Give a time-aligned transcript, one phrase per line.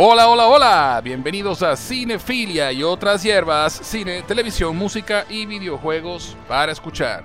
[0.00, 6.70] Hola, hola, hola, bienvenidos a Cinefilia y otras hierbas, cine, televisión, música y videojuegos para
[6.70, 7.24] escuchar.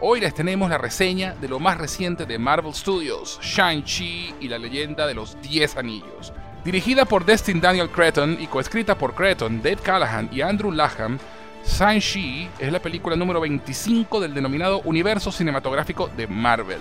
[0.00, 4.58] Hoy les tenemos la reseña de lo más reciente de Marvel Studios, Shang-Chi y la
[4.58, 6.32] leyenda de los 10 anillos.
[6.64, 11.20] Dirigida por Destin Daniel Cretton y coescrita por Cretton, Dave Callahan y Andrew Laham,
[11.64, 16.80] Shang-Chi es la película número 25 del denominado universo cinematográfico de Marvel.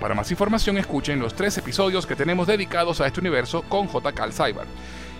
[0.00, 4.12] Para más información escuchen los tres episodios que tenemos dedicados a este universo con J.
[4.12, 4.32] Cal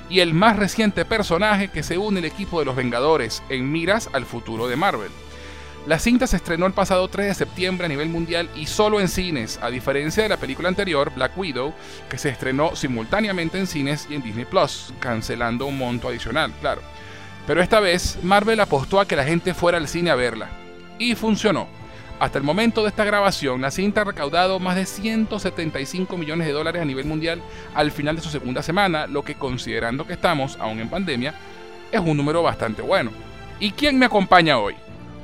[0.08, 4.08] Y el más reciente personaje que se une al equipo de los Vengadores en miras
[4.12, 5.10] al futuro de Marvel.
[5.86, 9.08] La cinta se estrenó el pasado 3 de septiembre a nivel mundial y solo en
[9.08, 11.72] cines, a diferencia de la película anterior, Black Widow,
[12.10, 16.82] que se estrenó simultáneamente en cines y en Disney Plus, cancelando un monto adicional, claro.
[17.46, 20.50] Pero esta vez Marvel apostó a que la gente fuera al cine a verla.
[20.98, 21.77] Y funcionó.
[22.18, 26.52] Hasta el momento de esta grabación, la cinta ha recaudado más de 175 millones de
[26.52, 27.40] dólares a nivel mundial
[27.74, 31.34] al final de su segunda semana, lo que considerando que estamos aún en pandemia,
[31.92, 33.12] es un número bastante bueno.
[33.60, 34.74] ¿Y quién me acompaña hoy?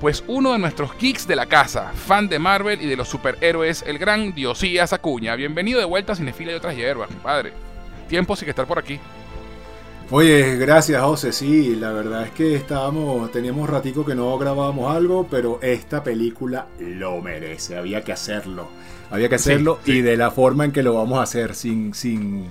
[0.00, 3.82] Pues uno de nuestros geeks de la casa, fan de Marvel y de los superhéroes,
[3.82, 5.34] el gran Diosías Acuña.
[5.34, 7.52] Bienvenido de vuelta a Cinefila y otras hierbas, padre.
[8.08, 9.00] Tiempo sin estar por aquí.
[10.10, 15.26] Oye, gracias José, sí, la verdad es que estábamos, teníamos ratico que no grabábamos algo,
[15.30, 18.68] pero esta película lo merece, había que hacerlo,
[19.10, 22.44] había que hacerlo y de la forma en que lo vamos a hacer, sin, sin,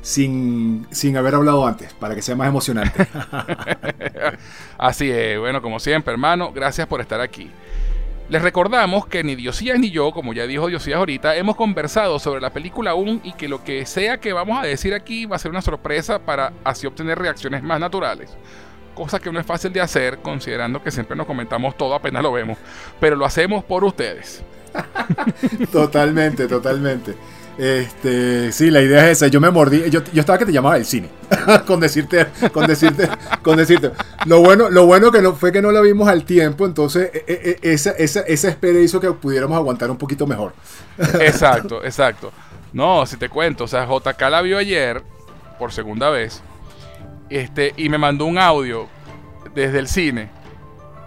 [0.00, 3.06] sin, sin haber hablado antes, para que sea más emocionante.
[4.78, 7.50] Así es, bueno, como siempre hermano, gracias por estar aquí.
[8.30, 12.40] Les recordamos que ni Diosías ni yo, como ya dijo Diosías ahorita, hemos conversado sobre
[12.40, 15.38] la película aún y que lo que sea que vamos a decir aquí va a
[15.38, 18.34] ser una sorpresa para así obtener reacciones más naturales.
[18.94, 22.32] Cosa que no es fácil de hacer considerando que siempre nos comentamos todo apenas lo
[22.32, 22.56] vemos,
[22.98, 24.42] pero lo hacemos por ustedes.
[25.72, 27.14] totalmente, totalmente.
[27.56, 29.28] Este, sí, la idea es esa.
[29.28, 29.88] Yo me mordí.
[29.90, 31.08] Yo, yo estaba que te llamaba el cine.
[31.66, 33.08] con decirte, con decirte,
[33.42, 33.92] con decirte.
[34.26, 36.66] Lo bueno, lo bueno que no fue que no la vimos al tiempo.
[36.66, 40.52] Entonces, e, e, e, esa, esa, esa espera hizo que pudiéramos aguantar un poquito mejor.
[41.20, 42.32] exacto, exacto.
[42.72, 45.02] No, si te cuento, o sea, JK la vio ayer
[45.58, 46.42] por segunda vez.
[47.30, 48.88] Este, y me mandó un audio
[49.54, 50.28] desde el cine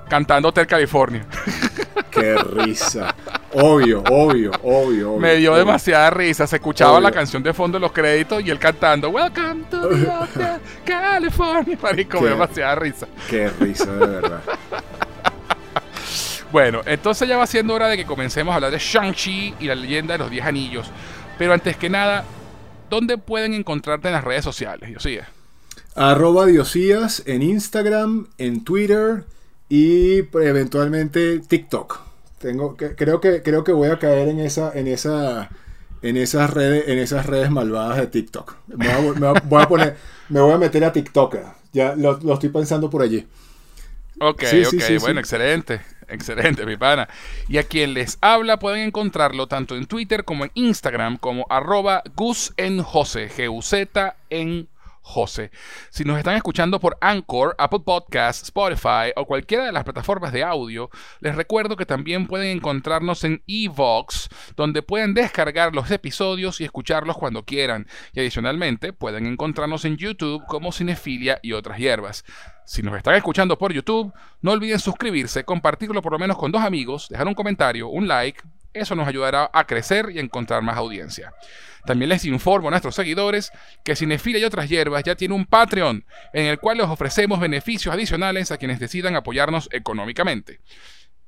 [0.07, 1.25] cantando Hotel California.
[2.11, 3.13] Qué risa.
[3.53, 6.47] Obvio, obvio, obvio, Me dio demasiada risa.
[6.47, 10.59] Se escuchaba la canción de fondo de los créditos y él cantando Welcome to the
[10.85, 11.77] California.
[11.81, 13.07] Marico, me demasiada risa.
[13.29, 14.41] Qué risa, de verdad.
[16.51, 19.75] bueno, entonces ya va siendo hora de que comencemos a hablar de Shang-Chi y la
[19.75, 20.89] leyenda de los 10 anillos.
[21.37, 22.25] Pero antes que nada,
[22.89, 25.27] ¿dónde pueden encontrarte en las redes sociales, Diosías?
[25.95, 29.23] Arroba Diosías en Instagram, en Twitter
[29.69, 31.99] y eventualmente TikTok.
[32.39, 35.49] Tengo, creo que creo que voy a caer en esa en esa
[36.01, 38.55] en esas redes en esas redes malvadas de TikTok.
[38.67, 39.97] Me voy a, poner
[40.29, 41.37] me voy a meter a TikTok.
[41.73, 43.27] Ya lo, estoy pensando por allí.
[44.19, 47.07] Ok, ok, bueno, excelente, excelente, mi pana.
[47.47, 52.03] Y a quien les habla pueden encontrarlo tanto en Twitter como en Instagram como arroba
[52.15, 54.67] Gus en José, G-U-Z en
[55.07, 55.51] José.
[55.89, 60.43] Si nos están escuchando por Anchor, Apple Podcasts, Spotify o cualquiera de las plataformas de
[60.43, 60.89] audio,
[61.21, 67.17] les recuerdo que también pueden encontrarnos en Evox, donde pueden descargar los episodios y escucharlos
[67.17, 67.87] cuando quieran.
[68.13, 72.25] Y adicionalmente pueden encontrarnos en YouTube como Cinefilia y otras hierbas.
[72.65, 76.61] Si nos están escuchando por YouTube, no olviden suscribirse, compartirlo por lo menos con dos
[76.61, 78.41] amigos, dejar un comentario, un like.
[78.73, 81.33] Eso nos ayudará a crecer y encontrar más audiencia.
[81.87, 83.51] También les informo a nuestros seguidores
[83.85, 87.95] que Cinefila y otras hierbas ya tiene un Patreon en el cual les ofrecemos beneficios
[87.95, 90.59] adicionales a quienes decidan apoyarnos económicamente.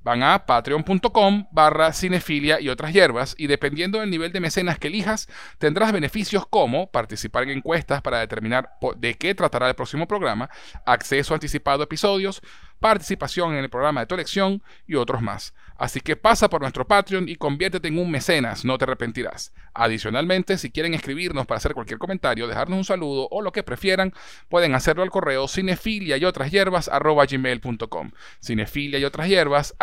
[0.02, 4.88] Van a patreon.com barra cinefilia y otras hierbas y dependiendo del nivel de mecenas que
[4.88, 5.28] elijas,
[5.58, 10.50] tendrás beneficios como participar en encuestas para determinar de qué tratará el próximo programa,
[10.86, 12.42] acceso anticipado a episodios,
[12.80, 15.54] participación en el programa de tu elección y otros más.
[15.78, 19.54] Así que pasa por nuestro Patreon y conviértete en un mecenas, no te arrepentirás.
[19.74, 24.14] Adicionalmente, si quieren escribirnos para hacer cualquier comentario, dejarnos un saludo o lo que prefieran,
[24.50, 28.12] pueden hacerlo al correo cinefilia y otras hierbas gmail.com.
[28.42, 29.76] Cinefilia y otras hierbas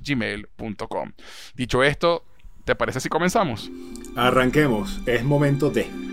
[0.00, 1.12] gmail.com.
[1.54, 2.24] Dicho esto,
[2.64, 3.70] ¿te parece si comenzamos?
[4.16, 6.05] Arranquemos, es momento de...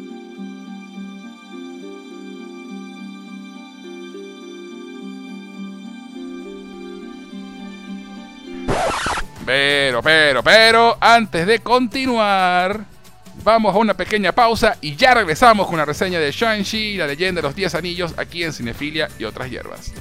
[9.45, 12.85] Pero, pero, pero, antes de continuar,
[13.43, 17.41] vamos a una pequeña pausa y ya regresamos con una reseña de Shang-Chi, la leyenda
[17.41, 19.91] de los 10 anillos, aquí en Cinefilia y otras hierbas.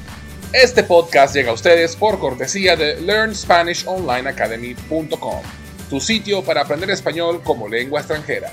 [0.52, 5.42] Este podcast llega a ustedes por cortesía de LearnSpanishOnlineAcademy.com,
[5.88, 8.52] tu sitio para aprender español como lengua extranjera.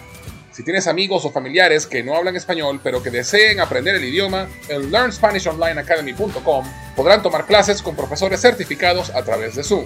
[0.52, 4.48] Si tienes amigos o familiares que no hablan español pero que deseen aprender el idioma,
[4.70, 6.66] en LearnSpanishOnlineAcademy.com
[6.96, 9.86] podrán tomar clases con profesores certificados a través de Zoom.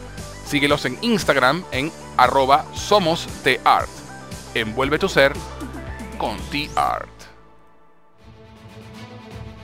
[0.51, 3.87] Síguelos en Instagram en arroba somostart.
[4.53, 5.31] Envuelve tu ser
[6.17, 7.07] con T-Art.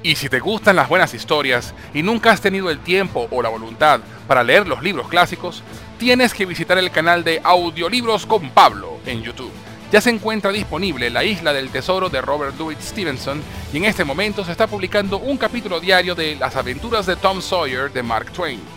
[0.02, 3.50] Y si te gustan las buenas historias y nunca has tenido el tiempo o la
[3.50, 4.00] voluntad
[4.30, 5.62] para leer los libros clásicos,
[6.00, 9.52] tienes que visitar el canal de Audiolibros con Pablo en YouTube.
[9.92, 13.44] Ya se encuentra disponible La Isla del Tesoro de Robert Louis Stevenson
[13.74, 17.42] y en este momento se está publicando un capítulo diario de Las aventuras de Tom
[17.42, 18.77] Sawyer de Mark Twain.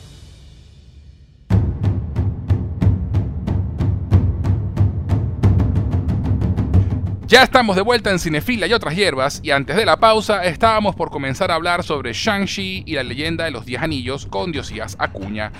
[7.31, 10.95] Ya estamos de vuelta en Cinefila y otras hierbas, y antes de la pausa estábamos
[10.95, 14.97] por comenzar a hablar sobre Shang-Chi y la leyenda de los Diez Anillos con Diosías
[14.99, 15.53] Acuña.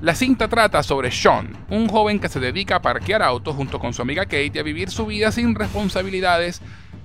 [0.00, 3.92] La cinta trata sobre Sean, un joven que se dedica a parquear autos junto con
[3.92, 6.62] su amiga Kate y a vivir su vida sin responsabilidades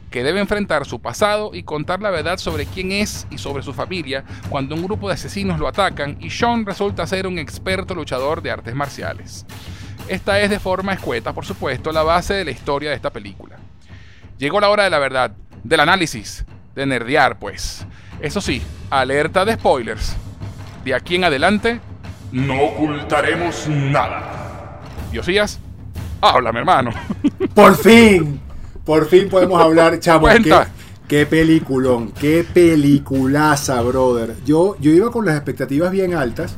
[0.09, 3.73] que debe enfrentar su pasado y contar la verdad sobre quién es y sobre su
[3.73, 8.41] familia cuando un grupo de asesinos lo atacan y Sean resulta ser un experto luchador
[8.41, 9.45] de artes marciales.
[10.07, 13.57] Esta es de forma escueta, por supuesto, la base de la historia de esta película.
[14.37, 15.31] Llegó la hora de la verdad,
[15.63, 16.45] del análisis,
[16.75, 17.85] de nerdear, pues.
[18.19, 20.15] Eso sí, alerta de spoilers.
[20.83, 21.79] De aquí en adelante,
[22.33, 24.81] no ocultaremos nada.
[25.09, 25.59] Diosías,
[26.19, 26.91] háblame, hermano.
[27.55, 28.41] Por fin,
[28.83, 30.27] por fin podemos hablar, chamo.
[30.27, 30.53] Qué,
[31.07, 34.35] qué, peliculón, qué peliculaza, brother.
[34.45, 36.57] Yo, yo iba con las expectativas bien altas.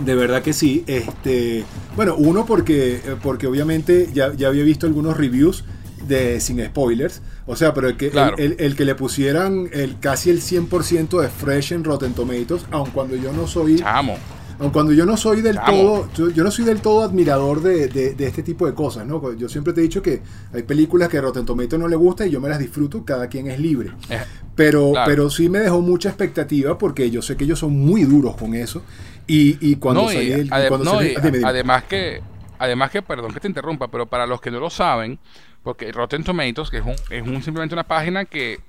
[0.00, 0.84] De verdad que sí.
[0.86, 1.64] Este,
[1.96, 5.64] bueno, uno porque, porque obviamente ya, ya había visto algunos reviews
[6.06, 7.22] de sin spoilers.
[7.46, 11.72] O sea, pero el que, el, que le pusieran el, casi el 100% de fresh
[11.72, 13.76] en Rotten Tomatoes, aun cuando yo no soy...
[13.76, 14.16] Chamo.
[14.58, 18.42] Aun cuando yo no soy del todo, yo, no soy del todo admirador de, este
[18.42, 19.34] tipo de cosas, ¿no?
[19.34, 22.26] Yo siempre te he dicho que hay películas que a Rotten Tomatoes no le gusta
[22.26, 23.90] y yo me las disfruto, cada quien es libre.
[24.08, 24.20] Eh,
[24.54, 28.36] pero, pero sí me dejó mucha expectativa porque yo sé que ellos son muy duros
[28.36, 28.82] con eso.
[29.26, 30.08] Y, cuando,
[30.50, 32.20] Además que,
[32.62, 35.18] además que, perdón que te interrumpa, pero para los que no lo saben,
[35.62, 38.60] porque Rotten Tomatoes, que es, un, simplemente una página que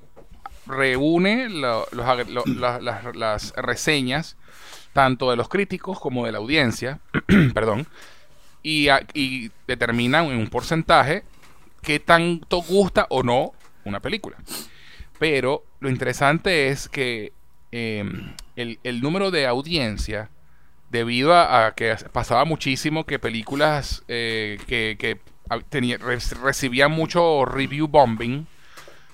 [0.66, 4.38] reúne las, reseñas
[4.94, 7.00] tanto de los críticos como de la audiencia,
[7.54, 7.88] perdón,
[8.62, 11.24] y, y determina en un porcentaje
[11.82, 13.52] qué tanto gusta o no
[13.86, 14.38] una película.
[15.20, 17.34] Pero lo interesante es que
[17.72, 20.30] em, el, número de audiencia,
[20.94, 25.20] debido a, que pasaba muchísimo que películas eh, que, que
[25.68, 28.46] tenía, recibía mucho review bombing,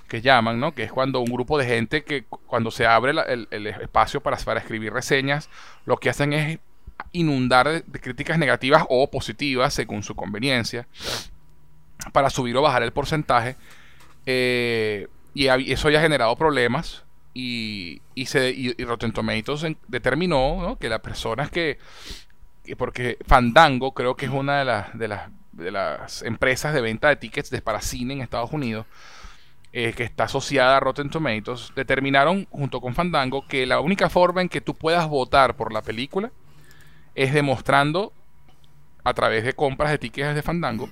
[0.06, 0.72] que llaman, ¿no?
[0.72, 4.60] Que es cuando un grupo de gente que cuando se abre el, espacio para, para
[4.60, 5.48] escribir reseñas,
[5.86, 6.58] lo que hacen es
[7.12, 10.86] inundar de, críticas negativas o positivas según su conveniencia
[12.12, 13.56] para subir o bajar el porcentaje.
[14.26, 17.04] Eh, y, eso ya ha generado problemas.
[17.32, 21.78] Y, y, se, y, Rotten Tomatoes determinó que las personas que,
[22.76, 25.30] porque Fandango creo que es una de las, de las
[25.70, 28.86] las empresas de venta de tickets de para cine en Estados Unidos,
[29.72, 34.40] eh, que está asociada a Rotten Tomatoes, determinaron junto con Fandango que la única forma
[34.40, 36.32] en que tú puedas votar por la película
[37.14, 38.12] es demostrando
[39.04, 40.88] a través de compras de tickets de Fandango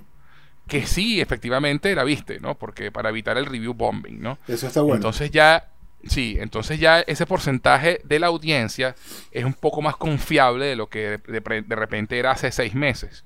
[0.69, 2.55] que sí, efectivamente la viste, ¿no?
[2.55, 4.39] Porque para evitar el review bombing, ¿no?
[4.47, 4.97] Eso está bueno.
[4.97, 5.71] Entonces ya,
[6.07, 8.95] sí, entonces ya ese porcentaje de la audiencia
[9.33, 13.25] es un poco más confiable de lo que de, repente era hace seis meses.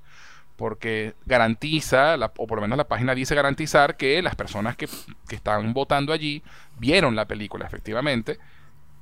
[0.55, 4.87] Porque garantiza, o por lo menos la página dice garantizar que las personas que,
[5.27, 6.43] que están votando allí
[6.77, 8.39] vieron la película efectivamente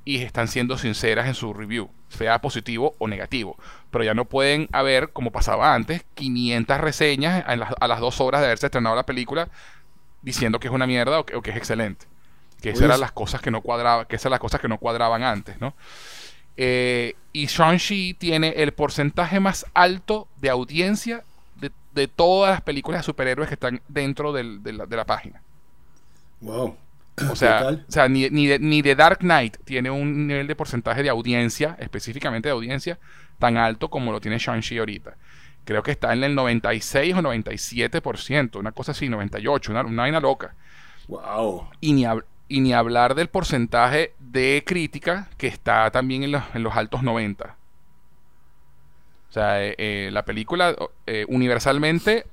[0.04, 3.56] y están siendo sinceras en su review, sea positivo o negativo.
[3.90, 8.46] Pero ya no pueden haber, como pasaba antes, 500 reseñas a las, dos horas de
[8.46, 9.48] haberse estrenado la película
[10.22, 12.06] diciendo que es una mierda o que, es excelente.
[12.62, 15.22] Que esas eran las cosas que no cuadraban, que esas las cosas que no cuadraban
[15.24, 15.74] antes, ¿no?
[16.56, 21.24] Eh, y Shang-Chi tiene el porcentaje más alto de audiencia
[21.94, 25.42] de, todas las películas de superhéroes que están dentro de, la, de la página.
[26.40, 26.76] Wow.
[27.30, 30.56] O sea, o sea ni, ni, de, ni, de, Dark Knight tiene un nivel de
[30.56, 32.98] porcentaje de audiencia, específicamente de audiencia,
[33.38, 35.16] tan alto como lo tiene Shang-Chi ahorita.
[35.64, 40.20] Creo que está en el 96 o 97%, una cosa así, 98, una, una vaina
[40.20, 40.54] loca.
[41.08, 41.68] Wow.
[41.80, 42.06] Y ni,
[42.52, 47.02] y ni hablar del porcentaje de crítica que está también en los, en los altos
[47.02, 47.56] 90.
[49.30, 52.26] O sea, eh, eh, la película eh, universalmente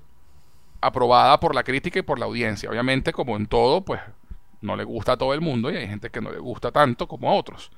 [0.81, 2.69] aprobada por la crítica y por la audiencia.
[2.69, 4.01] Obviamente, como en todo, pues
[4.59, 7.07] no le gusta a todo el mundo y hay gente que no le gusta tanto
[7.07, 7.71] como a otros.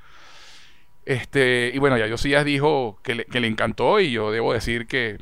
[1.05, 4.87] Este, y bueno, ya Josías dijo que le, que le encantó y yo debo decir
[4.87, 5.19] que,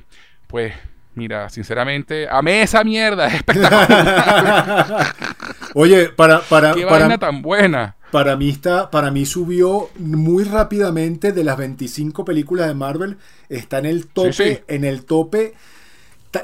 [0.48, 0.74] pues,
[1.20, 5.14] mira, sinceramente, amé esa mierda, es espectacular.
[5.76, 7.98] Oye, para, para, Qué para, tan buena.
[8.10, 13.18] Para mí, está, para mí subió muy rápidamente de las 25 películas de Marvel.
[13.50, 15.54] Está en el tope, en el tope.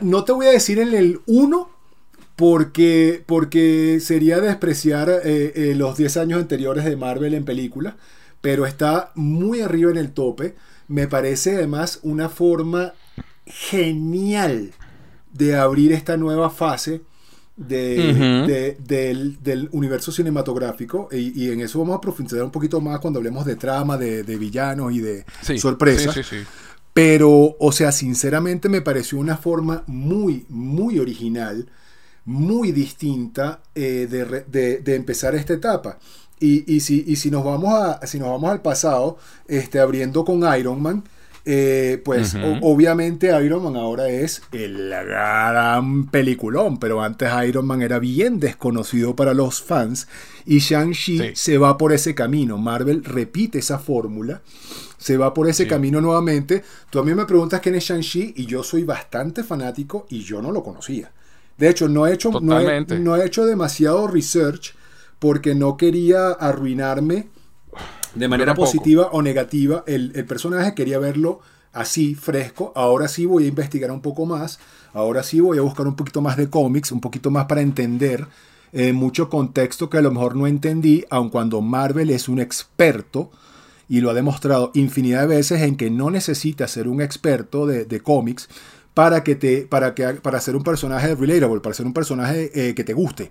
[0.02, 1.70] No te voy a decir en el 1,
[2.36, 7.96] porque, porque sería despreciar eh, eh, los 10 años anteriores de Marvel en película,
[8.42, 10.56] pero está muy arriba en el tope.
[10.88, 12.94] Me parece además una forma
[13.46, 14.72] genial
[15.32, 17.02] de abrir esta nueva fase
[17.56, 23.46] de, del, universo cinematográfico y, en eso vamos a profundizar un poquito más cuando hablemos
[23.46, 25.26] de trama, de, villanos y de
[25.58, 26.16] sorpresas.
[26.94, 31.68] pero, o sea, sinceramente me pareció una forma muy, muy original
[32.26, 36.00] muy distinta eh, de, empezar esta etapa.
[36.40, 40.82] Y, si, si, nos vamos a, si nos vamos al pasado, este, abriendo con Iron
[40.82, 41.04] Man,
[41.46, 48.00] eh, pues obviamente Iron Man ahora es el gran peliculón, pero antes Iron Man era
[48.00, 50.08] bien desconocido para los fans
[50.46, 52.58] y Shang-Chi se va por ese camino.
[52.58, 54.42] Marvel repite esa fórmula,
[54.98, 56.64] se va por ese camino nuevamente.
[56.90, 60.42] Tú a mí me preguntas quién es Shang-Chi y yo soy bastante fanático y yo
[60.42, 61.12] no lo conocía.
[61.58, 62.60] De hecho, no he hecho, no
[63.16, 64.74] he, hecho demasiado research
[65.20, 67.30] porque no quería arruinarme
[68.16, 70.74] de manera positiva o negativa el, personaje.
[70.74, 71.42] Quería verlo
[71.74, 72.72] así, fresco.
[72.76, 74.60] Ahora sí voy a investigar un poco más.
[74.94, 78.28] Ahora sí voy a buscar un poquito más de cómics, un poquito más para entender
[78.72, 83.32] eh, mucho contexto que a lo mejor no entendí, aun cuando Marvel es un experto
[83.88, 87.86] y lo ha demostrado infinidad de veces en que no necesita ser un experto de,
[87.86, 88.50] de cómics
[88.96, 92.74] para que te para que para ser un personaje relatable, para ser un personaje eh,
[92.74, 93.30] que te guste.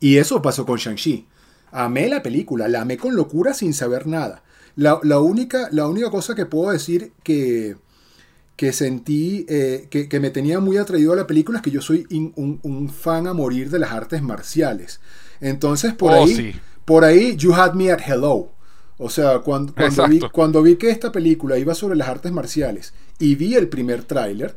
[0.00, 1.26] Y eso pasó con Shang-Chi.
[1.72, 4.42] Amé la película, la amé con locura sin saber nada.
[4.76, 7.76] La, única, la única cosa que puedo decir que,
[8.56, 12.06] que sentí, eh, que, me tenía muy atraído a la película es que yo soy
[12.10, 15.00] un, fan a morir de las artes marciales.
[15.40, 18.50] Entonces, por oh, ahí, por ahí, you had me at hello.
[18.98, 22.94] O sea, cuando, cuando, vi, cuando vi que esta película iba sobre las artes marciales
[23.18, 24.54] y vi el primer tráiler,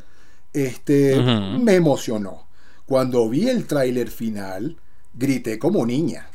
[0.53, 1.19] este,
[1.59, 2.47] me emocionó.
[2.85, 4.77] Cuando vi el tráiler final,
[5.13, 6.29] grité como niña.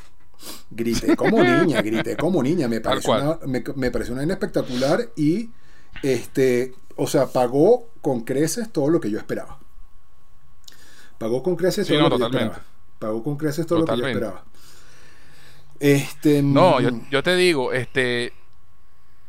[0.69, 2.67] Grité como niña, grité como niña.
[2.67, 3.39] Me pareció, una,
[3.75, 5.49] me, pareció una espectacular y,
[6.03, 9.59] este, o sea, pagó con creces todo lo que yo esperaba.
[11.17, 12.61] Pagó con creces todo lo que yo esperaba.
[12.99, 14.43] Pagó con creces todo lo que yo esperaba.
[15.79, 17.09] Este, no, yo, mm.
[17.09, 18.33] yo, te digo, este,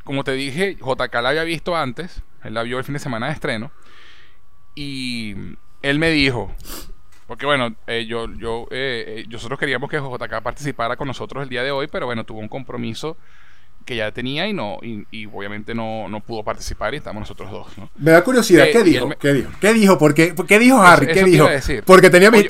[0.03, 3.27] como te dije, JK la había visto antes, él la vio el fin de semana
[3.27, 3.71] de estreno.
[4.75, 5.35] Y
[5.81, 6.51] él me dijo,
[7.27, 11.49] porque bueno, eh, yo, yo, eh, eh, nosotros queríamos que JK participara con nosotros el
[11.49, 13.17] día de hoy, pero bueno, tuvo un compromiso
[13.85, 17.77] que ya tenía y no y, obviamente no, no, pudo participar y estamos nosotros dos.
[17.77, 17.89] ¿no?
[17.97, 19.09] Me da curiosidad, ¿qué, dijo?
[19.19, 19.51] ¿qué dijo?
[19.59, 19.97] ¿Qué dijo?
[19.97, 21.07] ¿Por qué, ¿Qué dijo Harry?
[21.07, 21.49] ¿Qué dijo?
[21.85, 22.47] Porque tenía mis,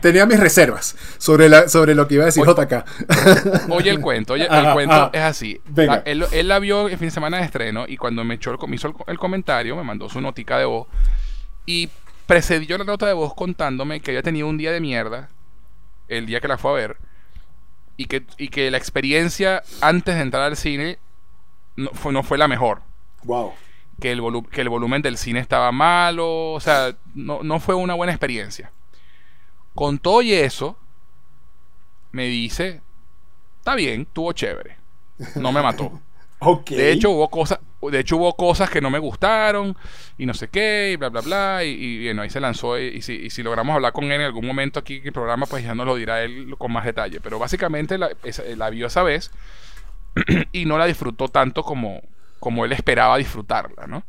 [0.00, 3.70] tenía mis reservas sobre, la, sobre lo que iba a decir JK.
[3.70, 5.60] Oye el cuento, oye, el cuento es así.
[6.04, 8.68] él, él, la vio el fin de semana de estreno y cuando me, echó el,
[8.68, 10.86] me hizo el, el comentario, me mandó su notica de voz
[11.66, 11.90] y
[12.26, 15.30] precedió la nota de voz contándome que había tenido un día de mierda
[16.08, 16.96] el día que la fue a ver
[17.96, 20.98] y que, y que la experiencia antes de entrar al cine
[21.76, 22.82] no fue, no fue la mejor.
[23.24, 23.52] Wow.
[24.00, 27.94] Que el, que el volumen del cine estaba malo, o sea, no, no fue una
[27.94, 28.70] buena experiencia.
[29.74, 30.76] Con todo y eso,
[32.12, 32.82] me dice,
[33.58, 34.76] está bien, tuvo chévere.
[35.36, 36.00] No me mató.
[36.68, 39.76] De hecho, hubo cosas, de hecho, hubo cosas que no me gustaron
[40.18, 41.64] y no sé qué, y bla, bla, bla.
[41.64, 42.78] Y, bueno, ahí se lanzó.
[42.78, 45.74] Y, si, logramos hablar con él en algún momento aquí en el programa, pues ya
[45.74, 47.20] nos lo dirá él con más detalle.
[47.20, 48.10] Pero básicamente la,
[48.56, 49.30] la vio esa vez
[50.52, 52.02] y no la disfrutó tanto como,
[52.40, 54.04] como él esperaba disfrutarla, ¿no?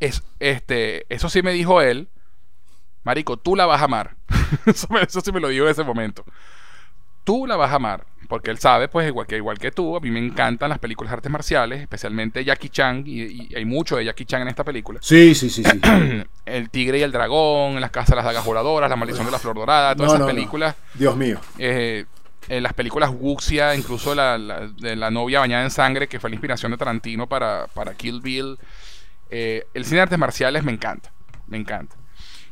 [0.00, 2.08] Es, este, eso sí me dijo él.
[3.02, 4.16] Marico, tú la vas a amar.
[4.66, 6.24] eso sí me lo dijo en ese momento.
[7.24, 10.00] Tú la vas a amar porque él sabe, pues, igual que, igual que tú, a
[10.00, 14.04] mí me encantan las películas de artes marciales, especialmente Jackie Chan, y, hay mucho de
[14.04, 14.98] Jackie Chan en esta película.
[15.02, 15.80] Sí, sí, sí, sí.
[16.46, 19.38] el Tigre y el Dragón, Las Casas de las Dagas Voladoras, La Maldición de la
[19.38, 20.74] Flor Dorada, todas esas películas.
[20.94, 21.38] Dios mío.
[21.58, 22.06] Eh,
[22.48, 26.34] en las películas Wuxia, incluso la, de la novia bañada en sangre, que fue la
[26.34, 28.58] inspiración de Tarantino para, para Kill Bill.
[29.30, 31.10] Eh, el cine de artes marciales me encanta,
[31.46, 31.96] me encanta.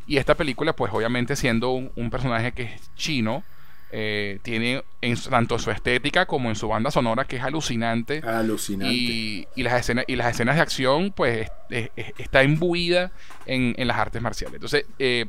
[0.07, 3.45] Y esta película, pues obviamente siendo un personaje que es chino,
[3.95, 8.23] eh, tiene en, tanto su estética como en su banda sonora que es alucinante.
[8.27, 8.95] Alucinante.
[8.95, 13.13] Y, las, escenas, y las escenas de acción, pues está imbuida
[13.45, 14.55] en, las artes marciales.
[14.55, 15.27] Entonces, eh,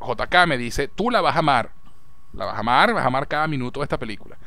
[0.00, 1.70] JK me dice, tú la vas a amar.
[2.32, 4.38] La vas a amar, vas a amar cada minuto de esta película.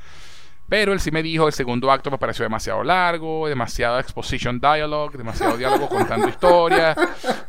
[0.67, 5.17] Pero él sí me dijo, el segundo acto me pareció demasiado largo, demasiado exposition dialogue,
[5.17, 6.97] demasiado diálogo contando historias,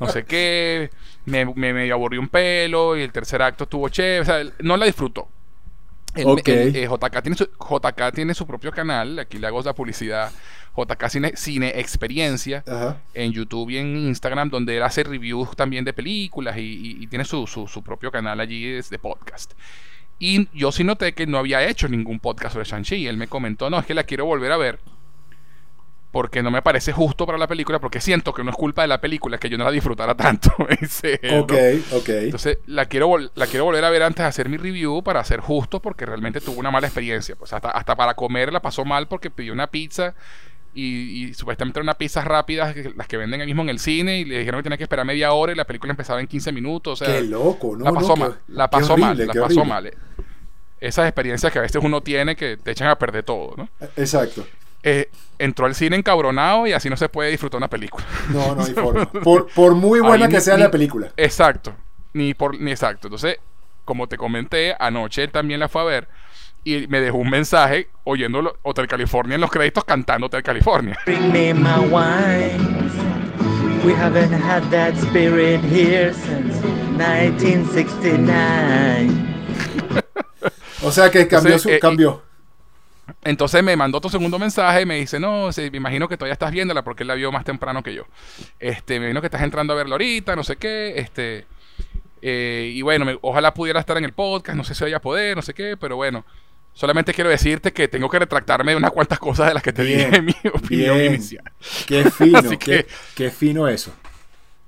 [0.01, 0.91] no sé qué,
[1.25, 5.29] me, aburrió un pelo, y el tercer acto estuvo chévere, o sea, no la disfrutó.
[6.15, 10.31] Eh, JK, tiene su, JK tiene su propio canal, aquí le hago la publicidad.
[10.77, 12.65] JK Cine, Cine Experiencia
[13.13, 17.47] en YouTube y en Instagram, donde él hace reviews también de películas y, tiene su,
[17.47, 19.53] su, propio canal allí de podcast.
[20.19, 23.07] Y yo sí noté que no había hecho ningún podcast sobre Shang-Chi.
[23.07, 24.79] Él me comentó, no, es que la quiero volver a ver
[26.13, 28.89] porque no me parece justo para la película, porque siento que no es culpa de
[28.89, 30.51] la película que yo no la disfrutara tanto.
[30.59, 31.53] ok,
[31.93, 32.09] ok.
[32.09, 35.41] Entonces la quiero, la quiero volver a ver antes de hacer mi review para ser
[35.41, 37.35] justo, porque realmente tuvo una mala experiencia.
[37.35, 40.15] Pues hasta, hasta para comer la pasó mal porque pidió una pizza
[40.75, 44.25] y, supuestamente era una pizza rápida, las que venden ahí mismo en el cine, y
[44.25, 47.01] le dijeron que tenía que esperar media hora y la película empezaba en 15 minutos.
[47.01, 47.85] O sea, qué loco, ¿no?
[47.85, 49.93] La pasó mal, la pasó mal, la pasó mal.
[50.81, 53.69] Esas experiencias que a veces uno tiene que te echan a perder todo, ¿no?
[53.97, 54.45] Exacto.
[54.83, 58.05] Eh, entró al cine encabronado y así no se puede disfrutar una película.
[58.31, 59.07] No, no hay forma.
[59.07, 61.13] Por, muy buena que sea la película.
[61.17, 61.75] Exacto.
[62.13, 63.09] Ni por ni exacto.
[63.09, 63.39] Entonces,
[63.85, 66.09] como te comenté, anoche él también la fue a ver
[66.65, 70.99] y me dejó un mensaje oyendo Hotel California en los créditos cantando Hotel California.
[73.85, 76.55] We haven't had that spirit here since
[76.97, 79.11] 1969.
[80.85, 82.23] o sea que cambió su, eh, cambió.
[83.25, 86.51] Entonces me mandó otro segundo mensaje y me dice, no, me imagino que todavía estás
[86.51, 88.07] viéndola porque él la vio más temprano que yo.
[88.59, 91.47] Este, me imagino que estás entrando a verla ahorita, no sé qué, este...
[92.25, 95.35] Eh, y bueno, ojalá pudiera estar en el podcast, no sé si vaya a poder,
[95.35, 96.25] no sé qué, pero bueno,
[96.73, 99.83] solamente quiero decirte que tengo que retractarme de unas cuantas cosas de las que te
[99.83, 101.51] dije en mi opinión inicial.
[101.87, 103.93] Qué fino, qué, qué, fino eso.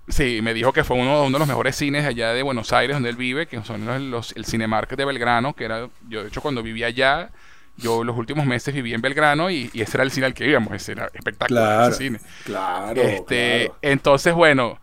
[0.08, 3.08] Sí, me dijo que fue uno, de los mejores cines allá de Buenos Aires, donde
[3.08, 6.62] él vive, que son los, el Cinemarket de Belgrano, que era, yo de hecho cuando
[6.62, 7.30] vivía allá,
[7.76, 10.72] yo los últimos meses viví en Belgrano y, ese era el cine al que íbamos,
[10.72, 12.20] ese era espectacular ese cine.
[12.44, 14.78] Claro, este, Entonces, bueno,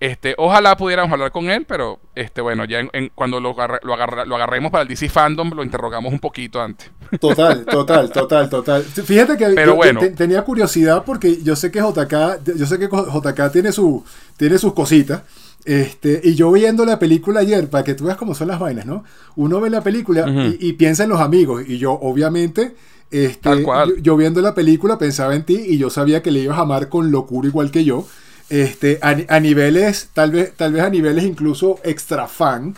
[0.00, 3.94] este, ojalá pudiéramos hablar con él, pero este, bueno, ya en, cuando lo, lo,
[4.34, 6.90] agarremos para el DC Fandom, lo interrogamos un poquito antes.
[7.20, 8.82] Total, total, total, total.
[8.82, 10.00] Fíjate que pero bueno.
[10.16, 14.04] tenía curiosidad porque yo sé que JK, yo sé que JK tiene, su,
[14.36, 15.22] tiene sus cositas.
[15.64, 18.84] Este, y yo viendo la película ayer, para que tú veas cómo son las vainas,
[18.84, 19.04] ¿no?
[19.36, 20.26] Uno ve la película
[20.58, 21.64] y, piensa en los amigos.
[21.66, 22.74] Y yo, obviamente,
[23.10, 23.64] este,
[24.02, 26.88] yo, viendo la película pensaba en ti y yo sabía que le ibas a amar
[26.88, 28.06] con locura igual que yo.
[28.50, 32.76] Este, a, niveles, tal vez, tal vez a niveles incluso extra fan.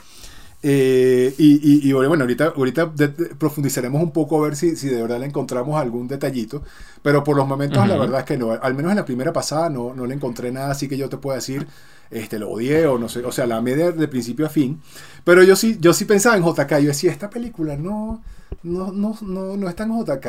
[0.62, 2.92] Eh, y, y, bueno, ahorita, ahorita
[3.38, 6.62] profundizaremos un poco a ver si, si, de verdad le encontramos algún detallito.
[7.02, 8.52] Pero por los momentos, la verdad es que no.
[8.52, 11.16] Al menos en la primera pasada no, no le encontré nada así que yo te
[11.16, 11.66] pueda decir
[12.10, 14.80] este, lo odié o no sé, o sea, la media de principio a fin.
[15.24, 18.22] Pero yo sí, yo sí pensaba en JK, yo decía, esta película no,
[18.62, 20.26] no, no, no, no está en JK.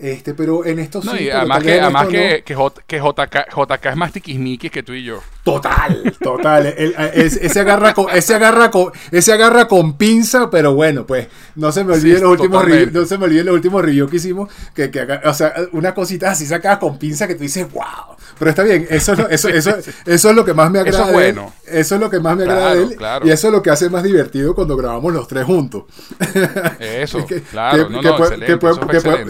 [0.00, 4.70] Este, pero en estos no, además, que, además que, que, JK, JK, es más tiquismiquis
[4.70, 5.20] que tú y yo.
[5.44, 6.66] Total, total.
[6.66, 11.84] ese, agarra con, ese, agarra con, ese agarra con pinza, pero bueno, pues no se
[11.84, 14.48] me olviden los últimos no se me olviden los últimos reviews que hicimos.
[14.74, 18.16] Que, que, o sea, una cosita así sacada con pinza que tú dices, wow.
[18.38, 20.90] Pero está bien, eso, eso, eso, eso es lo que más me agrada.
[21.00, 21.52] Eso es bueno.
[21.66, 22.96] Eso es lo que más me agrada de él.
[23.24, 25.84] Y eso es lo que hace más divertido cuando grabamos los tres juntos.
[26.80, 27.88] Eso, claro.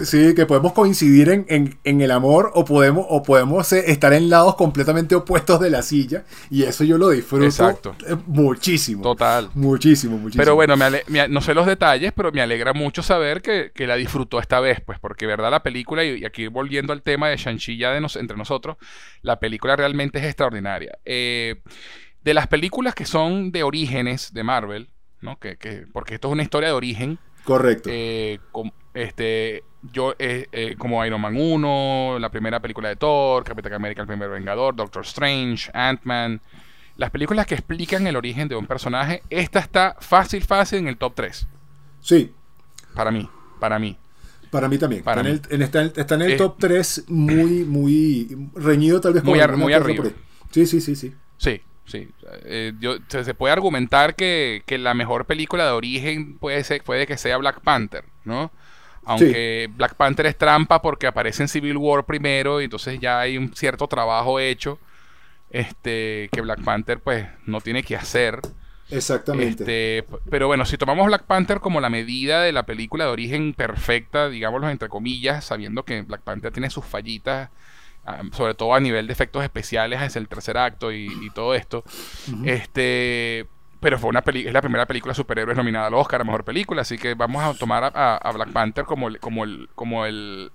[0.05, 4.29] sí, que podemos coincidir en, en, el amor o podemos, o podemos eh, estar en
[4.29, 6.23] lados completamente opuestos de la silla.
[6.49, 7.95] Y eso yo lo disfruto Exacto.
[8.27, 9.01] muchísimo.
[9.01, 9.49] Total.
[9.53, 10.41] Muchísimo, muchísimo.
[10.41, 14.39] Pero bueno, no sé los detalles, pero me alegra mucho saber que, que, la disfrutó
[14.39, 17.91] esta vez, pues, porque verdad la película, y, aquí volviendo al tema de Shang-Chi ya
[17.91, 18.77] de entre nosotros,
[19.21, 20.97] la película realmente es extraordinaria.
[21.05, 21.61] Eh,
[22.23, 24.89] de las películas que son de orígenes de Marvel,
[25.21, 25.39] ¿no?
[25.39, 27.19] Que, que, porque esto es una historia de origen.
[27.43, 27.89] Correcto.
[27.91, 28.39] Eh,
[28.93, 34.01] este, yo, eh, eh, como Iron Man 1, la primera película de Thor, Capitán América,
[34.01, 36.41] el primer Vengador, Doctor Strange, Ant-Man.
[36.97, 40.97] Las películas que explican el origen de un personaje, esta está fácil, fácil en el
[40.97, 41.47] top 3.
[42.01, 42.33] Sí.
[42.93, 43.27] Para mí,
[43.59, 43.97] para mí.
[44.51, 45.01] Para mí también.
[45.49, 45.81] está,
[46.15, 50.05] En el, top 3 muy, muy reñido tal vez muy, muy arriba.
[50.51, 51.15] Sí, sí, sí, sí.
[51.37, 52.09] Sí, sí.
[52.43, 52.73] Eh,
[53.07, 57.61] se puede argumentar que, la mejor película de origen puede, ser, puede que sea Black
[57.61, 58.51] Panther, ¿no?
[59.03, 63.37] Aunque Black Panther es trampa porque aparece en Civil War primero y entonces ya hay
[63.37, 64.79] un cierto trabajo hecho
[65.51, 68.39] este, que Black Panther pues no tiene que hacer.
[68.89, 69.63] Exactamente.
[69.63, 73.53] Este, pero bueno, si tomamos Black Panther como la medida de la película de origen
[73.53, 77.49] perfecta, digámoslo entre comillas, sabiendo que Black Panther tiene sus fallitas,
[78.05, 81.83] ah, sobre todo a nivel de efectos especiales, es el tercer acto y, todo esto.
[82.45, 83.47] Este
[83.81, 86.97] pero fue una es la primera película superhéroes nominada al Oscar a mejor película, así
[86.97, 90.51] que vamos a tomar a, a Black Panther como el, como el, como el,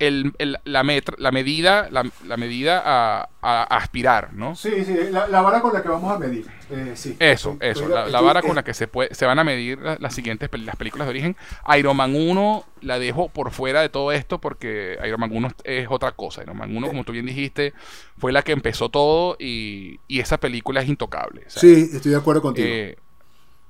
[0.00, 0.32] el,
[0.64, 0.82] la,
[1.18, 3.28] la medida, la, medida a,
[3.64, 4.56] aspirar, ¿no?
[4.56, 6.46] Sí, sí, la, vara con la que vamos a medir.
[6.70, 7.16] Eh, sí.
[7.20, 10.48] Eso, eso, la, vara con la que se, puede, se van a medir las siguientes
[10.64, 11.36] las películas de origen.
[11.76, 15.86] Iron Man 1 la dejo por fuera de todo esto porque Iron Man 1 es
[15.90, 16.42] otra cosa.
[16.42, 17.74] Iron Man 1, como tú bien dijiste,
[18.16, 21.44] fue la que empezó todo y, y esa película es intocable.
[21.48, 22.66] Sí, estoy de acuerdo contigo.
[22.66, 22.96] Eh,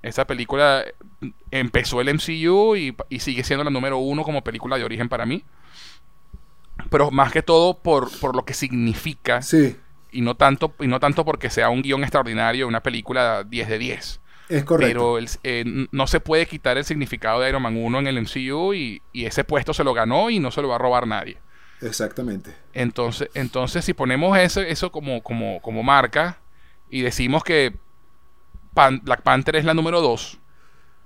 [0.03, 0.85] esa película
[1.51, 5.27] empezó el MCU y, y sigue siendo la número uno como película de origen para
[5.27, 5.45] mí
[6.89, 9.43] pero más que todo por, por lo que significa.
[9.43, 9.77] Sí.
[10.13, 13.79] Y no, tanto, y no tanto porque sea un guion extraordinario, una película 10 de
[13.79, 14.21] 10.
[14.49, 15.17] Es correcto.
[15.17, 18.75] Pero eh, no se puede quitar el significado de Iron Man 1 en el MCU
[18.75, 21.39] y, y, ese puesto se lo ganó y no se lo va a robar nadie.
[21.81, 22.55] Exactamente.
[22.73, 26.39] Entonces, entonces si ponemos eso, eso como, como, como marca
[26.91, 27.77] y decimos que
[28.75, 30.39] Black Panther es la número 2,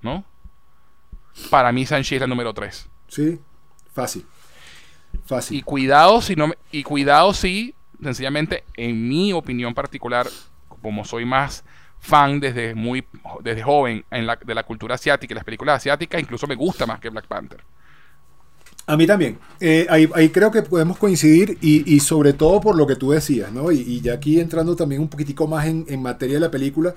[0.03, 0.25] ¿no?
[1.51, 2.89] Para mí Sanchi es la número 3.
[3.09, 3.41] Sí,
[3.93, 4.27] fácil.
[5.51, 10.27] Y cuidado si no y cuidado si sencillamente en mi opinión particular,
[10.83, 11.65] como soy más
[11.99, 13.05] fan desde muy
[13.43, 16.85] desde joven en la, de la cultura asiática y las películas asiáticas, incluso me gusta
[16.85, 17.63] más que Black Panther.
[18.87, 19.39] A mí también.
[19.61, 23.73] Eh, ahí, creo que podemos coincidir y, sobre todo por lo que tú decías, ¿no?
[23.73, 26.95] Y, ya aquí entrando también un poquitico más en, materia de la película,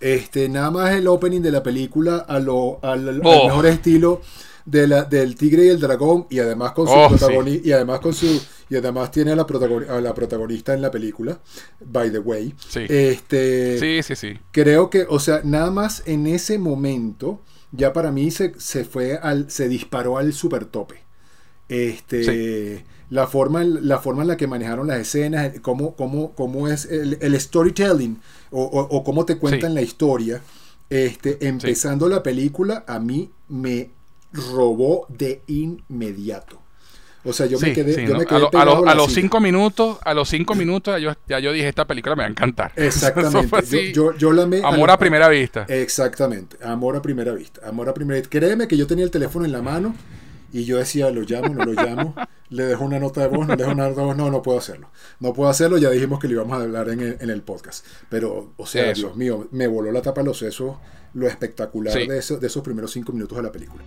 [0.00, 3.46] este, nada más el opening de la película a lo, al, oh.
[3.46, 4.20] mejor estilo
[4.64, 8.00] de la, del tigre y el dragón y además con su oh, protagonista y además
[8.00, 9.46] con su y además tiene a la,
[9.88, 11.38] a la protagonista en la película
[11.84, 12.54] by the way.
[12.68, 12.86] Sí.
[12.88, 14.38] este sí sí sí.
[14.52, 17.40] creo que o sea nada más en ese momento
[17.72, 21.02] ya para mí se, se fue al se disparó al super tope
[21.68, 26.86] este la forma la forma en la que manejaron las escenas cómo, cómo, cómo es
[26.86, 28.18] el, storytelling
[28.50, 30.42] o, o, cómo te cuentan la historia.
[30.88, 33.90] Este empezando la película a mí me
[34.32, 36.60] robó de inmediato.
[37.22, 40.54] O sea, yo me quedé, yo me quedé a, los cinco minutos, a los cinco
[40.54, 42.72] minutos yo, ya yo dije esta película me va a encantar.
[42.76, 43.92] Exactamente.
[43.92, 45.66] yo, yo, la me, amor a, primera vista.
[45.68, 47.60] Exactamente, amor a primera vista.
[47.68, 48.30] Amor a primera vista.
[48.30, 49.94] Créeme que yo tenía el teléfono en la mano
[50.50, 52.14] y yo decía, lo llamo, no lo llamo,
[52.48, 54.40] le dejo una nota de voz, no le dejo una nota de voz, no, no
[54.40, 54.88] puedo hacerlo.
[55.20, 57.84] No puedo hacerlo, ya dijimos que lo íbamos a hablar en el, en el podcast.
[58.08, 60.76] Pero, o sea, Dios mío, me voló la tapa a los sesos
[61.12, 63.82] lo espectacular de, eso, de esos primeros cinco minutos de la película.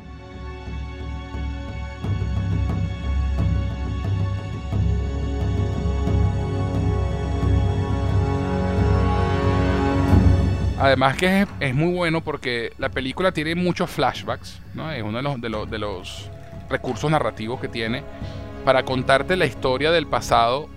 [10.84, 14.92] Además que es, muy bueno porque la película tiene muchos flashbacks, ¿no?
[14.92, 16.30] Es uno de los, de los, de los
[16.70, 18.04] recursos narrativos que tiene
[18.66, 20.68] para contarte la historia del pasado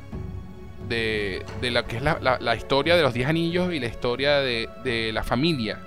[0.88, 4.38] de, de la que es la, la, historia de los Diez Anillos y la historia
[4.38, 5.80] de, de la familia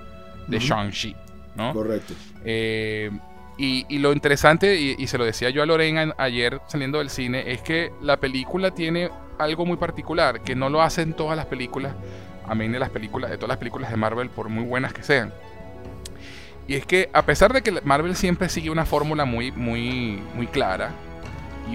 [0.47, 1.15] de Shang-Chi,
[1.55, 1.71] ¿no?
[1.71, 2.13] Correcto.
[2.43, 3.11] Eh,
[3.57, 7.09] y, y, lo interesante, y, y, se lo decía yo a Lorena ayer saliendo del
[7.09, 11.45] cine, es que la película tiene algo muy particular, que no lo hacen todas las
[11.45, 11.93] películas
[12.49, 15.03] a mí de las películas, de todas las películas de Marvel, por muy buenas que
[15.03, 15.31] sean.
[16.67, 20.47] Y es que a pesar de que Marvel siempre sigue una fórmula muy, muy, muy
[20.47, 20.91] clara,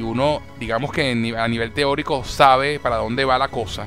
[0.02, 3.86] uno, digamos que a nivel teórico sabe para dónde va la cosa,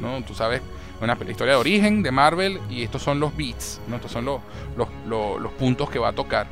[0.00, 0.22] ¿no?
[0.22, 0.60] Tú sabes
[1.00, 3.96] una historia de origen de Marvel y estos son los beats, ¿no?
[3.96, 4.40] Estos son los,
[5.06, 6.46] los, puntos que va a tocar.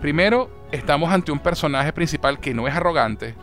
[0.00, 3.34] Primero, estamos ante un personaje principal que no es arrogante,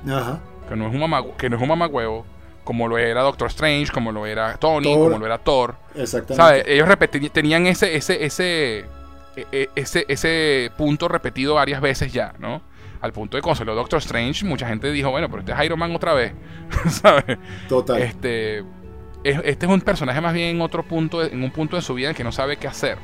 [0.69, 2.25] que no es un mamá, que no es un mamagüevo,
[2.63, 5.75] como lo era Doctor Strange, como lo era Tony, como lo era Thor.
[5.95, 6.73] Exactamente.
[6.73, 6.87] Ellos
[7.31, 8.85] tenían ese, ese, ese,
[9.35, 12.61] e, e, ese, ese punto repetido varias veces ya, ¿no?
[13.01, 15.95] Al punto de cuando Doctor Strange, mucha gente dijo, bueno, pero este es Iron Man
[15.95, 16.33] otra vez,
[16.89, 17.37] ¿sabes?
[17.67, 18.01] Total.
[18.01, 18.63] Este,
[19.23, 22.09] este es un personaje más bien en otro punto, en un punto de su vida
[22.09, 22.97] en que no sabe qué hacer.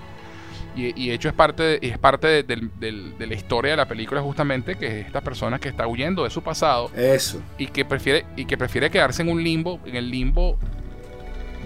[0.77, 4.75] Y, de hecho es parte, de, es parte de, la historia de la película justamente
[4.75, 6.91] que es esta persona que está huyendo de su pasado.
[6.95, 7.41] Eso.
[7.57, 10.59] Y que prefiere, y que prefiere quedarse en un limbo, en el limbo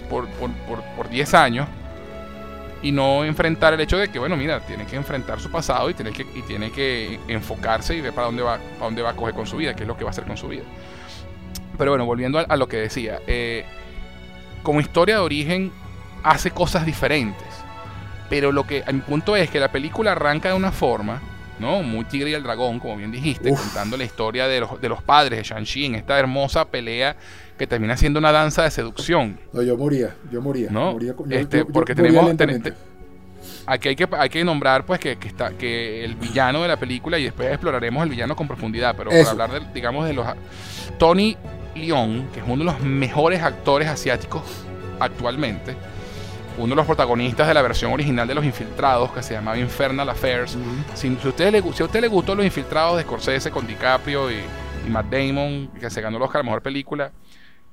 [0.08, 0.26] por,
[0.96, 1.68] por, 10 años
[2.82, 5.94] y no enfrentar el hecho de que, bueno, mira, tiene que enfrentar su pasado y
[5.94, 9.16] tiene que, y tiene que enfocarse y ver para dónde va, para dónde va a
[9.16, 10.64] coger con su vida, qué es lo que va a hacer con su vida.
[11.76, 13.64] Pero bueno, volviendo a, lo que decía, eh,
[14.62, 15.70] como historia de origen
[16.22, 17.51] hace cosas diferentes.
[18.32, 21.20] Pero lo que a mi punto es que la película arranca de una forma,
[21.58, 21.82] ¿no?
[21.82, 25.02] Muy tigre y el dragón, como bien dijiste, contando la historia de los, de los
[25.02, 27.14] padres de Shang-Chi en esta hermosa pelea
[27.58, 29.38] que termina siendo una danza de seducción.
[29.52, 30.70] No, yo moría, yo moría.
[30.70, 30.96] ¿no?
[31.28, 32.24] este, porque tenemos...
[33.66, 37.18] aquí hay que, hay que nombrar pues que, está, que el villano de la película,
[37.18, 40.26] y después exploraremos el villano con profundidad, pero para hablar, de, digamos, de los...
[40.98, 41.36] Tony
[41.74, 44.42] Leon, que es uno de los mejores actores asiáticos
[44.98, 45.76] actualmente,
[46.58, 50.08] uno de los protagonistas de la versión original de Los Infiltrados, que se llamaba Infernal
[50.08, 50.56] Affairs.
[50.94, 54.30] si, a usted le, si a usted le gustó Los Infiltrados de Scorsese con DiCaprio
[54.30, 54.42] y,
[54.88, 57.12] Matt Damon, que se ganó el Oscar a la mejor película,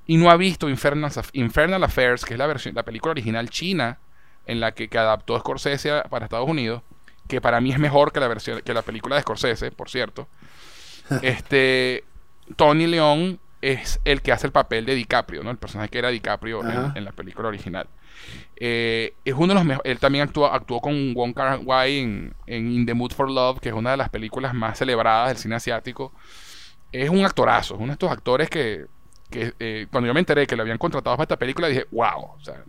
[0.05, 3.99] y no ha visto Infernal, Infernal Affairs, que es la, versión, la película original china
[4.45, 6.81] en la que, que adaptó Scorsese para Estados Unidos,
[7.27, 10.27] que para mí es mejor que la, versión, que la película de Scorsese, por cierto.
[11.21, 12.03] este,
[12.55, 15.51] Tony León es el que hace el papel de DiCaprio, ¿no?
[15.51, 16.61] El personaje que era DiCaprio
[16.95, 17.87] en, la película original.
[18.61, 19.89] Eh, es uno de los mejores.
[19.89, 23.69] Él también actuó, actuó con Wong Kar Wai en, In the Mood for Love, que
[23.69, 26.11] es una de las películas más celebradas del cine asiático.
[26.91, 28.85] Es un actorazo, es uno de estos actores que,
[29.31, 32.39] eh, cuando yo me enteré que lo habían contratado para esta película, dije, wow, o
[32.41, 32.63] sea,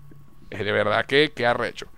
[0.51, 1.89] es de verdad que, que arrecho.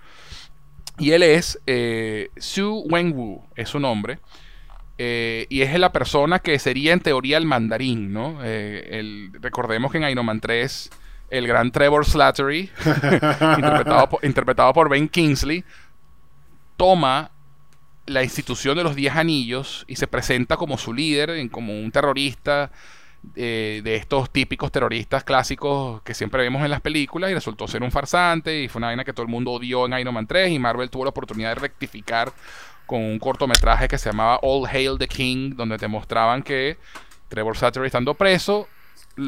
[0.98, 4.20] Y él es eh, Su Wenwu, es su nombre.
[4.98, 8.38] Eh, y es la persona que sería en teoría el mandarín, ¿no?
[9.40, 10.90] Recordemos que en Iron Man 3,
[11.32, 12.70] el gran Trevor Slattery,
[14.22, 15.64] interpretado, por, Ben Kingsley,
[16.76, 17.30] toma
[18.04, 22.70] la institución de los Diez Anillos y se presenta como su líder, como un terrorista
[23.34, 27.82] eh, de estos típicos terroristas clásicos que siempre vemos en las películas y resultó ser
[27.82, 30.50] un farsante y fue una vaina que todo el mundo odió en Iron Man 3
[30.50, 32.30] y Marvel tuvo la oportunidad de rectificar
[32.84, 36.76] con un cortometraje que se llamaba All Hail the King, donde te mostraban que
[37.28, 38.68] Trevor Slattery estando preso,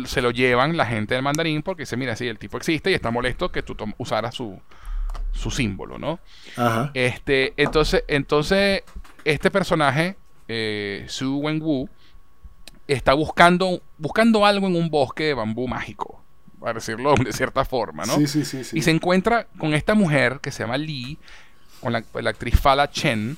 [0.06, 2.94] se lo llevan la gente del mandarín porque dice, mira, sí, el tipo existe y
[2.94, 4.60] está molesto que tú usaras su,
[5.32, 6.20] su símbolo, ¿no?
[6.94, 8.82] Este, entonces, entonces,
[9.24, 10.16] este personaje,
[10.48, 11.88] eh, Su Wen-Wu,
[12.86, 16.22] está buscando, buscando algo en un bosque de bambú mágico,
[16.60, 18.16] para decirlo de cierta forma, ¿no?
[18.16, 21.18] Sí, sí, sí, y se encuentra con esta mujer que se llama Lee,
[21.80, 23.36] con la, actriz Fala Chen,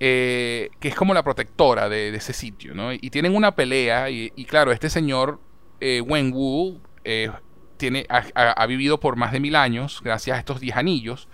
[0.00, 2.92] eh, que es como la protectora de, ese sitio, ¿no?
[2.92, 5.40] Y tienen una pelea, y, claro, este señor
[5.80, 7.30] eh, Wen Wu eh,
[7.76, 11.28] tiene, ha, vivido por más de mil años gracias a estos diez anillos,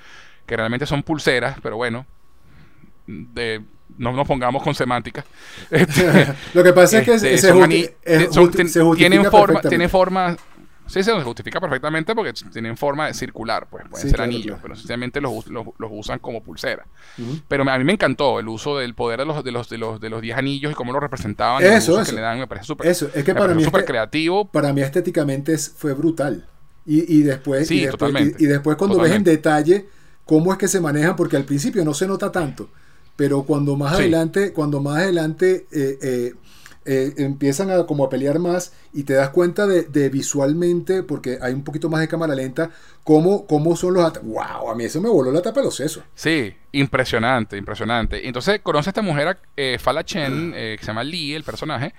[0.46, 2.07] que realmente son pulseras, pero bueno,
[3.07, 5.24] no nos pongamos con semántica.
[6.54, 7.52] Lo que pasa es que se,
[8.96, 10.37] tienen forma, tienen forma
[10.86, 15.20] Sí, se justifica perfectamente porque tienen forma de circular, pues pueden ser anillos, pero sencillamente
[15.20, 16.86] los, los, usan como pulsera.
[17.48, 20.00] Pero a mí me encantó el uso del poder de los de los de los
[20.00, 21.62] de los 10 anillos y cómo lo representaban.
[21.62, 22.10] Eso, eso.
[22.10, 24.46] Que le dan, me parece súper Eso, es que para mí súper creativo.
[24.46, 26.46] Para mí estéticamente fue brutal.
[26.86, 29.86] Y, y después, y, después y, después cuando ves en detalle
[30.26, 32.68] cómo es que se manejan, porque al principio no se nota tanto,
[33.16, 36.34] pero cuando más adelante, cuando más adelante eh, eh,
[36.86, 41.54] eh, empiezan a como a pelear más y te das cuenta de, visualmente, porque hay
[41.54, 42.70] un poquito más de cámara lenta,
[43.02, 44.22] cómo, cómo son los...
[44.22, 44.70] ¡Wow!
[44.70, 46.04] A mí eso me voló la tapa de los sesos.
[46.14, 48.26] Sí, impresionante, impresionante.
[48.26, 51.94] Entonces conoce a esta mujer, eh, Fala Chen, eh, que se llama Lee, el personaje,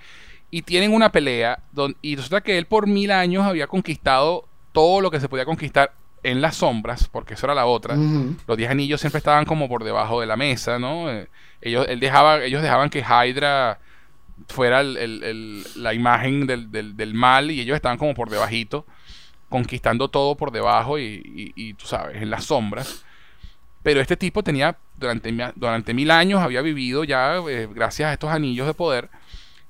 [0.50, 5.00] y tienen una pelea, donde, y resulta que él por mil años había conquistado todo
[5.00, 7.96] lo que se podía conquistar en las sombras, porque eso era la otra.
[8.46, 11.06] Los diez anillos siempre estaban como por debajo de la mesa, ¿no?
[11.60, 13.78] ellos, él dejaba, ellos dejaban que Hydra
[14.48, 18.86] fuera la imagen del, mal y ellos estaban como por debajito,
[19.48, 23.04] conquistando todo por debajo y, tú sabes, en las sombras.
[23.82, 28.30] Pero este tipo tenía, durante, durante mil años, había vivido ya, eh, gracias a estos
[28.30, 29.08] anillos de poder,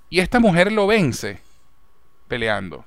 [0.08, 1.40] Y esta mujer lo vence
[2.26, 2.84] peleando.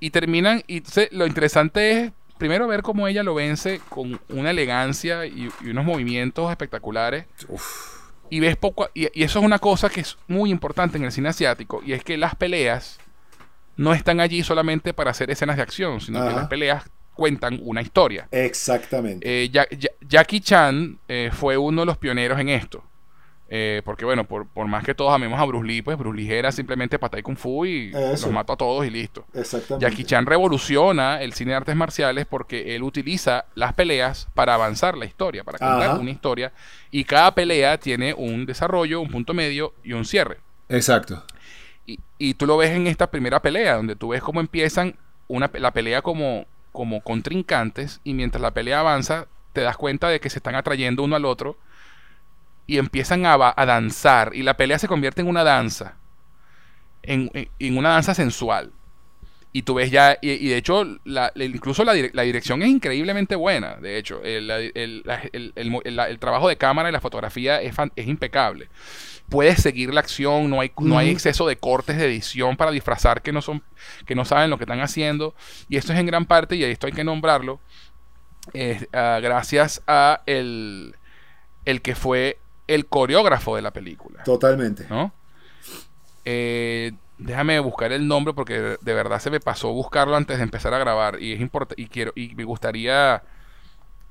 [0.00, 5.26] Y terminan, y lo interesante es primero ver cómo ella lo vence con una elegancia
[5.26, 7.26] y, unos movimientos espectaculares.
[8.30, 11.28] Y ves poco, y, eso es una cosa que es muy importante en el cine
[11.28, 12.98] asiático, y es que las peleas
[13.76, 17.82] no están allí solamente para hacer escenas de acción, sino que las peleas cuentan una
[17.82, 18.28] historia.
[18.30, 19.44] Exactamente.
[19.44, 19.50] Eh,
[20.08, 22.84] Jackie Chan eh, fue uno de los pioneros en esto.
[23.52, 26.52] Eh, porque bueno, por, más que todos amemos a Bruce Lee, pues Bruce Lee era
[26.52, 29.24] simplemente patay kung fu y los mató a todos y listo.
[29.34, 29.84] Exactamente.
[29.84, 34.96] Jackie Chan revoluciona el cine de artes marciales porque él utiliza las peleas para avanzar
[34.96, 36.52] la historia, para contar una historia.
[36.92, 40.38] Y cada pelea tiene un desarrollo, un punto medio y un cierre.
[40.68, 41.24] Exacto.
[41.86, 44.94] Y, y tú lo ves en esta primera pelea, donde tú ves cómo empiezan
[45.26, 50.20] una, la pelea como, como contrincantes y mientras la pelea avanza te das cuenta de
[50.20, 51.56] que se están atrayendo uno al otro
[52.70, 55.96] y empiezan a, a danzar y la pelea se convierte en una danza,
[57.02, 57.28] en,
[57.76, 58.70] una danza sensual.
[59.52, 60.86] Y tú ves ya, y, de hecho,
[61.34, 63.74] incluso la, dirección es increíblemente buena.
[63.74, 65.02] De hecho, el,
[66.20, 68.68] trabajo de cámara y la fotografía es, es, impecable.
[69.28, 73.20] Puedes seguir la acción, no hay, no hay exceso de cortes de edición para disfrazar
[73.20, 73.64] que no, son,
[74.06, 75.34] que no saben lo que están haciendo.
[75.68, 77.58] Y esto es en gran parte, y esto hay que nombrarlo,
[78.92, 80.94] ah, gracias a el,
[81.64, 82.38] el que fue
[82.70, 84.22] el coreógrafo de la película.
[84.22, 84.86] Totalmente.
[84.88, 85.12] ¿No?
[86.24, 90.72] Eh, déjame buscar el nombre porque de verdad se me pasó buscarlo antes de empezar
[90.72, 93.24] a grabar y es importante y quiero y me gustaría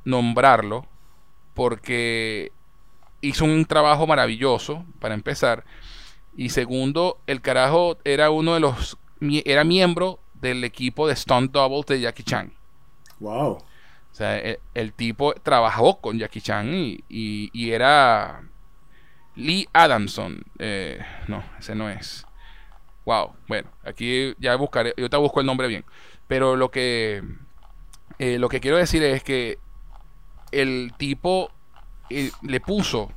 [0.04, 0.86] nombrarlo
[1.54, 2.52] porque
[3.22, 5.64] hizo un trabajo maravilloso para empezar
[6.36, 11.84] y segundo el carajo era uno de los era miembro del equipo de Stunt Double
[11.88, 12.54] de Jackie Chan.
[13.20, 13.52] Wow.
[13.52, 14.38] O sea,
[14.74, 17.04] el, tipo trabajó con Jackie Chan y,
[17.54, 18.49] y era
[19.36, 20.44] Lee Adamson.
[20.58, 22.26] Eh, no, ese no es.
[23.06, 23.36] Wow.
[23.48, 24.94] Bueno, aquí ya buscaré.
[24.98, 25.86] Yo te busco el nombre bien.
[26.28, 27.24] Pero lo que.
[28.18, 29.58] Eh, lo que quiero decir es que
[30.52, 31.52] el tipo
[32.10, 33.12] eh, le puso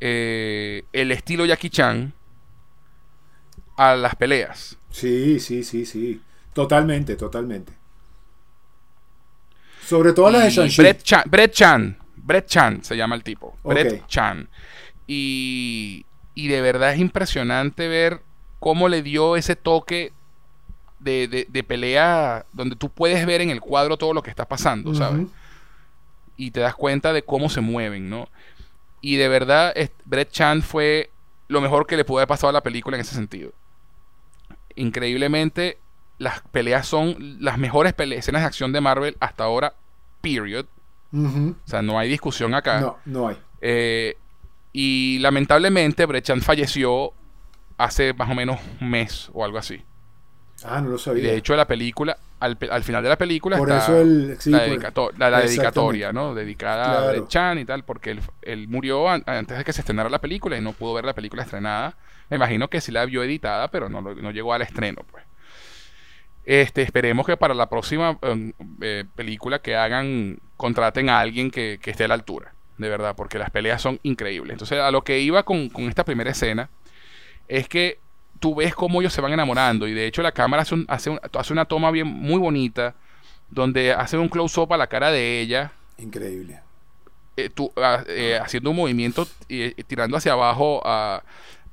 [0.00, 2.12] el estilo Jackie Chan
[3.76, 4.78] a las peleas.
[4.90, 6.22] Sí, sí, sí, sí.
[6.52, 7.72] Totalmente, totalmente.
[9.84, 10.82] Sobre todo las de Shang-Chi.
[10.82, 11.97] Brett Chan, Brett Chan.
[12.28, 13.56] Brett Chan se llama el tipo.
[13.64, 14.50] Brett Chan.
[15.06, 18.20] Y, y de verdad es impresionante ver
[18.60, 20.12] cómo le dio ese toque
[20.98, 24.94] de, de, pelea donde tú puedes ver en el cuadro todo lo que está pasando,
[24.94, 25.26] ¿sabes?
[26.36, 28.28] Y te das cuenta de cómo se mueven, ¿no?
[29.00, 29.72] Y de verdad,
[30.04, 31.10] Brett Chan fue
[31.46, 33.52] lo mejor que le pudo haber pasado a la película en ese sentido.
[34.74, 35.78] Increíblemente,
[36.18, 39.72] las peleas son las mejores escenas de acción de Marvel hasta ahora,
[40.20, 40.66] period.
[41.12, 42.80] O sea, no hay discusión acá.
[42.80, 43.36] No, no hay.
[43.60, 44.16] Eh,
[44.72, 47.12] y lamentablemente Brechan falleció
[47.78, 49.82] hace más o menos un mes o algo así.
[50.64, 51.22] Ah, no lo sabía.
[51.22, 54.36] Y de hecho, la película, al, final de la película por está eso el,
[55.16, 56.34] la, dedicatoria, ¿no?
[56.34, 60.56] Dedicada a Brechan y tal, porque él, murió antes de que se estrenara la película
[60.56, 61.96] y no pudo ver la película estrenada.
[62.28, 65.24] Me imagino que sí la vio editada, pero no, no llegó al estreno, pues.
[66.44, 71.80] Este, esperemos que para la próxima em, eh, película que hagan contraten a alguien que
[71.82, 74.52] esté a la altura de verdad, porque las peleas son increíbles.
[74.52, 76.70] Entonces, a lo que iba con, esta primera escena
[77.48, 77.98] es que
[78.38, 81.64] tú ves cómo ellos se van enamorando y de hecho la cámara hace, hace, una
[81.64, 82.94] toma bien muy bonita
[83.50, 85.72] donde hace un close-up a la cara de ella.
[85.98, 86.60] Increíble.
[87.36, 91.22] Eh, tú, ah, eh, haciendo un movimiento y eh, tirando hacia abajo a,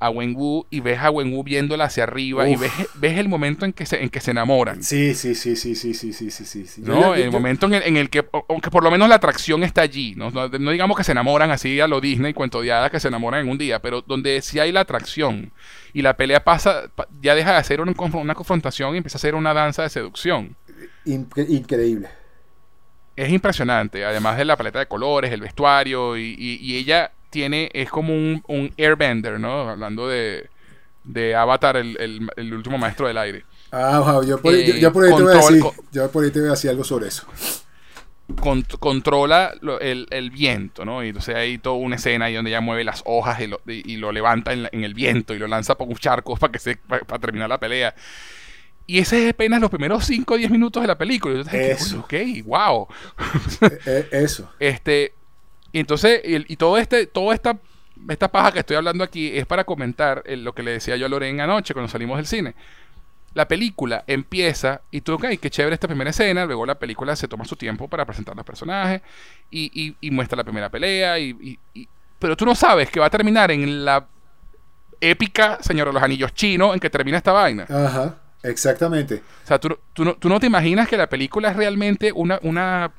[0.05, 3.73] a Wenwu y ves a Wenwu viéndola hacia arriba y ves, ves el momento en
[3.73, 4.83] que se, en que se enamoran.
[4.83, 6.81] Sí, sí, sí, sí, sí, sí, sí, sí, sí.
[6.81, 7.15] ¿No?
[7.15, 10.31] el momento en el, que, aunque por lo menos la atracción está allí, ¿no?
[10.31, 13.41] No, digamos que se enamoran así a lo Disney, cuento de hadas que se enamoran
[13.41, 15.51] en un día, pero donde sí hay la atracción
[15.93, 16.91] y la pelea pasa,
[17.21, 20.55] ya deja de ser una, una confrontación y empieza a ser una danza de seducción.
[21.05, 22.09] Increíble.
[23.15, 27.89] Es impresionante, además de la paleta de colores, el vestuario y, y ella tiene, es
[27.89, 29.69] como un, un airbender, ¿no?
[29.69, 30.49] Hablando de,
[31.03, 31.97] de Avatar, el,
[32.37, 33.43] el, último maestro del aire.
[33.73, 36.39] Ah, wow, yo por, eh, por ahí te voy a decir, yo por ahí te
[36.39, 37.27] voy a decir algo sobre eso.
[38.79, 41.03] controla el, el, viento, ¿no?
[41.03, 43.97] Y entonces hay toda una escena ahí donde ella mueve las hojas y lo, y,
[43.97, 46.77] lo levanta en, en, el viento y lo lanza por un charco para que se
[46.77, 47.93] para, terminar la pelea.
[48.87, 51.41] Y ese es apenas los primeros 5 o 10 minutos de la película.
[51.51, 51.99] eso.
[51.99, 52.13] Ok,
[52.45, 52.87] wow.
[53.59, 54.49] E, e, eso.
[54.59, 55.11] Este,
[55.75, 57.57] y entonces, y, todo este, toda esta,
[58.07, 61.09] esta paja que estoy hablando aquí es para comentar lo que le decía yo a
[61.09, 62.55] Lorena anoche cuando salimos del cine.
[63.33, 66.45] La película empieza y tú, ok, qué chévere esta primera escena.
[66.45, 69.01] Luego la película se toma su tiempo para presentar los personajes
[69.51, 71.19] y, muestra la primera pelea.
[71.19, 71.59] Y,
[72.19, 74.07] pero tú no sabes que va a terminar en la
[75.01, 77.63] épica Señor de los Anillos chino en que termina esta vaina.
[77.63, 79.21] Ajá, exactamente.
[79.43, 82.39] O sea, tú, tú, no, tú no te imaginas que la película es realmente una,
[82.43, 82.93] una,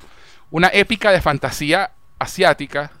[0.51, 2.91] una épica de fantasía asiática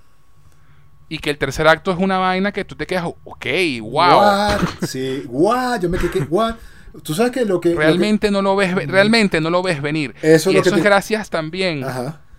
[1.09, 3.45] y que el tercer acto es una vaina que tú te quedas, ok,
[3.81, 4.19] wow.
[4.19, 4.59] What?
[4.85, 6.55] Sí, what, yo me quedé, what.
[7.03, 7.75] Tú sabes que lo que...
[7.75, 10.15] Realmente no lo ves, realmente no lo ves venir.
[10.21, 11.85] Eso, y es, eso es gracias también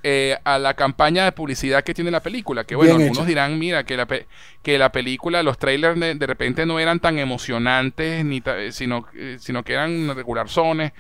[0.03, 2.64] eh, a la campaña de publicidad que tiene la película.
[2.64, 3.29] Que bueno, Bien algunos hecho.
[3.29, 4.26] dirán, mira, que la, pe-
[4.62, 8.72] que la película, los trailers de, de repente no eran tan emocionantes, ni ta- eh,
[8.72, 10.93] sino, eh, sino que eran regularzones,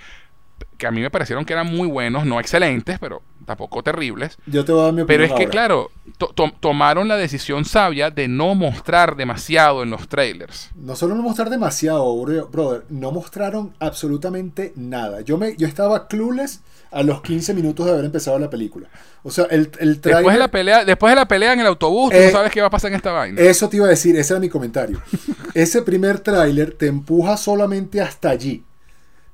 [0.78, 4.38] que a mí me parecieron que eran muy buenos, no excelentes, pero tampoco terribles.
[4.46, 7.16] Yo te voy a dar mi Pero es opinión que, claro, to- to- tomaron la
[7.16, 10.70] decisión sabia de no mostrar demasiado en los trailers.
[10.76, 15.20] No solo no mostrar demasiado, bro- brother, no mostraron absolutamente nada.
[15.22, 16.60] Yo, me, yo estaba clueless
[16.90, 18.88] a los 15 minutos de haber empezado la película.
[19.22, 22.10] O sea, el, el Después de la pelea, después de la pelea en el autobús,
[22.10, 23.40] tú Eh, no sabes qué va a pasar en esta vaina.
[23.40, 25.02] Eso te iba a decir, ese era mi comentario.
[25.54, 28.62] Ese primer tráiler te empuja solamente hasta allí.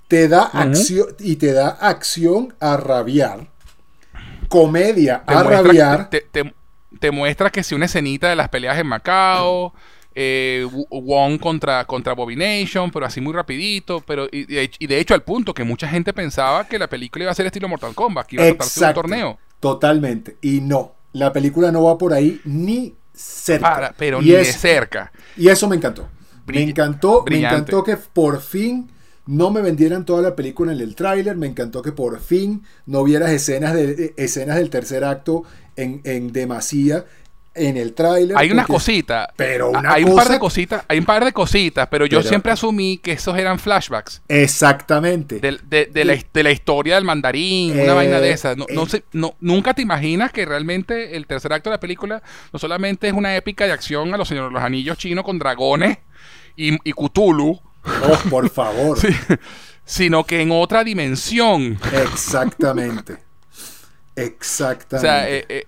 [0.08, 3.48] Te da acción y te da acción a rabiar.
[4.48, 6.10] Comedia te, a muestra, rabiar.
[6.10, 6.54] te, te-
[7.00, 9.72] te muestra que si una escenita de las peleas en Macao,
[10.14, 15.00] eh, Wong contra, contra Abomination, pero así muy rapidito, pero y, de hecho- y de
[15.00, 17.94] hecho al punto que mucha gente pensaba que la película iba a ser estilo Mortal
[17.94, 19.38] Kombat, que iba a tratarse de un torneo.
[19.58, 20.36] Totalmente.
[20.42, 23.74] Y no, la película no va por ahí ni cerca.
[23.74, 25.10] Para, pero y ni de es- cerca.
[25.36, 26.08] Y eso me encantó.
[26.46, 28.90] Me encantó, me encantó que por fin
[29.26, 31.36] no me vendieran toda la película en el tráiler.
[31.36, 35.44] Me encantó que por fin no vieras escenas, de, eh, escenas del tercer acto
[35.76, 37.04] en, en demasía
[37.56, 38.36] en el tráiler.
[38.36, 39.28] Hay unas cositas.
[39.36, 42.28] Pero una hay un par de cositas, hay un par de cositas, pero yo Pero-
[42.28, 44.22] siempre asumí que esos eran flashbacks.
[44.28, 45.38] Exactamente.
[45.40, 48.56] De, de- de la, de la historia del mandarín, una Eh, vaina de esas.
[48.56, 48.88] No, no eh.
[48.88, 52.22] sé- no- nunca te imaginas que realmente el tercer acto de la película
[52.52, 55.98] no solamente es una épica de acción a los señores los anillos chinos con dragones
[56.56, 58.98] y, y Cthulhu, Oh, por favor.
[58.98, 59.08] sí,
[59.84, 61.78] sino que en otra dimensión.
[61.92, 63.14] Exactamente.
[63.14, 63.18] O
[64.16, 65.06] Exactamente.
[65.08, 65.66] sea, eh, eh,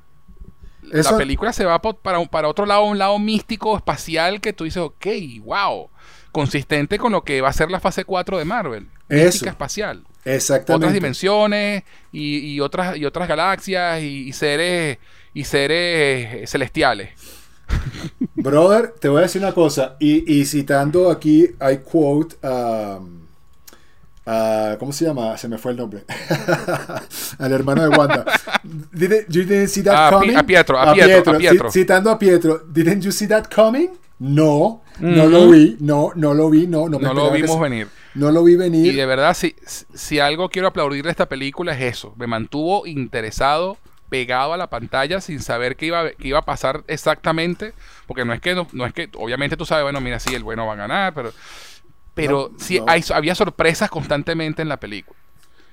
[0.92, 4.64] Eso- la película se va para, para otro lado, un lado místico, espacial, que tú
[4.64, 5.06] dices, ok,
[5.42, 5.90] wow.
[6.32, 8.88] Consistente con lo que va a ser la fase 4 de Marvel.
[9.08, 9.24] Eso.
[9.26, 10.04] Mística espacial.
[10.24, 10.86] Exactamente.
[10.86, 14.98] otras dimensiones y, y otras y otras galaxias y, y seres
[15.32, 17.10] y seres celestiales.
[18.36, 23.16] Brother, te voy a decir una cosa, y, y citando aquí, I quote um,
[24.26, 25.36] a- ¿Cómo se llama?
[25.38, 26.04] Se me fue el nombre.
[27.38, 28.24] Al hermano de Wanda.
[28.92, 30.36] Didn't, you didn't see that A Pi- coming?
[30.36, 31.70] a Pietro, a Pietro, a Ci- Pietro.
[31.70, 32.58] citando a Pietro.
[32.66, 33.90] Didn't you see that coming?
[34.18, 37.60] No, no lo vi, no, no lo vi, no, no, me No lo vimos se-
[37.60, 37.88] venir.
[38.14, 38.96] No lo vi Y venir.
[38.96, 39.54] de verdad, si,
[39.94, 42.14] si algo quiero aplaudir de esta película es eso.
[42.16, 43.76] Me mantuvo interesado,
[44.08, 47.72] pegado a la pantalla, sin saber qué iba, qué iba a pasar exactamente.
[48.06, 50.42] Porque no es que, no, no es que, obviamente tú sabes, bueno, mira, sí, el
[50.44, 51.32] bueno va a ganar, pero,
[52.14, 52.86] pero No, sí no.
[52.88, 55.18] hay- había sorpresas constantemente en la película.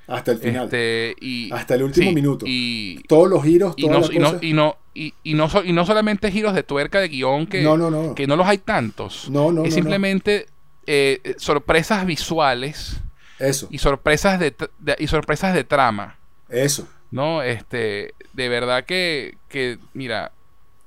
[0.06, 0.66] hasta el final.
[0.66, 2.46] Este, y, Hasta el último sí, minuto.
[2.48, 4.44] Y, Todos los giros, y no, las y, no, cosas.
[4.44, 7.62] y, no, y, y no, so- y no solamente giros de tuerca de guion que
[7.62, 8.14] No, no, no.
[8.14, 9.30] que no los hay tantos.
[9.30, 10.48] No, no, es simplemente
[10.88, 12.98] eh, sorpresas visuales
[13.40, 16.18] Eso, y sorpresas de, de- y sorpresas de trama.
[16.50, 16.86] eso.
[17.14, 17.44] ¿No?
[17.44, 20.32] Este, de verdad que, que, mira,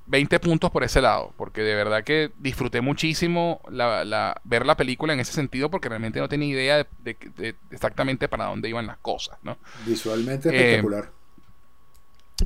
[0.06, 4.76] 20 puntos por ese lado, porque de verdad que disfruté muchísimo la, la- ver la
[4.76, 8.68] película en ese sentido, porque realmente no tenía idea de, de- de exactamente para dónde
[8.68, 9.56] iban las cosas, ¿no?
[9.86, 11.10] Visualmente Eh, espectacular.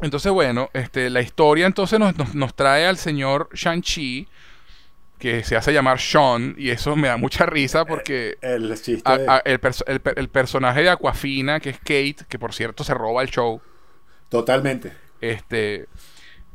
[0.03, 4.29] Entonces, bueno, este, la historia entonces nos, nos, nos trae al señor Shang-Chi,
[5.19, 8.73] que se hace llamar Sean, y eso me da mucha risa porque el
[9.05, 12.85] a- a- el, perso- el el personaje de Aquafina, que es Kate, que por cierto
[12.85, 13.61] se roba el show,
[14.31, 14.93] Totalmente.
[15.21, 15.87] este,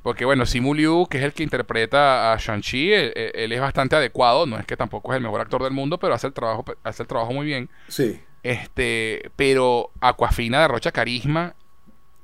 [0.01, 3.61] porque bueno, Simu Liu, que es el que interpreta a Shang-Chi, él, él- él es
[3.61, 6.33] bastante adecuado, no es que tampoco es el mejor actor del mundo, pero hace el
[6.33, 7.69] trabajo, hace el trabajo muy bien.
[7.87, 8.19] Sí.
[8.43, 11.55] Este, pero Aquafina derrocha carisma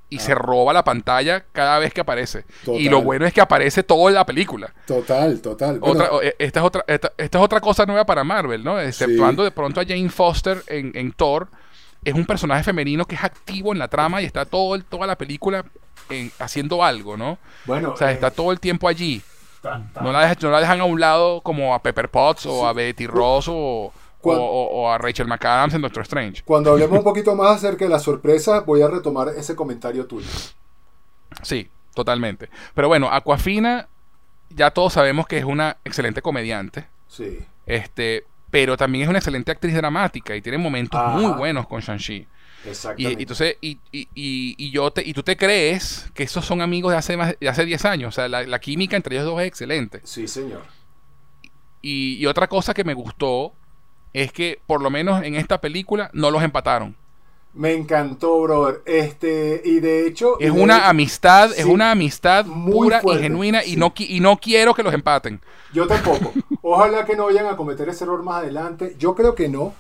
[0.10, 0.20] y Ah.
[0.20, 2.43] se roba la pantalla cada vez que aparece.
[2.64, 2.80] Total.
[2.82, 4.74] Y lo bueno es que aparece todo en la película.
[4.86, 5.80] Total, total.
[5.80, 8.80] Bueno, Otra, eh, esta, es otra, esta, esta es otra cosa nueva para Marvel, ¿no?
[8.80, 11.47] Exceptuando de pronto a Jane Foster en, en Thor.
[12.04, 15.06] Es un personaje femenino que es activo en la trama y está todo el- toda
[15.08, 15.66] la película
[16.10, 17.38] en- haciendo algo, ¿no?
[17.66, 19.22] bueno, O sea, eh, está todo el tiempo allí.
[19.62, 22.47] tan- tan- No la, dejan, no la dejan a un lado como a Pepper Potts
[22.47, 23.93] o a Betty Ross o-
[24.24, 26.41] o- o a Rachel McAdams en Doctor Strange.
[26.43, 30.28] Cuando hablemos un poquito más acerca de las sorpresas, voy a retomar ese comentario tuyo.
[31.43, 32.49] Sí, totalmente.
[32.74, 33.88] Pero bueno, Aquafina,
[34.49, 36.88] ya todos sabemos que es una excelente comediante.
[37.08, 37.39] Sí.
[37.66, 41.18] Este, pero también es una excelente actriz dramática y tiene momentos Ajá.
[41.18, 42.28] muy buenos con Shang-Chi.
[42.64, 43.20] Y, Exactamente.
[43.20, 46.62] y entonces, y, y, y, y yo te, y tú te crees que esos son
[46.62, 48.10] amigos de hace más de hace 10 años.
[48.10, 50.02] O sea, la, la química entre ellos dos es excelente.
[50.04, 50.64] Sí, señor.
[51.82, 53.54] Y, otra cosa que me gustó
[54.14, 56.95] es que por lo menos en esta película no los empataron.
[57.54, 58.82] Me encantó, brother.
[58.86, 60.39] Este, y de hecho.
[60.39, 64.84] Es una amistad, es una amistad pura y genuina y, no, y no quiero que
[64.84, 65.41] los empaten.
[65.74, 66.32] Yo tampoco.
[66.62, 68.95] Ojalá que no vayan a cometer ese error más adelante.
[68.97, 69.74] Yo creo que no.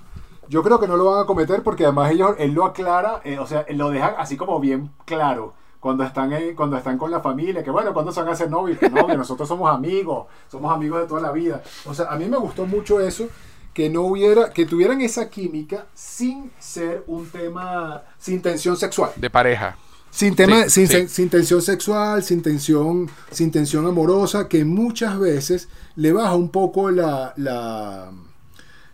[0.49, 3.39] Yo creo que no lo van a cometer porque además ellos, él lo aclara, eh,
[3.39, 7.21] o sea, él lo deja así como bien claro cuando están, cuando están con la
[7.21, 11.01] familia, que bueno, cuando se van a hacer novios, no, nosotros somos amigos, somos amigos
[11.01, 11.63] de toda la vida.
[11.85, 13.27] O sea, a mí me gustó mucho eso,
[13.73, 19.11] que no hubiera, que tuvieran esa química sin ser un tema, sin tensión sexual.
[19.15, 19.77] De pareja.
[20.09, 26.11] Sin, tema, sin, sin, tensión sexual, sin tensión, sin tensión amorosa, que muchas veces le
[26.11, 28.11] baja un poco la, la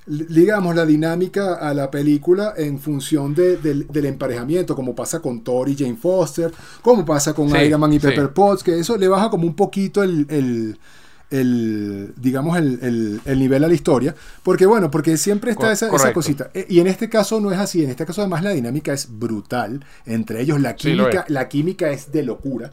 [0.08, 5.76] digamos, la dinámica a la película en función del emparejamiento, como pasa con Thor y
[5.76, 6.52] Jane Foster,
[6.82, 10.02] como pasa con Iron Man y Pepper Potts, que eso le baja como un poquito
[10.04, 10.80] el,
[11.30, 16.50] digamos, el, nivel a la historia, porque bueno, porque siempre está esa, cosita.
[16.54, 19.08] E, y en este caso no es así, en este caso además la dinámica es
[19.20, 22.72] brutal, entre ellos la química, la química es de locura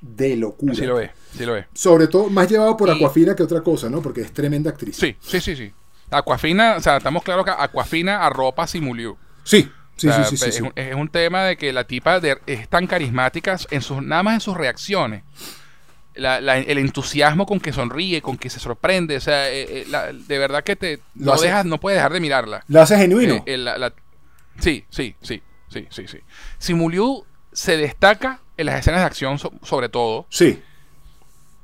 [0.00, 0.74] de locura.
[0.74, 1.66] Sí lo ve, sí lo ve.
[1.74, 4.00] Sobre todo, más llevado por Aquafina que otra cosa, ¿no?
[4.00, 4.96] Porque es tremenda actriz.
[4.96, 5.72] Sí, sí, sí, sí.
[6.10, 9.16] Aquafina, o sea, estamos claros que Aquafina arropa Simuliu.
[9.44, 9.70] Sí.
[9.96, 14.00] Sí, sí, sí, es, Un, tema de que la tipa es tan carismática en sus,
[14.00, 15.24] nada más en sus reacciones.
[16.18, 20.64] El entusiasmo con que sonríe, con que se sorprende, o sea, eh, eh, de verdad
[20.64, 22.64] que te no dejas, no puedes dejar de mirarla.
[22.68, 23.42] Lo hace genuino.
[23.46, 23.58] Eh,
[24.58, 26.18] sí, sí, sí, sí, sí, sí.
[26.58, 30.26] Simuliu se destaca en las escenas de acción sobre todo.
[30.28, 30.60] Sí.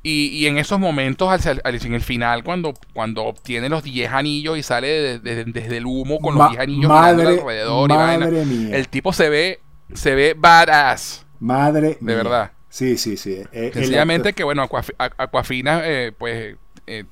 [0.06, 4.62] Y, en esos momentos, al, en el final, cuando, cuando obtiene los 10 anillos y
[4.62, 8.76] sale desde el humo con los 10 anillos madre, alrededor madre mía.
[8.76, 9.60] el tipo se ve,
[9.94, 11.24] se ve badass.
[11.40, 12.52] Madre De verdad.
[12.74, 13.40] Sí, sí, sí.
[13.52, 14.68] Eh, Sencillamente que, bueno,
[14.98, 16.56] Aquafina, eh, pues,
[16.88, 17.04] eh,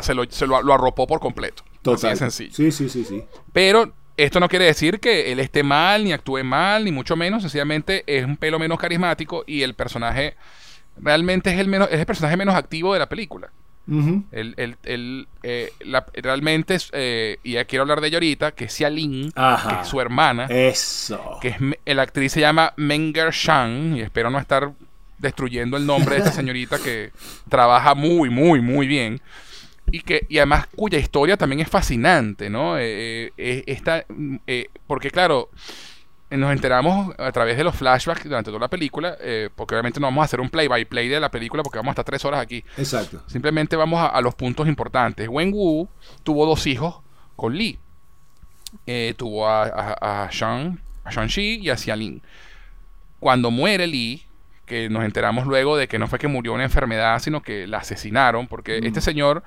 [0.00, 1.62] se, lo, se lo, arropó por completo.
[1.82, 2.12] Total.
[2.12, 2.54] Así sencillo.
[2.54, 3.22] Sí, sí, sí, sí.
[3.52, 7.42] Pero esto no quiere decir que él esté mal, ni actúe mal, ni mucho menos.
[7.42, 10.36] Sencillamente es un pelo menos carismático y el personaje
[10.96, 13.50] realmente es el, menos, es el personaje menos activo de la película.
[14.32, 15.70] el, el, eh,
[16.14, 19.86] realmente, eh, y ya quiero hablar de ella ahorita, que es Xia Lin, que es
[19.86, 20.46] su hermana.
[20.46, 21.36] Eso.
[21.42, 21.48] Que
[21.84, 24.72] es, la actriz se llama Menger Shang, y espero no estar
[25.24, 27.10] destruyendo el nombre de esta señorita que
[27.48, 29.20] trabaja muy, muy, muy bien.
[29.90, 32.76] Y, que, y además cuya historia también es fascinante, ¿no?
[32.78, 34.06] Eh, esta,
[34.86, 35.50] porque claro,
[36.30, 40.06] nos enteramos a través de los flashbacks durante toda la película, eh, porque obviamente no
[40.06, 42.64] vamos a hacer un play-by-play de la película porque vamos a estar tres horas aquí.
[42.76, 43.22] Exacto.
[43.26, 45.28] Simplemente vamos a, los puntos importantes.
[45.28, 45.88] Wen Wu
[46.22, 47.00] tuvo dos hijos
[47.36, 47.78] con Lee.
[48.86, 52.22] Eh, tuvo a, a, a, Shang, a Shang-Chi y a Xialin.
[53.20, 54.24] Cuando muere Lee,
[54.66, 57.78] que nos enteramos luego de que no fue que murió una enfermedad, sino que la
[57.78, 59.42] asesinaron, porque este señor...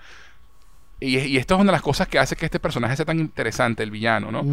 [1.00, 3.84] Y, esto es una de las cosas que hace que este personaje sea tan interesante,
[3.84, 4.44] el villano, ¿no?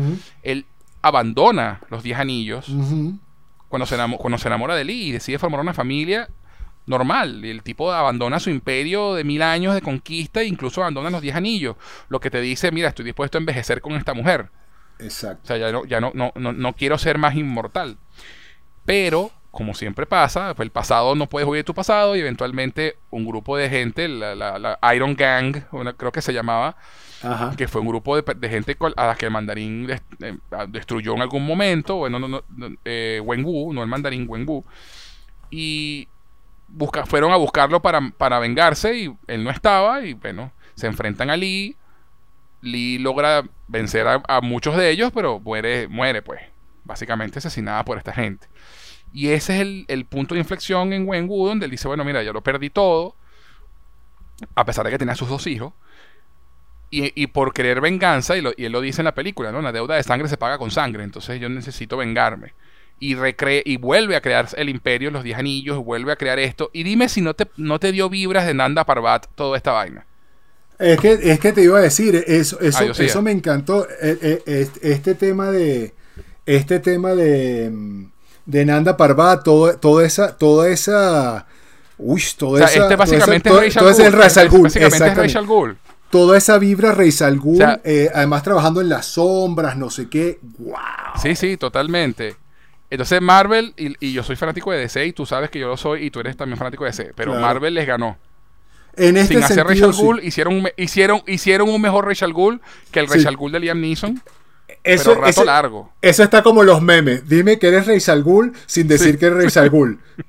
[0.42, 0.66] Él
[1.00, 2.70] abandona los diez anillos
[3.68, 6.28] cuando, se cuando se enamora de Lee y decide formar una familia
[6.86, 7.44] normal.
[7.44, 11.34] El tipo abandona su imperio de mil años de conquista e incluso abandona los diez
[11.34, 11.76] anillos.
[12.08, 14.50] Lo que te dice, mira, estoy dispuesto a envejecer con esta mujer.
[14.98, 15.40] Exacto.
[15.42, 17.98] O sea, ya no, ya no, no, no, quiero ser más inmortal.
[18.84, 23.24] Pero, como siempre pasa, el pasado no puedes huir de tu pasado y eventualmente un
[23.24, 25.62] grupo de gente, la, la, Iron Gang,
[25.96, 26.76] creo que se llamaba,
[27.57, 30.36] que fue un grupo de, gente a la que el mandarín eh,
[30.68, 32.42] destruyó en algún momento, bueno, no, no,
[32.84, 34.64] eh, Wenwu, no el mandarín, Wenwu,
[35.50, 36.09] y
[36.68, 41.30] busca, fueron a buscarlo para, para vengarse y él no estaba y bueno, se enfrentan
[41.30, 41.76] a Lee,
[42.61, 46.40] Lee logra vencer a, muchos de ellos, pero muere, muere pues,
[46.84, 48.46] básicamente asesinada por esta gente.
[49.14, 52.32] Y ese es el, punto de inflexión en Wenwu, donde él dice, bueno, mira, yo
[52.32, 53.14] lo perdí todo,
[54.56, 55.72] a pesar de que tenía sus dos hijos,
[56.90, 59.62] y, por querer venganza, y, él lo dice en la película, ¿no?
[59.62, 62.54] La deuda de sangre se paga con sangre, entonces yo necesito vengarme.
[62.98, 66.70] Y, recre y vuelve a crear el imperio, los diez anillos, vuelve a crear esto.
[66.72, 70.06] Y dime si no te, no te dio vibras de Nanda Parbat toda esta vaina.
[70.78, 73.86] Es que, es que te iba a decir, eso, eso, eso me encantó.
[74.00, 75.94] E, e, este tema de.
[76.46, 78.10] Este tema de.
[78.47, 80.36] De Nanda Parbat, todo, toda esa.
[80.36, 81.47] Toda esa.
[81.99, 82.82] Uy, toda esa.
[82.82, 84.62] Este básicamente es Rachel Ghoul.
[84.62, 85.78] Básicamente es Rachel Ghoul
[86.14, 90.38] toda esa vibra Rey Salgún, eh, además trabajando en las sombras, no sé qué.
[90.59, 90.76] ¡Wow!
[91.20, 92.36] Sí, sí, totalmente.
[92.88, 96.05] Entonces Marvel, y, yo soy fanático de DC, y tú sabes que yo lo soy,
[96.05, 98.16] y tú eres también fanático de DC, pero Marvel les ganó.
[98.97, 102.61] En este Sin hacer Rachel Ghoul, hicieron, un, hicieron, hicieron un mejor Rachel Ghoul
[102.92, 104.22] que el Rachel Ghoul de Liam Neeson.
[104.82, 105.92] Eso, pero rato largo.
[106.02, 107.28] Eso está como los memes.
[107.28, 109.98] Dime que eres Rachel Ghoul sin decir que eres Rachel Ghoul.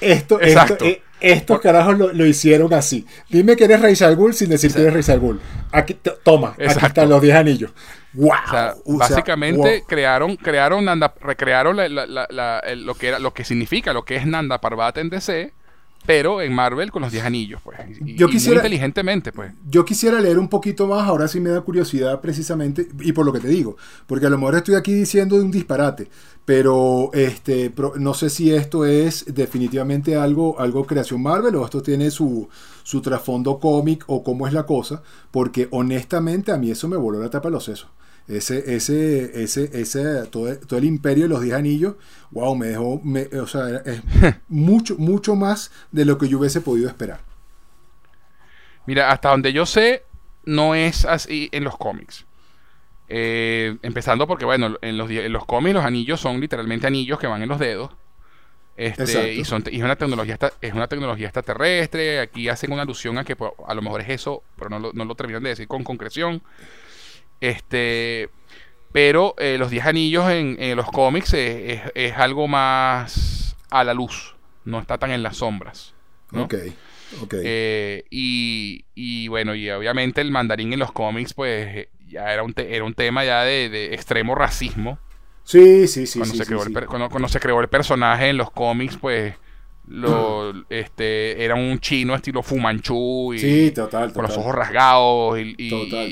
[0.00, 3.06] Esto, esto, eh, estos carajos lo, hicieron así.
[3.28, 5.40] Dime que eres Rey Al sin decir que eres Rey Al
[5.72, 7.72] Aquí, toma, aquí están los 10 anillos.
[8.12, 8.82] Wow.
[8.98, 10.86] básicamente crearon, crearon
[11.20, 15.52] recrearon lo que era, lo que significa, lo que es Nanda Parbat en DC
[16.08, 17.78] pero en Marvel con los 10 anillos, pues.
[18.00, 19.52] yo quisiera, muy inteligentemente, pues.
[19.68, 23.32] Yo quisiera leer un poquito más, ahora sí me da curiosidad precisamente, y por lo
[23.34, 26.08] que te digo, porque a lo mejor estoy aquí diciendo de un disparate,
[26.46, 32.10] pero este, no sé si esto es definitivamente algo, algo creación Marvel o esto tiene
[32.10, 32.48] su,
[32.84, 37.20] su trasfondo cómic o cómo es la cosa, porque honestamente a mí eso me voló
[37.20, 37.90] la tapa de los sesos
[38.28, 41.94] ese, ese, ese, ese, todo, todo el imperio de los 10 anillos,
[42.30, 43.02] wow, me dejó,
[43.40, 44.02] o sea, es
[44.48, 47.20] mucho, mucho más de lo que yo hubiese podido esperar.
[48.86, 50.02] Mira, hasta donde yo sé,
[50.44, 52.26] no es así en los cómics.
[53.08, 57.26] Eh, empezando porque, bueno, en los, en los cómics los anillos son literalmente anillos que
[57.26, 57.90] van en los dedos.
[58.76, 62.20] Este, y, son, y es, una tecnología es una tecnología extraterrestre.
[62.20, 64.92] Aquí hacen una alusión a que pues, a lo mejor es eso, pero no lo,
[64.92, 66.42] no lo terminan de decir con concreción.
[67.40, 68.30] Este,
[68.92, 74.34] pero eh, los 10 anillos en, los cómics es, algo más a la luz,
[74.64, 75.94] no está tan en las sombras.
[76.32, 76.54] Ok,
[77.22, 77.34] ok.
[77.42, 82.84] Eh, y, bueno, y obviamente el mandarín en los cómics, pues ya era un, era
[82.84, 84.98] un tema ya de, extremo racismo.
[85.44, 86.18] Sí, sí, sí.
[86.18, 89.34] Cuando, se creó El, cuando se creó el personaje en los cómics, pues
[89.88, 95.56] lo, este, era un chino estilo Fumanchu y total, con los ojos rasgados y,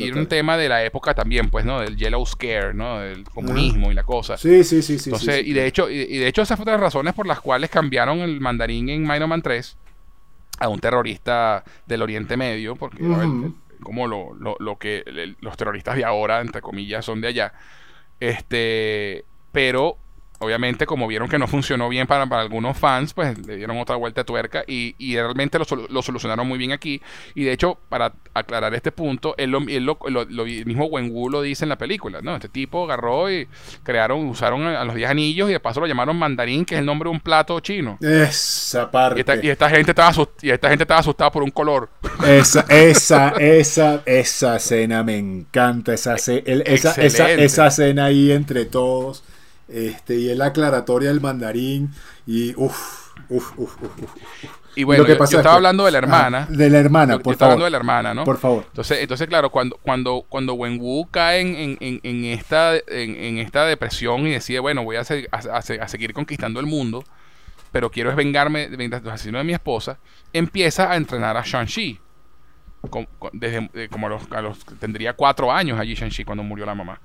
[0.03, 1.81] era un tema de la época también, pues, ¿no?
[1.81, 3.01] Del Yellow Scare, ¿no?
[3.01, 4.37] Del comunismo y la cosa.
[4.39, 5.11] Sí, sí, sí, sí.
[5.11, 8.21] Entonces, y de hecho, y, de hecho esas fueron las razones por las cuales cambiaron
[8.21, 9.77] el mandarín en Iron Man 3
[10.59, 13.05] a un terrorista del Oriente Medio, porque
[13.83, 15.05] como lo, lo, lo que
[15.41, 17.53] los terroristas de ahora, entre comillas, son de allá.
[18.21, 19.99] Este, pero
[20.39, 24.21] obviamente como vieron que no funcionó bien para, algunos fans, pues le dieron otra vuelta
[24.21, 27.01] de tuerca y, realmente lo, solucionaron muy bien aquí.
[27.35, 31.79] Y de hecho, para aclarar este punto, él lo, mismo Wenwu lo dice en la
[31.79, 32.35] película, ¿no?
[32.37, 33.49] Este tipo agarró y
[33.83, 36.87] crearon, usaron a los 10 anillos y de paso lo llamaron mandarín, que es el
[36.87, 37.99] nombre de un plato chino.
[38.01, 39.25] Esa parte.
[39.43, 40.13] Y esta, gente estaba
[40.43, 41.89] y esta gente estaba asustada por un color.
[42.27, 49.23] Esa, esa, esa, esa escena me encanta, esa, esa, esa, esa escena ahí entre todos.
[49.69, 51.91] Este, y es la aclaratoria del mandarín.
[52.27, 54.51] Y uff, uff, uff, uff.
[54.77, 56.47] Y bueno, yo, estaba hablando de la hermana.
[56.51, 58.25] de la hermana, por estaba hablando de la hermana, ¿no?
[58.25, 58.65] Por favor.
[58.67, 64.27] Entonces, entonces claro, cuando, cuando, cuando Wenwu cae en, en, en esta, en, esta depresión
[64.27, 67.03] y decide, bueno, voy a, a, seguir conquistando el mundo,
[67.73, 69.99] pero quiero es vengarme de los asesinos de mi esposa,
[70.35, 71.99] empieza a entrenar a Shang-Chi.
[72.91, 76.67] Como, desde, eh, como a los, a los, tendría cuatro años allí Shang-Chi cuando murió
[76.67, 77.01] la mamá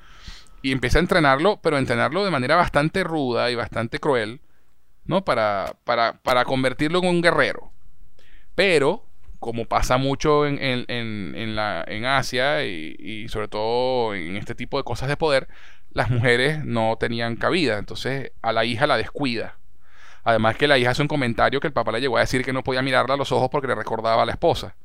[0.61, 4.41] y empieza a entrenarlo, pero a entrenarlo de manera bastante ruda y bastante cruel,
[5.05, 5.23] ¿no?
[5.25, 7.71] Para, para, para convertirlo en un guerrero.
[8.55, 9.05] Pero,
[9.39, 10.85] como pasa mucho en, en,
[11.35, 15.47] en, la, en Asia y, y, sobre todo en este tipo de cosas de poder,
[15.91, 17.77] las mujeres no tenían cabida.
[17.77, 19.57] Entonces a la hija la descuida.
[20.23, 22.53] Además que la hija hace un comentario que el papá le llegó a decir que
[22.53, 24.75] no podía mirarla a los ojos porque le recordaba a la esposa.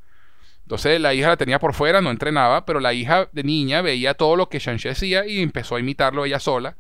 [0.67, 4.15] Entonces la hija la tenía por fuera, no entrenaba, pero la hija de niña veía
[4.15, 6.77] todo lo que Shang-Chi hacía y empezó a imitarlo ella sola.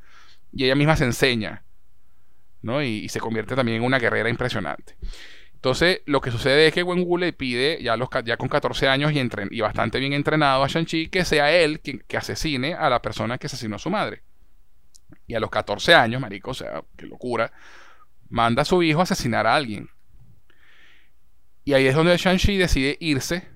[0.52, 1.62] Y ella misma se enseña,
[2.62, 2.82] ¿no?
[2.82, 4.96] Y, se convierte también en una guerrera impresionante.
[5.54, 9.12] Entonces, lo que sucede es que Wenwu le pide, ya, los, ya con 14 años
[9.12, 9.20] y,
[9.52, 13.38] y bastante bien entrenado a Shang-Chi, que sea él quien que asesine a la persona
[13.38, 14.22] que asesinó a su madre.
[15.28, 17.52] Y a los 14 años, marico, o sea, qué locura,
[18.30, 19.90] manda a su hijo a asesinar a alguien.
[21.64, 23.54] Y ahí es donde Shang-Chi decide irse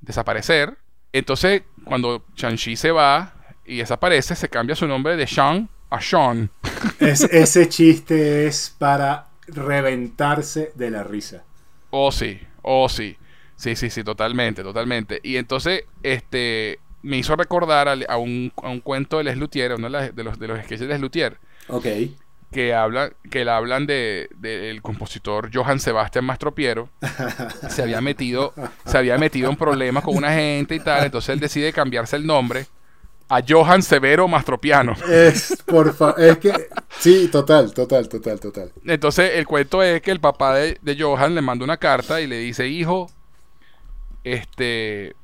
[0.00, 0.76] desaparecer.
[1.12, 3.34] Entonces, cuando Shang-Chi se va
[3.64, 6.50] y desaparece, se cambia su nombre de Shang a Sean.
[7.00, 11.44] ese chiste es para reventarse de la risa.
[11.90, 13.16] Oh, sí, oh, sí.
[13.56, 15.20] Sí, sí, sí, totalmente, totalmente.
[15.22, 18.52] Y entonces, este, me hizo recordar a, un,
[18.84, 21.38] cuento de Les Luthier, uno de, los, de los sketches de Les Luthier.
[21.68, 21.86] Ok
[22.50, 26.88] que hablan que le hablan de del compositor Johann Sebastian Mastropiero
[27.68, 28.54] se había metido
[28.86, 32.26] se había metido en problemas con una gente y tal entonces él decide cambiarse el
[32.26, 32.66] nombre
[33.28, 34.94] a Johann Severo Mastropiano.
[35.08, 36.68] Es por es que
[36.98, 38.72] sí total total total total.
[38.84, 42.38] Entonces el cuento es que el papá de, Johann le manda una carta y le
[42.38, 43.10] dice hijo
[44.24, 45.14] este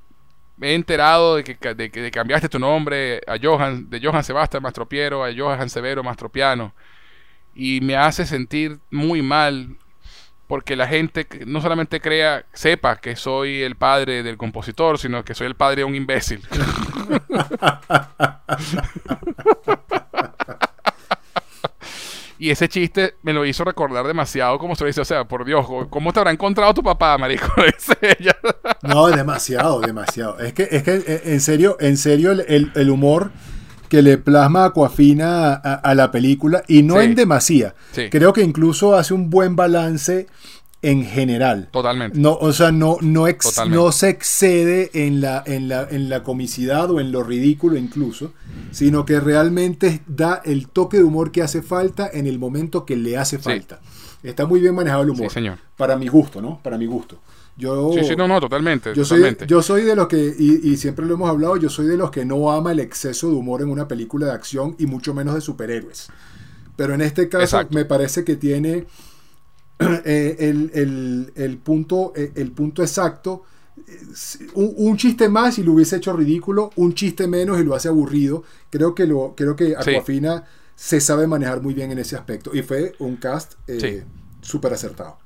[0.56, 4.62] me he enterado de que, de que cambiaste tu nombre a Johann de Johann Sebastian
[4.62, 6.74] Mastropiero a Johann Severo Mastropiano
[7.54, 9.76] y me hace sentir muy mal
[10.46, 15.34] porque la gente no solamente crea, sepa que soy el padre del compositor, sino que
[15.34, 16.42] soy el padre de un imbécil.
[22.44, 25.66] Y ese chiste me lo hizo recordar demasiado como se dice, o sea, por Dios,
[25.88, 27.46] ¿cómo te habrá encontrado tu papá, marico?
[28.82, 30.38] No, demasiado, demasiado.
[30.40, 33.30] Es que, es que en serio, en serio, el, humor
[33.94, 37.76] que le plasma Aquafina a, a, la película, y no en demasía.
[38.10, 40.26] Creo que incluso hace un buen balance
[40.82, 41.68] en general.
[41.70, 42.18] Totalmente.
[42.18, 43.26] No, o sea, no, no,
[43.68, 48.32] no se excede en la, en, la, en la comicidad o en lo ridículo incluso,
[48.72, 52.96] sino que realmente da el toque de humor que hace falta en el momento que
[52.96, 53.78] le hace falta.
[54.24, 55.28] Está muy bien manejado el humor.
[55.28, 55.58] Sí, señor.
[55.76, 56.58] Para mi gusto, ¿no?
[56.64, 57.20] Para mi gusto.
[57.56, 58.92] Yo, sí, sí, no, no, totalmente.
[58.94, 61.86] Yo, Soy, yo soy de los que, y, y, siempre lo hemos hablado, yo soy
[61.86, 64.86] de los que no ama el exceso de humor en una película de acción y
[64.86, 66.08] mucho menos de superhéroes.
[66.76, 68.86] Pero en este caso me parece que tiene
[70.04, 70.36] Eh,
[71.34, 73.42] el, punto, eh, el punto exacto.
[74.54, 78.44] Un, chiste más y lo hubiese hecho ridículo, un chiste menos y lo hace aburrido.
[78.70, 80.44] Creo que, lo, creo que Aquafina
[80.76, 82.54] se sabe manejar muy bien en ese aspecto.
[82.54, 84.04] Y fue un cast eh,
[84.40, 85.18] súper acertado.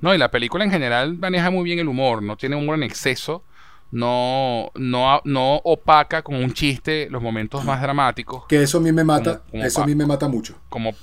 [0.00, 2.84] No, y la película en general maneja muy bien el humor, no tiene humor en
[2.84, 3.42] exceso,
[3.90, 8.44] no, no, no opaca con un chiste los momentos más dramáticos.
[8.46, 10.56] Que eso a mí me mata, eso a mí me mata mucho.
[10.68, 10.94] Como,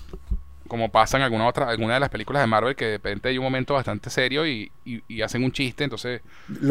[0.68, 3.38] como pasa en alguna otra, alguna de las películas de Marvel que de repente hay
[3.38, 4.72] un momento bastante serio y,
[5.24, 6.22] hacen un chiste, entonces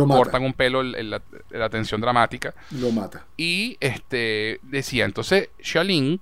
[0.09, 1.21] cortan un pelo la,
[1.69, 2.55] tensión dramática.
[2.71, 3.25] Lo mata.
[3.37, 6.21] Y este decía, entonces Shaolin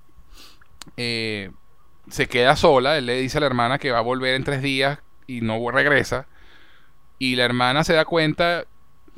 [0.97, 1.51] eh,
[2.09, 4.61] se queda sola, él le dice a la hermana que va a volver en tres
[4.61, 6.27] días y no regresa.
[7.19, 8.65] Y la hermana se da cuenta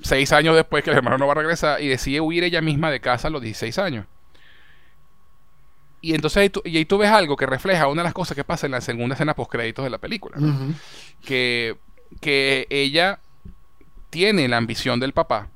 [0.02, 2.92] seis años después que el hermano no va a regresar y decide huir ella misma
[2.92, 4.06] de casa a los 16 años.
[6.02, 8.36] Y entonces ahí tú, y ahí tú ves algo que refleja una de las cosas
[8.36, 10.38] que pasa en la segunda escena post créditos de la película.
[11.24, 11.78] que,
[12.22, 13.20] que ella
[14.12, 15.50] tiene la ambición del papá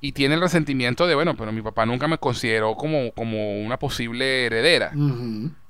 [0.00, 3.78] y tiene el resentimiento de, bueno, pero mi papá nunca me consideró como, como una
[3.78, 4.92] posible heredera.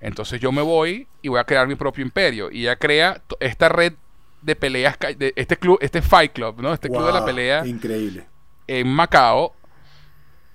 [0.01, 2.51] Entonces yo me voy y voy a crear mi propio imperio.
[2.51, 3.95] Y ella crea esta red
[4.43, 6.73] de peleas, de este club, este Fight Club, ¿no?
[6.73, 7.67] Este club de la pelea.
[7.67, 8.27] Increíble.
[8.67, 9.55] En Macao,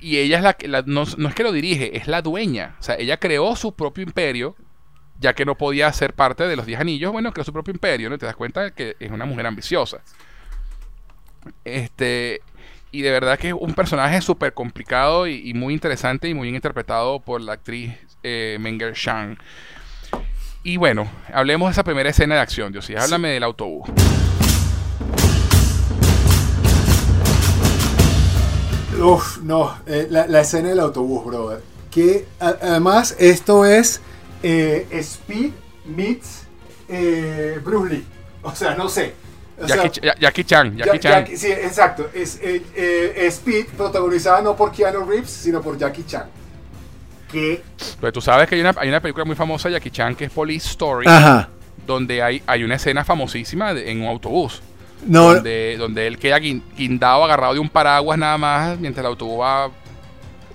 [0.03, 2.75] y ella es la que, no, es que lo dirige, es la dueña.
[2.79, 4.55] O sea, ella creó su propio imperio,
[5.19, 8.09] ya que no podía ser parte de los Diez Anillos, bueno, creó su propio imperio,
[8.09, 8.17] ¿no?
[8.17, 10.01] Te das cuenta que es una mujer ambiciosa.
[11.63, 12.41] Este,
[12.93, 16.55] y de verdad que es un personaje súper complicado y, muy interesante y muy bien
[16.55, 17.91] interpretado por la actriz
[18.21, 19.35] eh, Menger Shang.
[20.63, 22.87] Y bueno, hablemos de esa primera escena de acción, Dios.
[22.91, 23.89] Háblame del autobús.
[29.01, 31.63] Uf, no, eh, la, escena del autobús, brother.
[31.89, 34.01] Que además esto es
[34.43, 35.51] eh, Speed
[35.85, 36.43] meets
[36.87, 38.05] eh, Bruce Lee.
[38.43, 39.15] O sea, no sé.
[39.65, 41.27] Jackie, Chan, Jackie Chan.
[41.35, 42.09] sí, exacto.
[42.13, 46.25] Es, Speed protagonizada no por Keanu Reeves, sino por Jackie Chan.
[47.31, 47.63] Que...
[47.99, 50.25] Pero tú sabes que hay una, hay una película muy famosa de Jackie Chan que
[50.25, 51.07] es Police Story.
[51.07, 51.49] Ajá.
[51.85, 54.61] Donde hay, hay una escena famosísima en un autobús.
[55.05, 59.69] Donde, donde él queda guindado, agarrado de un paraguas nada más, mientras el autobús va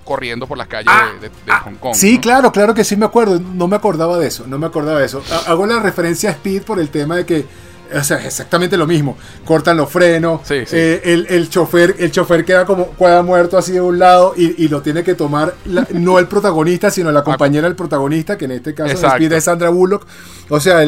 [0.03, 1.93] corriendo por las calles ah, de, ah, Hong Kong.
[1.93, 3.39] Sí, claro, claro que sí me acuerdo.
[3.39, 5.23] No me acordaba de eso, no me acordaba de eso.
[5.45, 7.45] Hago la referencia a Speed por el tema de que
[7.93, 9.17] o sea, exactamente lo mismo.
[9.45, 10.41] Cortan los frenos.
[10.49, 14.67] Eh, el, el, chofer, el chofer queda como queda muerto así de un lado y,
[14.67, 15.55] lo tiene que tomar
[15.91, 19.69] no el protagonista, sino la compañera del protagonista, que en este caso Speed es Sandra
[19.69, 20.05] Bullock.
[20.49, 20.79] O sea,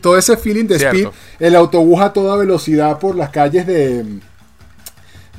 [0.00, 1.08] todo ese feeling de Speed,
[1.40, 4.04] el autobús a toda velocidad por las calles de,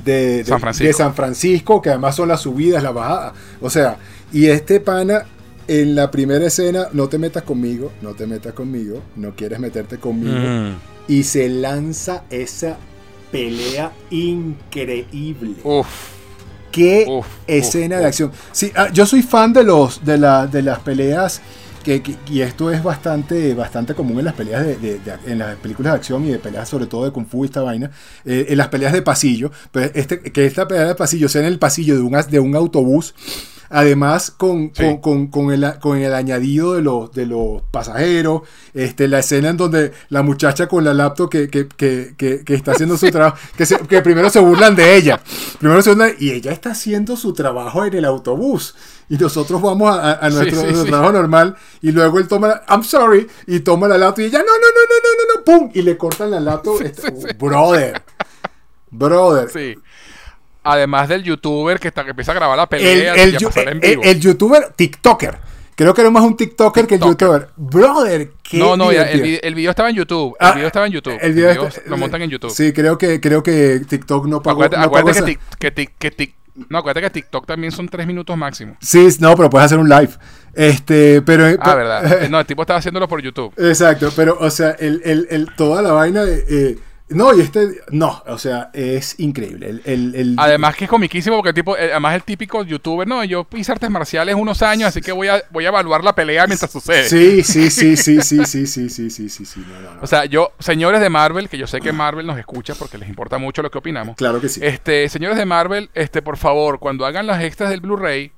[0.04, 3.32] de, de San Francisco, que además son las subidas, las bajadas.
[3.60, 3.96] O sea,
[4.32, 5.24] y este pana
[5.68, 9.98] en la primera escena, no te metas conmigo, no te metas conmigo, no quieres meterte
[9.98, 10.36] conmigo.
[10.38, 10.95] Mm.
[11.08, 12.76] Y se lanza esa
[13.30, 15.56] pelea increíble.
[15.64, 15.86] Uf.
[16.72, 17.06] Qué
[17.46, 18.32] escena de acción.
[18.52, 21.40] Sí, ah, yo soy fan de los de, la, de las peleas
[21.82, 25.96] que, y esto es bastante, bastante común en las peleas de, en las películas de
[25.96, 27.90] acción y de peleas sobre todo de kung fu y esta vaina,
[28.24, 31.46] eh, en las peleas de pasillo, pero este, que esta pelea de pasillo sea en
[31.46, 33.14] el pasillo de un, de un autobús
[33.70, 38.42] Además, con, con, el, con, el, añadido de los, de los pasajeros,
[38.74, 42.72] este, la escena en donde la muchacha con la laptop que, que, que, que está
[42.72, 43.36] haciendo su trabajo,
[43.88, 45.20] que, primero se burlan de ella,
[45.58, 48.74] primero se burlan, y ella está haciendo su trabajo en el autobús.
[49.08, 53.86] Y nosotros vamos a, nuestro, trabajo normal y luego él toma, I'm sorry, y toma
[53.86, 56.30] la laptop y ella, no, no, no, no, no, no, no, pum, y le cortan
[56.30, 56.80] la laptop.
[56.86, 58.02] Este, brother,
[58.90, 59.48] brother.
[60.66, 64.02] Además del youtuber que, está, que empieza a grabar la pelea el, el, en vivo.
[64.02, 65.38] El, youtuber TikToker.
[65.74, 67.48] Creo que era más un TikToker, que el youtuber.
[67.56, 70.34] Brother, qué No, no, el, video estaba en YouTube.
[70.40, 71.18] El ah, video estaba en YouTube.
[71.20, 72.50] El video, lo montan en YouTube.
[72.50, 74.64] Sí, creo que, creo que TikTok no pagó.
[74.64, 76.34] Acuérdate, que, que, que,
[76.70, 78.76] no, acuérdate que TikTok también son tres minutos máximo.
[78.80, 80.10] Sí, no, pero puedes hacer un live.
[80.54, 81.44] Este, pero.
[81.60, 82.28] Ah, verdad.
[82.30, 83.52] No, el tipo estaba haciéndolo por YouTube.
[83.58, 86.44] Exacto, pero, o sea, el, el, el toda la vaina de.
[86.48, 86.78] Eh,
[87.08, 89.80] no, y este, no, o sea, es increíble.
[89.84, 93.46] El, además que es comiquísimo porque el tipo, eh, además el típico youtuber, no, yo
[93.54, 96.70] hice artes marciales unos años, así que voy a, voy a evaluar la pelea mientras
[96.70, 97.08] sucede.
[97.08, 100.24] Sí, sí, sí, sí, sí, sí, sí, sí, sí, sí, sí, no, no, O sea,
[100.24, 103.62] yo, señores de Marvel, que yo sé que Marvel nos escucha porque les importa mucho
[103.62, 104.16] lo que opinamos.
[104.16, 104.60] Claro que sí.
[104.62, 108.32] Este, señores de Marvel, este, por favor, cuando hagan las extras del Blu-ray,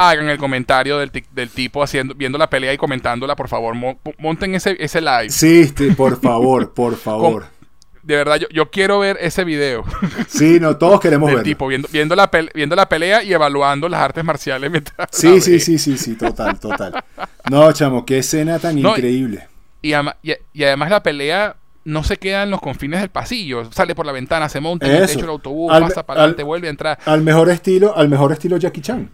[0.00, 3.74] hagan el comentario del, del, tipo haciendo, viendo la pelea y comentándola, por favor,
[4.18, 5.28] monten ese, ese live.
[5.28, 7.44] Sí, por favor, por favor.
[8.02, 9.84] de verdad, yo, yo, quiero ver ese video.
[10.28, 11.42] Sí, no, todos queremos verlo.
[11.42, 15.08] tipo viendo, viendo, la viendo la pelea y evaluando las artes marciales mientras.
[15.12, 17.04] Sí, sí, sí, sí, sí, total, total.
[17.50, 19.48] No, chamo, qué escena tan increíble.
[19.82, 24.06] Y, y, además la pelea no se queda en los confines del pasillo, sale por
[24.06, 26.98] la ventana, se monta en el techo del autobús, pasa para adelante, vuelve a entrar.
[27.04, 29.10] Al mejor estilo, al mejor estilo Jackie Chan.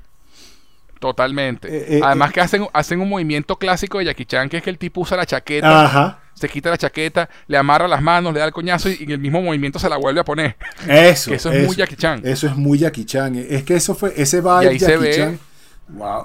[0.99, 1.69] Totalmente.
[1.69, 2.33] Eh, eh, Además eh.
[2.35, 5.17] que hacen, hacen un movimiento clásico de Jackie Chan, que es que el tipo usa
[5.17, 8.99] la chaqueta, se quita la chaqueta, le amarra las manos, le da el coñazo y,
[9.01, 10.57] en el mismo movimiento se la vuelve a poner.
[10.87, 11.33] Eso.
[11.35, 12.21] eso es muy Jackie Chan.
[12.25, 13.37] Eso es muy Jackie Chan.
[13.37, 15.39] Es que eso fue, ese y ahí se ve,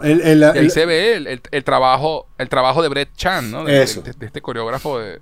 [0.03, 3.65] y ahí se ve el, trabajo, el trabajo de Brett Chan, ¿no?
[3.65, 5.19] de este coreógrafo de,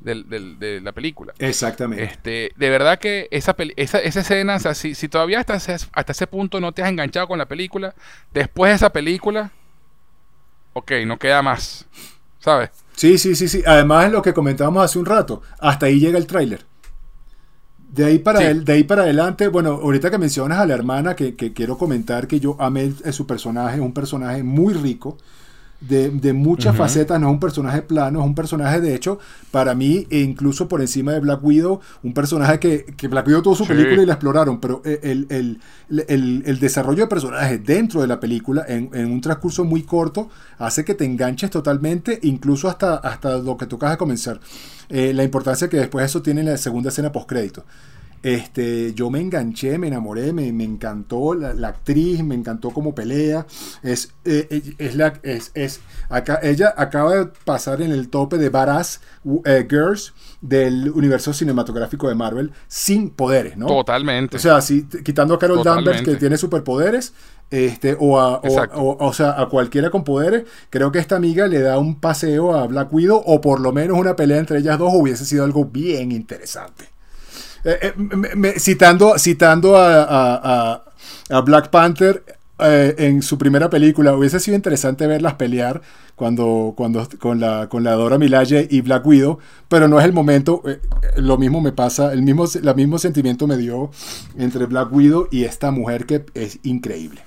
[0.00, 1.32] de la película.
[1.38, 2.04] Exactamente.
[2.04, 6.12] Este, de verdad que esa, esa, esa escena, o sea, si, todavía hasta ese, hasta
[6.12, 7.94] ese punto no te has enganchado con la película,
[8.32, 9.50] después de esa película,
[10.72, 11.86] ok, no queda más.
[12.38, 12.70] ¿Sabes?
[12.94, 13.62] Sí, sí, sí, sí.
[13.66, 16.64] Además, lo que comentábamos hace un rato, hasta ahí llega el tráiler.
[17.90, 21.16] De ahí, para el, de ahí para adelante, bueno, ahorita que mencionas a la hermana,
[21.16, 25.16] que, que quiero comentar que yo amé su personaje, un personaje muy rico
[25.80, 29.18] de, muchas facetas, no es un personaje plano, es un personaje de hecho,
[29.50, 33.42] para mí, e incluso por encima de Black Widow, un personaje que, que Black Widow
[33.42, 38.08] tuvo su película y la exploraron, pero e, el, el, desarrollo de personajes dentro de
[38.08, 43.38] la película, en, un transcurso muy corto, hace que te enganches totalmente, incluso hasta, hasta
[43.38, 44.40] lo que tú acabas de comenzar.
[44.88, 47.64] Eh, la importancia que después eso tiene en la segunda escena post-crédito.
[48.22, 53.46] Este, yo me enganché, me enamoré, me, encantó la, actriz, me encantó cómo pelea.
[53.82, 58.38] Es, eh, eh, es, la, es, es acá, ella acaba de pasar en el tope
[58.38, 59.00] de Badass
[59.44, 63.66] eh, Girls del universo cinematográfico de Marvel sin poderes, ¿no?
[63.66, 64.36] Totalmente.
[64.36, 67.12] O sea, si, quitando a Carol Danvers que tiene superpoderes,
[67.50, 71.78] este, o, a, o, sea, a cualquiera con poderes, creo que esta amiga le da
[71.78, 75.24] un paseo a Black Widow o por lo menos una pelea entre ellas dos hubiese
[75.24, 76.97] sido algo bien interesante.
[77.64, 80.84] Eh, eh, citando citando a,
[81.44, 82.24] Black Panther
[82.58, 85.82] eh, en su primera película, hubiese sido interesante verlas pelear
[86.14, 89.38] cuando, cuando con, la, con la Dora Milaje y Black Widow,
[89.68, 90.62] pero no es el momento.
[91.16, 93.90] lo mismo me pasa, el mismo, el mismo sentimiento me dio
[94.38, 97.22] entre Black Widow y esta mujer que es increíble.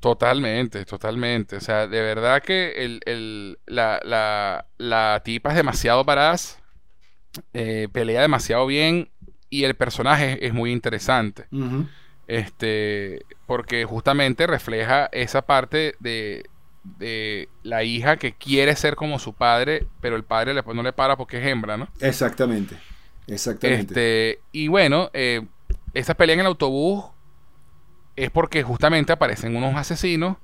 [0.00, 1.56] Totalmente, totalmente.
[1.56, 6.58] O sea, de verdad que el, la, la, la, tipa es demasiado paraz,
[7.52, 9.08] pelea demasiado bien
[9.50, 11.46] y el personaje es muy interesante.
[12.26, 16.44] Este, porque justamente refleja esa parte de,
[16.98, 20.92] de, la hija que quiere ser como su padre, pero el padre le, no le
[20.92, 21.88] para porque es hembra, ¿no?
[22.00, 22.76] Exactamente.
[23.26, 23.92] Exactamente.
[23.92, 25.46] Este, y bueno, eh,
[25.94, 27.04] esa pelea en el autobús
[28.16, 30.36] es porque justamente aparecen unos asesinos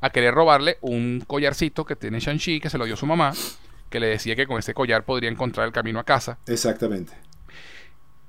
[0.00, 3.32] a querer robarle un collarcito que tiene Shang-Chi, que se lo dio su mamá,
[3.90, 6.38] que le decía que con ese collar podría encontrar el camino a casa.
[6.46, 7.12] Exactamente.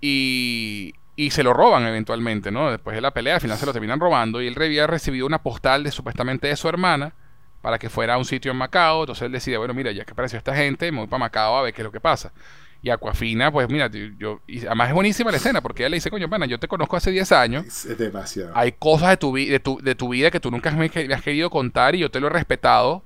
[0.05, 2.69] Y, y se lo roban eventualmente, ¿no?
[2.69, 5.41] Después de la pelea, al final se lo terminan robando y él había recibido una
[5.41, 7.13] postal de supuestamente de su hermana
[7.61, 9.03] para que fuera a un sitio en Macao.
[9.03, 11.61] Entonces él decide, bueno, mira, ya que apareció esta gente, me voy para Macao a
[11.61, 12.33] ver qué es lo que pasa.
[12.81, 16.11] Y Aquafina, pues mira, yo, y además es buenísima la escena porque ella le dice,
[16.11, 17.65] coño, pana, yo te conozco hace 10 años.
[17.85, 18.51] Es demasiado.
[18.55, 21.49] Hay cosas de tu, de tu, de tu vida que tú nunca me, has querido
[21.49, 23.03] contar y yo te lo he respetado,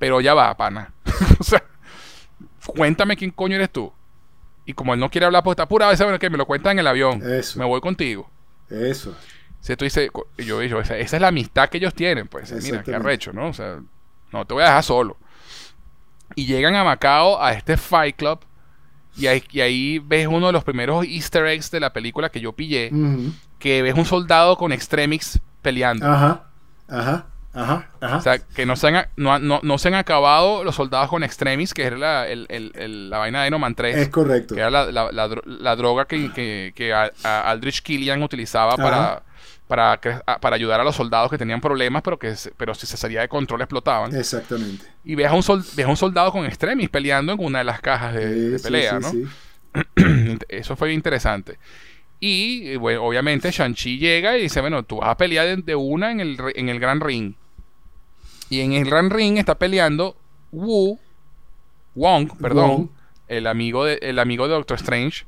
[0.00, 0.92] pero ya va, pana.
[1.38, 1.62] o sea,
[2.66, 3.92] cuéntame quién coño eres tú.
[4.66, 6.72] Y como él no quiere hablar, pues está apurado, dice, bueno, que me lo cuentan
[6.72, 7.22] en el avión.
[7.24, 7.58] Eso.
[7.58, 8.28] Me voy contigo.
[8.68, 9.16] Eso.
[9.60, 12.82] Si tú dices, yo digo, esa, esa, es la amistad que ellos tienen, pues, mira,
[12.82, 13.48] qué arrecho, ¿no?
[13.48, 13.78] O sea,
[14.32, 15.16] no te voy a dejar solo.
[16.34, 18.40] Y llegan a Macao, a este Fight Club,
[19.16, 22.40] y ahí, y ahí ves uno de los primeros easter eggs de la película que
[22.40, 22.90] yo pillé,
[23.58, 26.06] que ves un soldado con extremix peleando.
[26.06, 26.44] Ajá,
[26.88, 27.26] ajá.
[27.56, 28.16] Ajá, ajá.
[28.18, 31.24] O sea, que no se, han, no, no, no se han acabado los soldados con
[31.24, 33.96] extremis, que era la, el, el, la vaina de No Man 3.
[33.96, 34.54] Es correcto.
[34.54, 39.22] Que era la, la, la, droga que, que, que Aldrich Killian utilizaba para,
[39.66, 39.98] para,
[40.38, 43.28] para ayudar a los soldados que tenían problemas, pero que pero si se salía de
[43.28, 44.14] control explotaban.
[44.14, 44.84] Exactamente.
[45.02, 47.64] Y ves a un, sol, ves a un soldado con extremis peleando en una de
[47.64, 49.12] las cajas de, pelea, ¿no?
[50.48, 51.58] Eso fue interesante.
[52.20, 56.20] Y, bueno, obviamente Shang-Chi llega y dice, bueno, tú vas a pelear de, una en
[56.20, 57.34] el, en el gran ring.
[58.48, 60.16] Y en el Run Ring está peleando
[60.52, 60.98] Wu,
[61.94, 62.90] Wong, perdón,
[63.28, 65.24] El, amigo de, el amigo de Doctor Strange,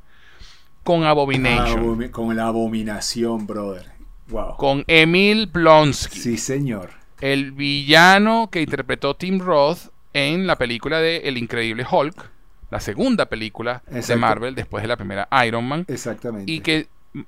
[0.83, 2.07] con Abomination.
[2.09, 3.85] con la abominación, brother.
[4.27, 4.55] Wow.
[4.57, 6.19] Con Emil Blonsky.
[6.19, 6.91] Sí, señor.
[7.19, 12.29] El villano que interpretó Tim Roth en la película de El Increíble Hulk,
[12.71, 15.85] la segunda película de Marvel después de la primera Iron Man.
[15.87, 16.51] Exactamente.
[16.51, 16.87] Y que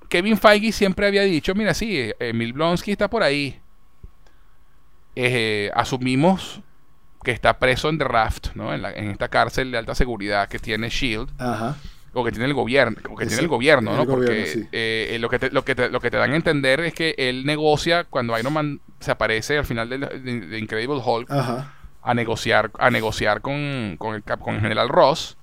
[0.10, 3.60] Kevin Feige siempre había dicho, mira, sí, Emil Blonsky está por ahí.
[5.16, 6.62] Eh, asumimos
[7.24, 8.74] que está preso en The Raft, ¿no?
[8.74, 11.30] En, esta cárcel de alta seguridad que tiene Shield.
[12.14, 14.06] O que tiene el gobierno, o que tiene el gobierno, ¿no?
[14.06, 16.94] Porque eh, lo, que te, lo, que te, lo que te dan a entender es
[16.94, 22.70] que él negocia cuando Iron Man se aparece al final de, Incredible Hulk a negociar,
[22.80, 25.38] a negociar con, con, el, con el general Ross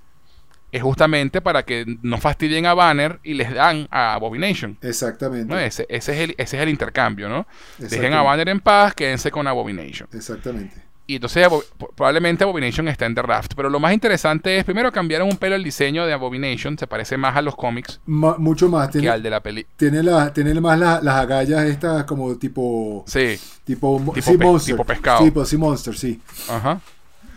[0.71, 4.77] es justamente para que no fastidien a Banner y les dan a Abomination.
[4.83, 5.67] Exactamente.
[5.67, 7.47] Ese, es el, ese es el intercambio, ¿no?
[7.79, 10.09] Dejen a Banner en paz, quédense con Abomination.
[10.13, 10.89] Exactamente.
[11.11, 11.49] Y entonces
[11.97, 13.55] probablemente Abomination está en The Raft.
[13.57, 17.17] Pero lo más interesante es, primero cambiaron un pelo el diseño de Abomination, se parece
[17.17, 17.99] más a los cómics.
[18.05, 18.91] mucho más.
[18.91, 19.67] Tiene, que al de la peli.
[19.77, 23.05] Tiene, la, tiene más las agallas estas como tipo...
[23.07, 23.41] Sí.
[23.65, 24.75] Tipo, tipo, monster.
[24.75, 25.25] tipo pescado.
[25.25, 26.21] Tipo, sí, monster, sí.
[26.47, 26.79] Ajá.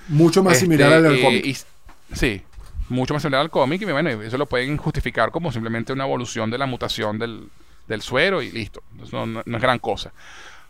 [0.10, 1.58] Mucho más similar al este, cómic.
[2.12, 2.42] sí,
[2.92, 3.82] mucho más similar al cómic.
[3.82, 7.50] Y bueno, eso lo pueden justificar como simplemente una evolución de la mutación del,
[7.88, 8.84] del suero y listo.
[9.12, 10.14] No, no, es gran cosa.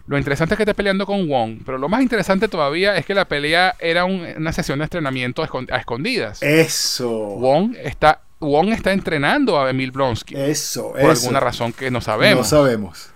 [0.07, 3.13] Lo interesante es que esté peleando con Wong, pero lo más interesante todavía es que
[3.13, 6.41] la pelea era una sesión de entrenamiento a escondidas.
[6.41, 7.09] Eso.
[7.09, 10.36] Wong está, Wong está entrenando a Emil Blonsky.
[10.36, 12.51] Eso, Por alguna razón que no sabemos.
[12.51, 13.11] No sabemos.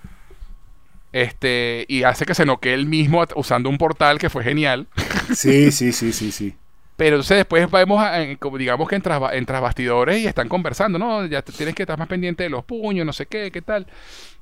[1.12, 4.88] Este, y hace que se noquee él mismo usando un portal que fue genial.
[5.34, 6.56] Sí, sí, sí, sí, sí.
[6.96, 8.02] Pero entonces después vemos,
[8.58, 11.26] digamos que entras, entras bastidores y están conversando, ¿no?
[11.26, 13.88] Ya tienes que estar más pendiente de los puños, no sé qué, qué tal.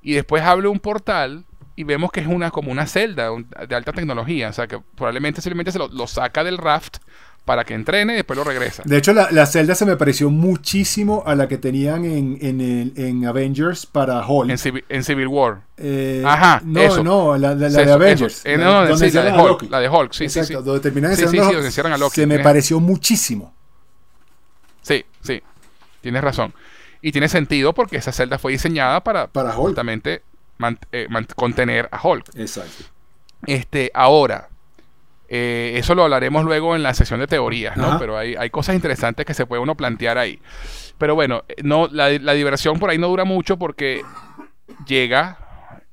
[0.01, 1.45] Y después habla un portal
[1.75, 3.29] y vemos que es una como una celda
[3.67, 4.49] de alta tecnología.
[4.49, 6.97] O sea, que probablemente simplemente se lo, saca del raft
[7.45, 8.83] para que entrene y después lo regresa.
[8.85, 13.25] De hecho, la, celda se me pareció muchísimo a la que tenían en, en, en
[13.25, 14.49] Avengers para Hulk.
[14.89, 15.61] En, Civil, War.
[15.77, 18.45] Eh, Ajá, no, no, la, la, de Avengers.
[18.45, 21.27] Eh, no, donde la, de Hulk, la de Hulk, sí, Exacto, sí, donde terminan sí,
[21.27, 22.15] sí, donde cierran a Loki.
[22.15, 23.53] Se me pareció muchísimo.
[24.81, 25.41] Sí, sí,
[26.01, 26.53] tienes razón.
[27.01, 29.67] Y tiene sentido porque esa celda fue diseñada para, para Hulk.
[29.67, 30.23] justamente
[30.93, 32.29] eh, contener a Hulk.
[32.35, 32.85] Exacto.
[33.45, 34.47] Este, ahora,
[35.35, 37.97] eh, eso lo hablaremos luego en la sesión de teorías, ¿no?
[37.97, 40.39] Pero hay, hay, cosas interesantes que se puede uno plantear ahí.
[40.99, 44.03] Pero bueno, eh, no, la, diversión por ahí no dura mucho porque
[44.85, 45.39] llega,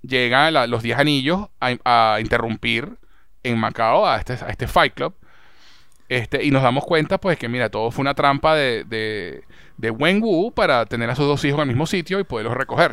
[0.03, 2.99] llega los 10 anillos a, interrumpir
[3.43, 5.14] en Macao a este, a este Fight Club.
[6.11, 9.45] Este, y nos damos cuenta, pues, que mira, todo fue una trampa de, de,
[9.78, 12.59] de Wen Wu para tener a sus dos hijos en el mismo sitio y poderlos
[12.59, 12.93] recoger.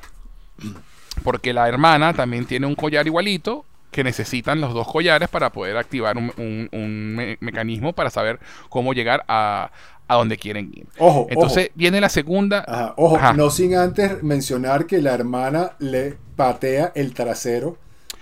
[1.25, 5.77] Porque la hermana también tiene un collar igualito que necesitan los dos collares para poder
[5.77, 9.71] activar un, mecanismo para saber cómo llegar a,
[10.09, 10.87] donde quieren ir.
[10.97, 11.27] Ojo.
[11.29, 12.93] Entonces viene la segunda.
[12.97, 17.77] ojo, no sin antes mencionar que la hermana le patea el trasero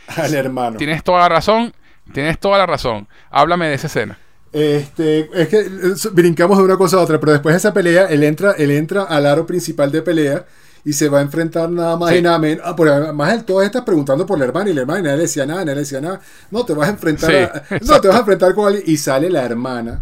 [0.07, 0.77] al hermano.
[0.77, 1.73] Tienes toda la razón.
[2.13, 3.07] Tienes toda la razón.
[3.31, 4.17] Háblame de esa escena.
[4.53, 5.65] Este, es que
[6.11, 9.03] brincamos de una cosa a otra, pero después de esa pelea, él entra, él entra
[9.03, 10.45] al aro principal de pelea
[10.85, 12.63] y se va a enfrentar nada más y nada menos.
[12.65, 15.17] Ah, porque además él todo está preguntando por la hermana y la hermana y nadie
[15.17, 16.21] le decía nada, nadie le decía nada.
[16.51, 19.43] No, te vas a enfrentar no, te vas a enfrentar con alguien y sale la
[19.43, 20.01] hermana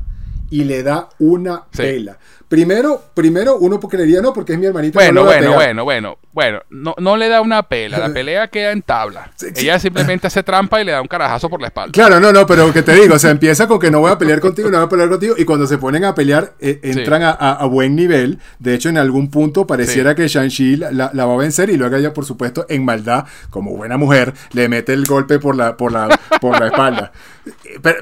[0.49, 2.17] y le da una pela.
[2.53, 4.99] Primero, primero uno creería no, porque es mi hermanita.
[4.99, 8.83] Bueno, bueno, bueno, bueno, bueno, no, no le da una pela, la pelea queda en
[8.83, 9.31] tabla.
[9.55, 11.91] Ella simplemente hace trampa y le da un carajazo por la espalda.
[11.91, 14.19] Claro, no, no, pero que te digo, o sea, empieza con que no voy a
[14.19, 17.23] pelear contigo, no voy a pelear contigo, y cuando se ponen a pelear, eh, entran
[17.23, 18.37] a, buen nivel.
[18.59, 22.13] De hecho, en algún punto pareciera que Shang-Chi la, va a vencer y luego ella,
[22.13, 26.19] por supuesto, en maldad, como buena mujer, le mete el golpe por la, por la,
[26.39, 27.11] por la espalda.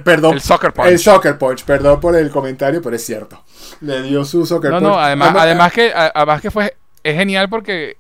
[0.04, 0.36] Perdón.
[0.36, 0.88] El soccer punch.
[0.88, 3.44] El soccer punch, perdón por el comentario, pero es cierto.
[3.82, 4.84] Le dio su soccer punch.
[4.84, 7.98] No, además, además, que, además que fue, es genial porque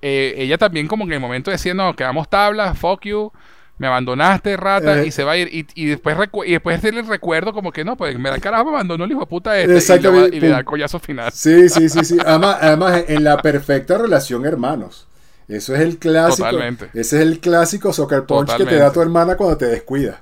[0.00, 3.32] eh, ella también como que en el momento decía, no, quedamos tablas, fuck you,
[3.78, 5.06] me abandonaste, rata, eh.
[5.06, 5.48] y se va a ir.
[5.52, 6.16] Y, después
[6.46, 9.20] y después el recuerdo como que no, pues me da carajo, me abandonó el hijo
[9.20, 11.30] de puta este y, le, da el collazo final.
[11.32, 12.18] Sí, sí, sí, sí.
[12.24, 15.06] Además, además, en la perfecta relación hermanos.
[15.48, 16.46] Eso es el clásico.
[16.46, 16.90] Totalmente.
[16.92, 20.20] Ese es el clásico soccer punch que te da tu hermana cuando te descuida.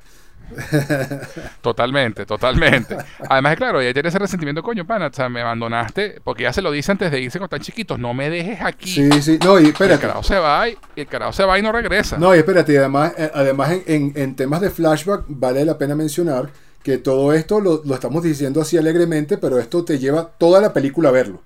[1.61, 2.97] totalmente, totalmente.
[3.29, 6.63] Además, claro, ella tiene ese resentimiento, coño, pana, o sea, me abandonaste, porque ya se
[6.63, 8.91] lo dice antes de irse con tan chiquitos, no me dejes aquí.
[8.91, 9.95] Sí, sí, no, y espérate.
[9.95, 12.17] El carajo se va y, el carajo se va y no regresa.
[12.19, 16.51] No, y espérate, y además, eh, además en, temas de flashback, vale la pena mencionar
[16.83, 21.09] que todo esto lo, estamos diciendo así alegremente, pero esto te lleva toda la película
[21.09, 21.43] a verlo.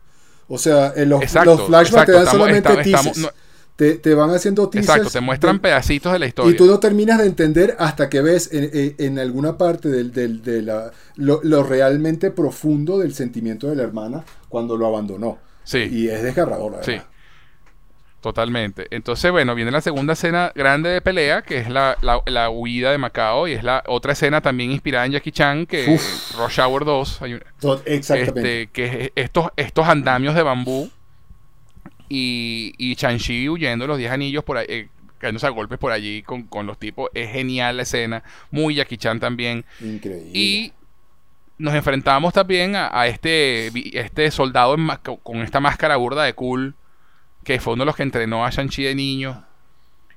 [0.49, 2.73] O sea, en los, flashbacks te dan solamente
[3.77, 4.97] te, van haciendo teasers.
[4.97, 6.53] Exacto, te muestran pedacitos de la historia.
[6.53, 10.93] Y tú no terminas de entender hasta que ves en, alguna parte del, de la,
[11.17, 15.39] lo, realmente profundo del sentimiento de la hermana cuando lo abandonó.
[15.65, 15.89] Sí.
[15.91, 17.01] Y es desgarrador, Sí.
[18.21, 18.87] Totalmente.
[18.91, 21.97] Entonces, bueno, viene la segunda escena grande de pelea, que es la,
[22.53, 26.35] huida de Macao, y es la otra escena también inspirada en Jackie Chan, que es
[26.37, 27.21] Rush Hour 2.
[27.87, 28.63] Exactamente.
[28.63, 30.91] Este, que es estos, estos andamios de bambú
[32.11, 34.89] y, y Shang-Chi huyendo los 10 anillos por ahí, eh,
[35.19, 37.09] cayéndose a golpes por allí con, los tipos.
[37.15, 38.25] Es genial la escena.
[38.51, 39.65] Muy Jackie Chan también.
[39.81, 40.31] Increíble.
[40.35, 40.73] Y
[41.57, 44.77] nos enfrentamos también a, este, este soldado
[45.23, 46.75] con esta máscara burda de cool,
[47.45, 49.45] que fue uno de los que entrenó a Shang-Chi de niño.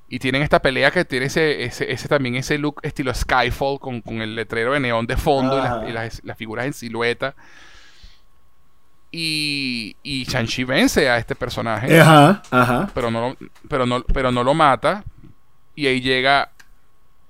[0.09, 4.35] Y tienen esta pelea que tiene ese, ese, también ese look estilo Skyfall con, el
[4.35, 7.35] letrero de neón de fondo y, las, las, figuras en silueta.
[9.15, 12.01] Y, y Shang-Chi vence a este personaje.
[12.01, 12.89] Ajá, ajá.
[12.95, 13.37] Pero no,
[13.69, 15.03] pero, no, pero no lo mata.
[15.75, 16.49] Y ahí llega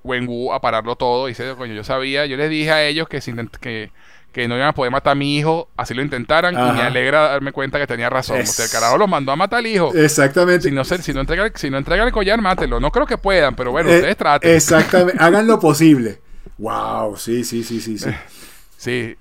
[0.01, 1.27] Wen Wu a pararlo todo.
[1.27, 3.19] Y dice, coño, yo sabía, yo les dije a ellos que,
[3.59, 3.91] que,
[4.31, 6.53] que no iban a poder matar a mi hijo, así lo intentaran.
[6.53, 8.39] Y me alegra darme cuenta que tenía razón.
[8.39, 9.93] O sea, el carajo lo mandó a matar al hijo.
[9.93, 10.69] Exactamente.
[10.69, 12.79] Si no, si no, entrega, si no entrega el collar, mátelo.
[12.79, 14.55] No creo que puedan, pero bueno, eh, ustedes traten.
[14.55, 15.21] Exactamente.
[15.21, 16.21] Hagan lo posible.
[16.57, 18.09] Wow, sí, sí, sí, sí, sí.
[18.77, 19.17] sí.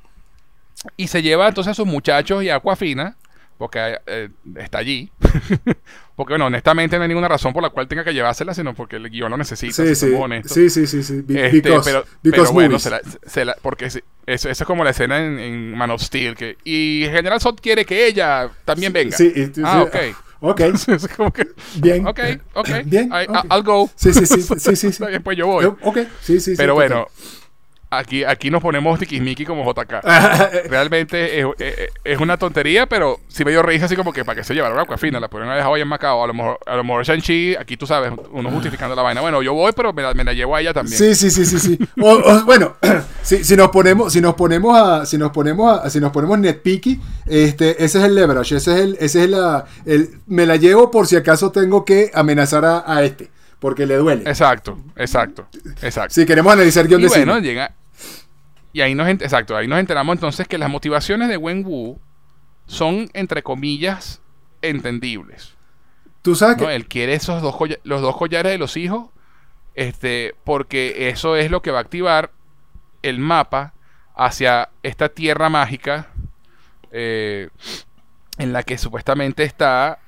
[0.97, 3.17] Y se lleva entonces a sus muchachos y a Aquafina,
[3.59, 5.11] porque eh, está allí.
[6.17, 8.97] porque, bueno, honestamente no hay ninguna razón por la cual tenga que llevársela, sino porque
[8.97, 9.73] el guion lo necesita.
[9.73, 10.13] Sí, sí.
[10.45, 11.25] sí, sí, sí, sí.
[11.29, 11.61] Este,
[12.23, 12.77] pero, bueno,
[13.63, 16.35] porque eso, eso, es como la escena en, Man of Steel.
[16.35, 19.17] Que, y General Zod quiere que ella también venga.
[19.17, 19.33] Sí,
[19.65, 19.97] ah, ok.
[20.43, 20.61] Ok.
[21.77, 22.05] Bien.
[22.05, 22.19] Ok,
[22.55, 22.69] ok.
[22.85, 23.09] Bien.
[23.49, 23.89] I'll go.
[23.95, 24.43] Sí, sí, sí.
[24.43, 25.05] sí, sí, sí.
[25.05, 25.67] Después yo voy.
[25.67, 26.55] Ok, sí, sí.
[26.57, 27.07] Pero bueno,
[27.95, 30.03] Aquí, aquí nos ponemos tiquismiqui como JK.
[30.71, 31.45] Realmente
[32.05, 34.79] es, una tontería, pero si me dio risa así como que para que se llevaron
[34.79, 36.25] a fina, la pudieron dejado ahí en Macao.
[36.25, 39.21] A lo mejor, a lo mejor Shang-Chi, aquí tú sabes, uno justificando la vaina.
[39.21, 40.97] Bueno, yo voy, pero me la, llevo a ella también.
[40.97, 41.79] Sí, sí, sí, sí, sí.
[42.47, 42.77] bueno,
[43.23, 46.39] si, si, nos ponemos, si nos ponemos a, si nos ponemos a, si nos ponemos
[46.39, 50.57] netpicky, este, ese es el leverage, ese es el, ese es la, el, me la
[50.57, 54.23] llevo por si acaso tengo que amenazar a, este porque le duele.
[54.29, 55.47] Exacto, exacto,
[55.83, 56.15] exacto.
[56.15, 57.73] Si queremos analizar guion y bueno, llega,
[58.73, 62.01] y ahí nos, exacto, ahí nos enteramos entonces que las motivaciones de Wen Wu
[62.67, 64.23] son, entre comillas,
[64.63, 65.55] entendibles.
[66.23, 66.75] Tú sabes que...
[66.75, 69.11] Él quiere esos dos los dos collares de los hijos,
[69.75, 72.31] este, porque eso es lo que va a activar
[73.03, 73.75] el mapa
[74.15, 76.11] hacia esta tierra mágica
[76.93, 77.49] eh,
[78.39, 79.99] en la que supuestamente está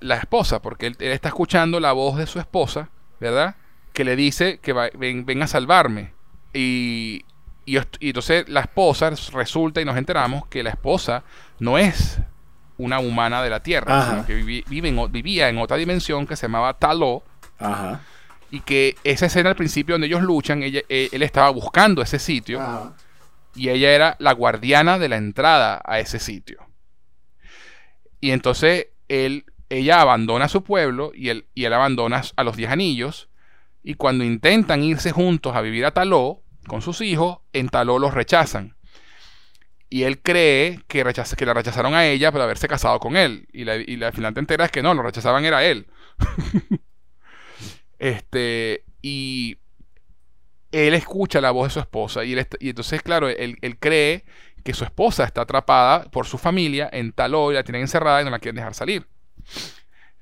[0.00, 2.90] la esposa, porque él, está escuchando la voz de su esposa,
[3.20, 3.56] ¿verdad?
[3.92, 6.12] Que le dice que va, ven a salvarme.
[6.54, 7.24] Y,
[7.64, 11.22] y, entonces la esposa resulta y nos enteramos que la esposa
[11.58, 12.18] no es
[12.78, 17.22] una humana de la Tierra, sino que vivía en otra dimensión que se llamaba Taló.
[18.50, 22.18] Y que esa escena al principio donde ellos luchan, ella, e, él estaba buscando ese
[22.18, 22.60] sitio.
[23.54, 26.58] Y ella era la guardiana de la entrada a ese sitio.
[28.20, 32.70] Y entonces él, ella abandona su pueblo y él, y él abandona a los diez
[32.70, 33.28] anillos.
[33.82, 38.14] Y cuando intentan irse juntos a vivir a Taló, con sus hijos, en Taló los
[38.14, 38.76] rechazan.
[39.88, 41.04] Y él cree que,
[41.36, 43.46] que la rechazaron a ella por haberse casado con él.
[43.52, 45.86] Y la, y la te enteras que no, lo rechazaban era él.
[47.98, 49.58] este, y
[50.70, 52.24] él escucha la voz de su esposa.
[52.24, 54.24] Y, y entonces, claro, él, él, cree
[54.64, 58.24] que su esposa está atrapada por su familia en Taló y la tienen encerrada y
[58.24, 59.06] no la quieren dejar salir.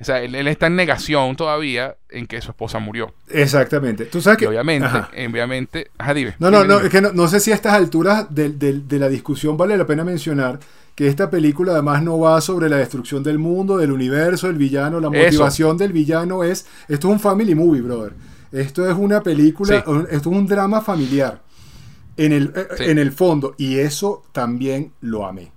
[0.00, 3.12] O sea, él, está en negación todavía en que su esposa murió.
[3.28, 4.06] Exactamente.
[4.06, 4.46] Tú sabes que.
[4.46, 4.88] obviamente,
[5.28, 5.90] obviamente.
[5.98, 6.34] Ajá, dime.
[6.38, 9.76] No, no, no, es que no, sé si a estas alturas de, la discusión vale
[9.76, 10.58] la pena mencionar
[10.94, 15.00] que esta película además no va sobre la destrucción del mundo, del universo, el villano,
[15.00, 16.66] la motivación del villano es.
[16.88, 18.14] Esto es un family movie, brother.
[18.52, 21.42] Esto es una película, esto es un drama familiar.
[22.16, 23.54] En el, eh, en el fondo.
[23.58, 25.52] Y eso también lo amé.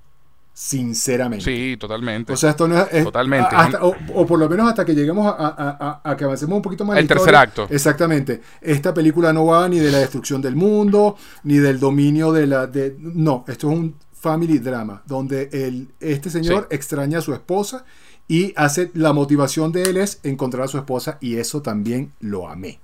[0.55, 1.43] Sinceramente.
[1.43, 2.31] Sí, totalmente.
[2.31, 3.03] O sea, esto no es.
[3.03, 3.55] totalmente.
[3.81, 6.99] o, por lo menos hasta que lleguemos a, que avancemos un poquito más.
[6.99, 7.67] El tercer acto.
[7.69, 8.39] Exactamente.
[8.61, 12.67] Esta película no va ni de la destrucción del mundo, ni del dominio de la.
[12.67, 17.85] De, no, esto es un family drama, donde el, este señor extraña a su esposa
[18.27, 18.91] y hace.
[18.93, 22.79] La motivación de él es encontrar a su esposa, y eso también lo amé.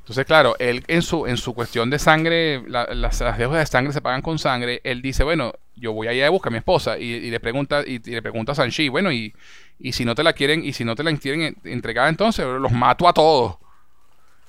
[0.00, 3.92] Entonces, claro, él en su, en su cuestión de sangre, las, las deudas de sangre
[3.92, 4.80] se pagan con sangre.
[4.82, 7.98] Él dice, bueno, yo voy allá a buscar a mi esposa y, le pregunta y,
[7.98, 9.34] le pregunta a Sanchi, bueno, y,
[9.78, 12.72] y si no te la quieren y si no te la quieren entregar entonces los
[12.72, 13.56] mato a todos.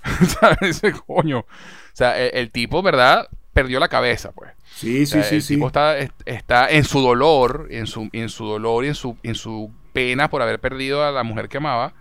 [0.62, 1.40] Ese coño.
[1.40, 1.46] O
[1.94, 3.28] sea, el, tipo, ¿verdad?
[3.54, 4.52] Perdió la cabeza, pues.
[4.76, 8.86] Sí, sí, sí, el tipo está, está en su dolor, en su, en su dolor
[8.86, 11.94] y en su, en su pena por haber perdido a la mujer que amaba,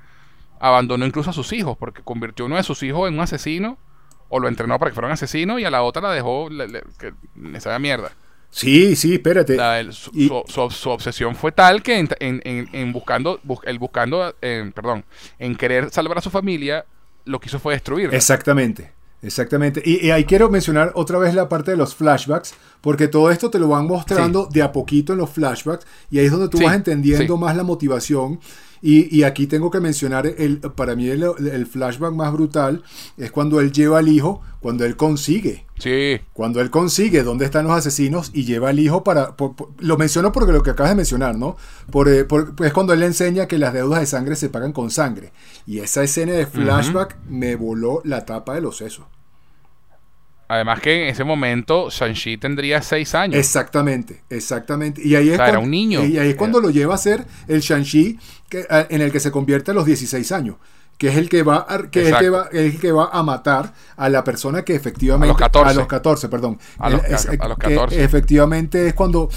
[0.60, 3.78] abandonó incluso a sus hijos, porque convirtió uno de sus hijos en un asesino,
[4.28, 6.48] o lo entrenó para que fuera un asesino, y a la otra la dejó
[6.98, 8.12] que le sabe mierda.
[8.50, 9.56] Sí, sí, espérate.
[9.92, 10.44] su,
[10.90, 15.04] obsesión fue tal que en, buscando, el buscando, perdón,
[15.38, 16.84] en querer salvar a su familia,
[17.24, 18.16] lo que hizo fue destruirla.
[18.16, 18.92] Exactamente.
[19.22, 19.82] Exactamente.
[19.84, 23.58] Y, ahí quiero mencionar otra vez la parte de los flashbacks, porque todo esto te
[23.58, 26.74] lo van mostrando de a poquito en los flashbacks, y ahí es donde tú vas
[26.74, 28.40] entendiendo más la motivación
[28.82, 32.82] y, aquí tengo que mencionar, el, para mí el, flashback más brutal
[33.18, 35.66] es cuando él lleva al hijo, cuando él consigue.
[35.78, 36.20] Sí.
[36.32, 39.34] Cuando él consigue dónde están los asesinos y lleva al hijo para...
[39.78, 41.56] lo menciono porque lo que acabas de mencionar, ¿no?
[41.90, 42.26] Por, eh,
[42.64, 45.32] es cuando él le enseña que las deudas de sangre se pagan con sangre.
[45.66, 49.04] Y esa escena de flashback me voló la tapa de los sesos.
[50.50, 53.38] Además que en ese momento Shang-Chi tendría seis años.
[53.38, 55.00] Exactamente, exactamente.
[55.00, 56.04] Y ahí es era un niño.
[56.04, 58.18] Y ahí es cuando lo lleva a ser el Shang-Chi
[58.50, 60.56] en el que se convierte a los 16 años.
[60.98, 62.08] Que es el que va a, que es
[62.52, 65.26] el que va, a matar a la persona que efectivamente...
[65.26, 65.70] A los 14.
[65.70, 66.58] A los 14, perdón.
[66.78, 68.04] A los, 14.
[68.04, 69.30] efectivamente es cuando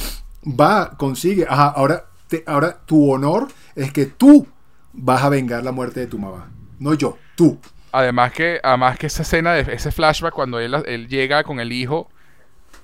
[0.45, 1.45] va, consigue...
[1.47, 2.05] Ajá, ahora,
[2.47, 4.45] ahora tu honor es que tú
[4.91, 6.51] vas a vengar la muerte de tu mamá.
[6.79, 7.57] No yo, tú.
[7.93, 11.71] Además que, además que esa escena, de ese flashback, cuando él, él llega con el
[11.71, 12.09] hijo,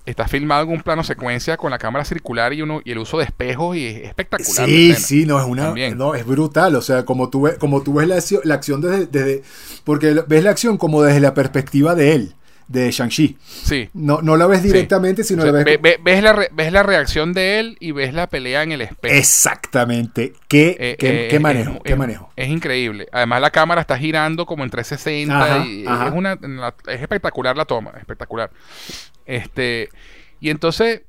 [0.06, 3.18] está filmado en un plano secuencia con la cámara circular y uno y el uso
[3.18, 4.68] de espejos y es espectacular.
[4.68, 7.94] Sí, sí, no es una no es brutal, o sea, como tú ves, como tú
[7.94, 9.44] ves la, la acción desde, desde,
[9.84, 12.36] porque ves la acción como desde la perspectiva de él
[12.70, 13.36] de Shang-Chi.
[13.42, 13.90] Sí.
[13.94, 15.80] No, no la ves directamente, sino la ves...
[15.82, 19.16] ves, la ves la reacción de él y ves la pelea en el espejo.
[19.16, 20.34] Exactamente.
[20.48, 22.32] Qué, eh, qué, eh, manejo, es, qué manejo.
[22.36, 23.08] Es, increíble.
[23.12, 26.38] Además la cámara está girando como en 360 y Es, una,
[26.88, 28.52] es espectacular la toma, espectacular.
[29.30, 29.90] Este,
[30.40, 31.04] y entonces...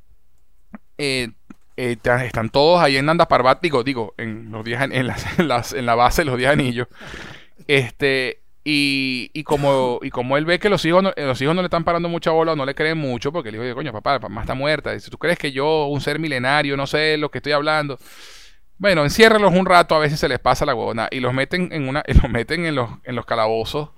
[0.99, 1.31] Eh,
[1.77, 3.27] están todos ahí en Nanda
[3.83, 6.89] digo, en los días en, las, en la base de los 10 anillos.
[7.67, 11.63] Este, y, y, como, y como él ve que los hijos, no, los hijos no
[11.63, 13.93] le están parando mucha bola o no le creen mucho, porque el hijo dice, coño,
[13.93, 14.93] papá, mamá está muerta.
[14.93, 17.99] Dice, ¿tú crees que yo, un ser milenario, no sé lo que estoy hablando?
[18.77, 21.09] Bueno, enciérralos un rato, a veces se les pasa la huevona.
[21.11, 23.91] Y los meten en una, los meten en los, en los calabozos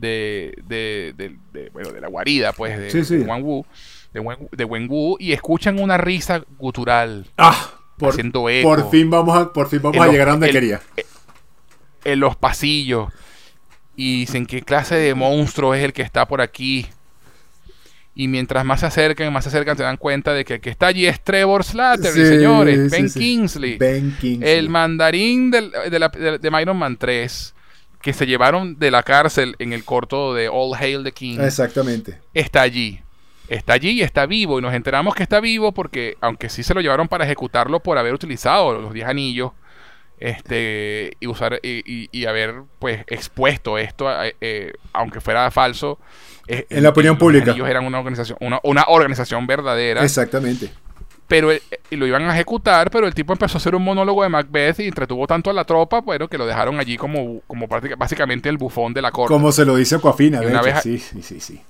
[0.00, 1.14] de, de,
[1.52, 3.64] de, bueno, de la guarida, pues, de, sí, de Wu,
[4.12, 7.26] de, Wen, Wu, y escuchan una risa gutural.
[7.36, 8.14] Ah, por,
[8.62, 10.80] Por fin vamos a, por fin vamos a llegar a donde quería.
[12.04, 13.12] En los pasillos
[13.96, 16.86] y dicen qué clase de monstruo es el que está por aquí.
[18.14, 20.70] Y mientras más se acercan, más se acercan, se dan cuenta de que el que
[20.70, 22.90] está allí es Trevor Slattery, señores.
[22.90, 23.78] ben, Kingsley,
[24.40, 27.54] El mandarín de, de, de, Iron Man 3,
[28.06, 31.40] que se llevaron de la cárcel en el corto de All Hail the King.
[31.40, 32.20] Exactamente.
[32.34, 33.00] Está allí.
[33.48, 34.60] Está allí y está vivo.
[34.60, 37.98] Y nos enteramos que está vivo porque, aunque sí se lo llevaron para ejecutarlo por
[37.98, 39.50] haber utilizado los 10 anillos,
[40.20, 44.06] este y usar y, y, haber pues expuesto esto
[44.40, 45.98] eh, aunque fuera falso
[46.48, 50.70] eh, en la opinión pública ellos eran una organización una, una organización verdadera exactamente
[51.26, 54.28] pero y lo iban a ejecutar pero el tipo empezó a hacer un monólogo de
[54.28, 57.66] Macbeth y entretuvo tanto a la tropa bueno que lo dejaron allí como como
[57.96, 60.80] básicamente el bufón de la corte como se lo dice Coafina de hecho.
[60.82, 61.60] sí sí sí sí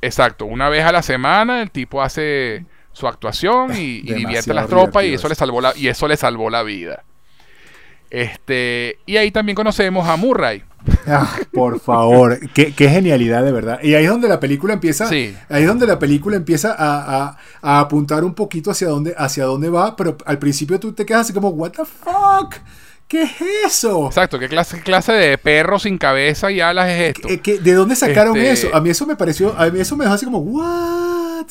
[0.00, 4.54] exacto una vez a la semana el tipo hace su actuación y, y divierte a
[4.54, 7.04] las tropas y eso le salvó la y eso le salvó la vida
[8.10, 10.64] este, y ahí también conocemos a Murray.
[11.06, 13.80] Ah, por favor, qué, genialidad de verdad.
[13.82, 15.08] Y ahí es donde la película empieza.
[15.08, 19.96] Ahí es donde la película empieza a, apuntar un poquito hacia dónde, hacia dónde va.
[19.96, 22.54] Pero al principio tú te quedas así como, ¿What the fuck?
[23.08, 23.32] ¿Qué es
[23.66, 24.06] eso?
[24.06, 27.28] Exacto, ¿qué clase, clase de perro sin cabeza y alas es esto?
[27.28, 28.76] de dónde sacaron este eso?
[28.76, 31.46] A mí eso me pareció, a mí eso me dejó así como, ¿what?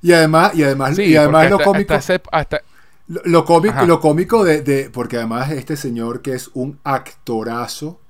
[0.00, 1.92] Y además, y además, y además lo cómico.
[1.92, 2.62] hasta,
[3.06, 8.00] lo, cómico, lo cómico de, Porque además este señor que es un actorazo.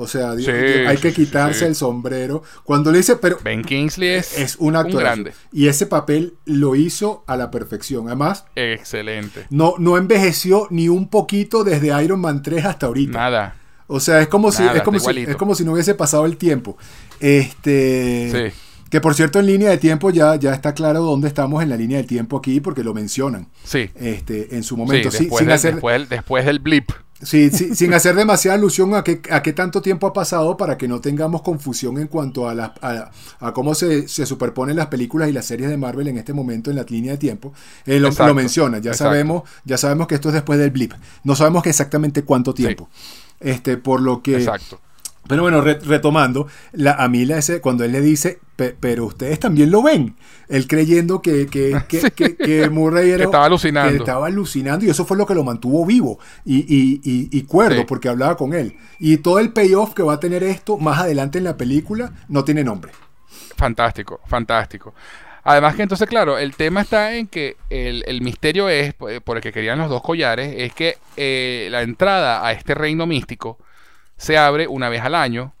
[0.00, 2.44] O sea, hay que quitarse el sombrero.
[2.62, 3.36] Cuando le dice, pero.
[3.42, 5.00] Ben Kingsley es, un actor.
[5.00, 5.32] grande.
[5.52, 8.06] Y ese papel lo hizo a la perfección.
[8.06, 8.44] Además.
[8.54, 9.46] Excelente.
[9.50, 13.18] No, no envejeció ni un poquito desde Iron Man 3 hasta ahorita.
[13.18, 13.56] Nada.
[13.88, 16.36] O sea, es como, si, es como, si, es como si no hubiese pasado el
[16.36, 16.78] tiempo.
[17.18, 18.52] Este.
[18.52, 18.60] Sí.
[18.90, 21.76] Que por cierto, en línea de tiempo ya, ya está claro dónde estamos en la
[21.76, 23.48] línea de tiempo aquí, porque lo mencionan.
[23.64, 23.90] Sí.
[23.96, 25.10] Este, en su momento.
[25.10, 26.90] Sí, después, después, del blip.
[27.20, 30.78] Sí, sí, sin hacer demasiada alusión a qué, a qué tanto tiempo ha pasado para
[30.78, 32.74] que no tengamos confusión en cuanto a, la,
[33.40, 36.70] a, cómo se, se, superponen las películas y las series de Marvel en este momento
[36.70, 37.52] en la línea de tiempo.
[37.86, 40.92] Eh, lo, lo, menciona, ya sabemos, ya sabemos que esto es después del blip.
[41.24, 42.88] No sabemos exactamente cuánto tiempo.
[43.40, 44.36] Este, por lo que.
[44.36, 44.80] Exacto.
[45.26, 49.82] Pero bueno, retomando, la, a mí ese, cuando él le dice, pero ustedes también lo
[49.82, 50.16] ven,
[50.48, 51.78] él creyendo que, que,
[52.14, 53.94] que, que, Murray era, estaba alucinando.
[53.94, 58.08] estaba alucinando y eso fue lo que lo mantuvo vivo y, y, y, cuerdo porque
[58.08, 58.76] hablaba con él.
[58.98, 62.44] Y todo el payoff que va a tener esto más adelante en la película no
[62.44, 62.92] tiene nombre.
[63.56, 64.94] Fantástico, fantástico.
[65.44, 69.52] Además que entonces, claro, el tema está en que el, misterio es, por el que
[69.52, 73.58] querían los dos collares, es que eh, la entrada a este reino místico
[74.18, 75.54] se abre una vez al año,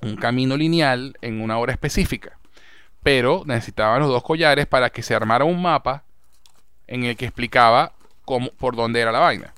[0.00, 2.38] un camino lineal en una hora específica.
[3.02, 6.04] Pero necesitaban los dos collares para que se armara un mapa
[6.86, 7.92] en el que explicaba
[8.24, 9.52] cómo, por dónde era la vaina.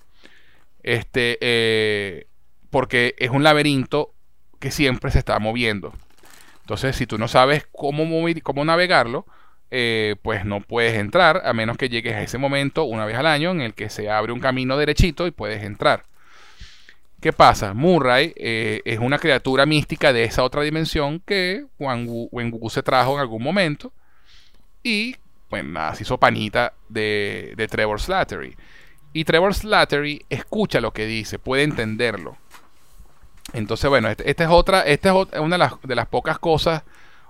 [0.83, 2.27] Este, eh,
[2.71, 4.13] porque es un laberinto
[4.59, 5.93] que siempre se está moviendo.
[6.61, 9.27] Entonces, si tú no sabes cómo, mover, cómo navegarlo,
[9.71, 13.27] eh, pues no puedes entrar a menos que llegues a ese momento una vez al
[13.27, 16.05] año en el que se abre un camino derechito y puedes entrar.
[17.23, 17.73] ¿Qué pasa?
[17.73, 23.21] Murray eh, es una criatura mística de esa otra dimensión que Wenwu se trajo en
[23.21, 23.93] algún momento.
[24.83, 25.15] Y,
[25.49, 28.57] pues nada, se hizo panita de, Trevor Slattery.
[29.13, 32.39] Y Trevor Slattery escucha lo que dice, puede entenderlo.
[33.53, 36.83] Entonces, bueno, esta este es otra, esta es una de las, de las pocas cosas,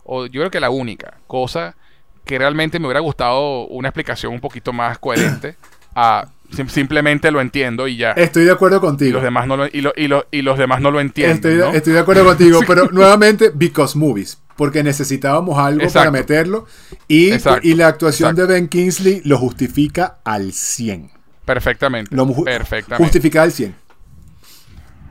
[0.04, 1.76] o yo creo que la única cosa
[2.24, 5.56] que realmente me hubiera gustado una explicación un poquito más coherente
[5.94, 6.28] a
[6.68, 8.12] simplemente lo entiendo y ya.
[8.12, 9.10] Estoy de acuerdo contigo.
[9.10, 9.82] Y los demás no lo, y
[10.30, 11.36] y los demás no lo entienden.
[11.74, 14.38] Estoy, de, acuerdo contigo, pero nuevamente, because movies.
[14.56, 16.66] Porque necesitábamos algo para meterlo.
[17.08, 21.10] Y, y la actuación de Ben Kingsley lo justifica al 100.
[21.44, 22.14] Perfectamente.
[22.14, 23.02] Lo perfectamente.
[23.02, 23.74] Justifica al 100.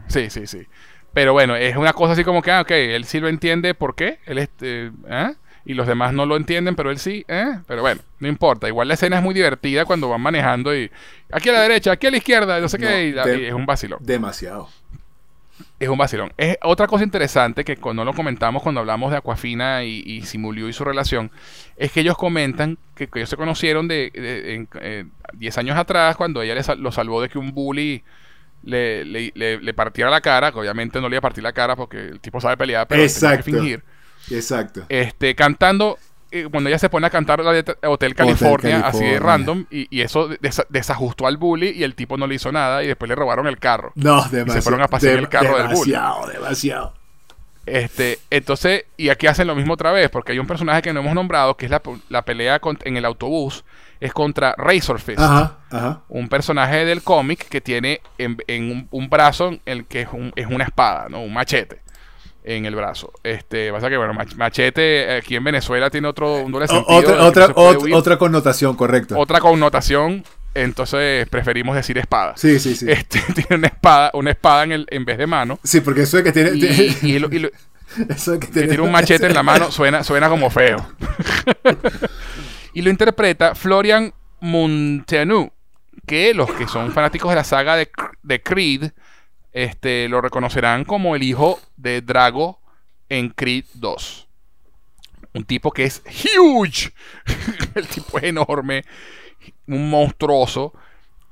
[0.07, 0.67] Sí, sí, sí.
[1.13, 3.95] Pero bueno, es una cosa así como que, ah, ok, él sí lo entiende, ¿por
[3.95, 4.19] qué?
[4.25, 5.33] Él este, ¿eh?
[5.65, 7.59] Y los demás no lo entienden, pero él sí, ¿eh?
[7.67, 8.67] Pero bueno, no importa.
[8.67, 10.89] Igual la escena es muy divertida cuando van manejando y
[11.31, 13.99] aquí a la derecha, aquí a la izquierda, no sé qué, y, es un vacilón.
[14.01, 14.69] Demasiado.
[15.79, 16.31] Es un vacilón.
[16.37, 20.73] Es otra cosa interesante que no lo comentamos cuando hablamos de Aquafina y, y y
[20.73, 21.31] su relación,
[21.75, 24.67] es que ellos comentan que, ellos se conocieron de
[25.33, 28.03] 10 años atrás cuando ella lo salvó de que un bully
[28.63, 31.97] le, le, partiera la cara, que obviamente no le iba a partir la cara porque
[31.97, 33.83] el tipo sabe pelear, pero tenía que fingir.
[34.35, 34.83] Exacto.
[34.89, 35.97] Este, cantando,
[36.31, 40.01] eh, cuando ella se pone a cantar la de Hotel California, así de random, y,
[40.01, 40.29] eso
[40.69, 43.59] desajustó al bully y el tipo no le hizo nada y después le robaron el
[43.59, 43.91] carro.
[43.95, 44.45] No, demasiado.
[44.47, 45.91] Y se fueron a pasear el carro del bully.
[45.91, 46.93] Demasiado, demasiado.
[47.65, 51.01] Este, entonces, y aquí hacen lo mismo otra vez, porque hay un personaje que no
[51.01, 51.71] hemos nombrado, que es
[52.09, 53.63] la, pelea en el autobús,
[53.99, 55.21] es contra Razor Fist.
[56.09, 61.07] Un personaje del cómic que tiene en, un, brazo el que es, es una espada,
[61.09, 61.21] ¿no?
[61.21, 61.81] Un machete
[62.43, 63.13] en el brazo.
[63.23, 66.97] Este, pasa que bueno, machete aquí en Venezuela tiene otro un doble sentido.
[66.97, 67.53] Otra, otra,
[67.93, 69.17] otra connotación, correcto.
[69.17, 70.23] Otra connotación,
[70.53, 72.33] entonces preferimos decir espada.
[72.35, 72.85] Sí, sí, sí.
[72.89, 75.59] Este, tiene una espada, una espada en, el, en vez de mano.
[75.63, 76.51] Sí, porque eso es que tiene.
[76.55, 77.15] Y,
[78.09, 80.77] eso que tiene, un machete en la mano suena, suena como feo.
[82.73, 85.51] y lo interpreta Florian Montenu,
[86.07, 87.89] que los que son fanáticos de la saga de,
[88.23, 88.91] de Creed
[89.53, 92.59] este, lo reconocerán como el hijo de Drago
[93.09, 94.27] en Creed 2.
[95.33, 96.01] Un tipo que es
[96.37, 96.91] huge.
[97.75, 98.83] el tipo es enorme,
[99.67, 100.73] un monstruoso.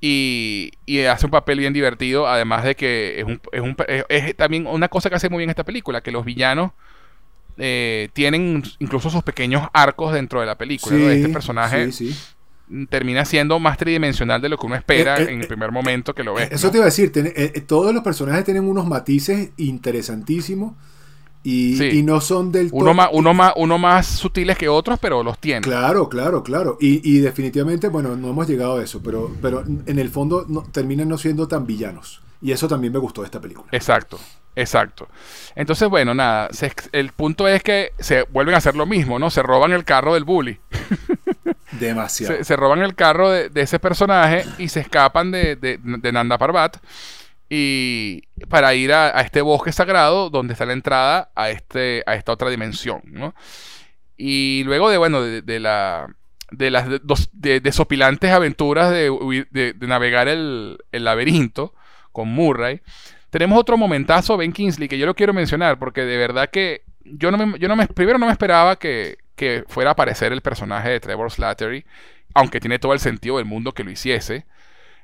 [0.01, 0.71] Y,
[1.09, 2.27] hace un papel bien divertido.
[2.27, 3.25] Además de que
[4.07, 6.71] es, también una cosa que hace muy bien esta película: que los villanos
[7.57, 10.95] eh, tienen incluso sus pequeños arcos dentro de la película.
[11.11, 11.89] Este personaje
[12.89, 16.13] termina siendo más tridimensional de lo que uno espera eh, eh, en el primer momento
[16.13, 16.49] que lo ve.
[16.51, 20.73] Eso te iba a decir, eh, todos los personajes tienen unos matices interesantísimos
[21.43, 22.81] y, no son del todo...
[22.81, 25.61] Uno más, uno, más, uno más sutiles que otros, pero los tiene.
[25.61, 26.77] Claro, claro, claro.
[26.79, 31.07] Y, definitivamente, bueno, no hemos llegado a eso, pero, pero en el fondo no, terminan
[31.09, 32.21] no siendo tan villanos.
[32.41, 33.67] Y eso también me gustó de esta película.
[33.71, 34.19] Exacto,
[34.55, 35.09] exacto.
[35.55, 36.49] Entonces, bueno, nada,
[36.91, 39.29] el punto es que se vuelven a hacer lo mismo, ¿no?
[39.29, 40.59] Se roban el carro del bully.
[41.79, 42.43] Demasiado.
[42.43, 46.77] Se, roban el carro de, ese personaje y se escapan de, de, Nanda Parbat
[47.49, 52.31] y para ir a, este bosque sagrado donde está la entrada a, este, a esta
[52.31, 53.35] otra dimensión, ¿no?
[54.17, 56.07] Y luego de, bueno, de, la
[56.51, 56.87] de las
[57.33, 61.73] desopilantes aventuras de, navegar el, el, laberinto
[62.11, 62.81] con Murray,
[63.29, 67.31] tenemos otro momentazo, Ben Kingsley, que yo lo quiero mencionar, porque de verdad que yo
[67.31, 70.41] no me, yo no me, primero no me esperaba que, que fuera a aparecer el
[70.41, 71.85] personaje de Trevor Slattery,
[72.33, 74.45] aunque tiene todo el sentido del mundo que lo hiciese.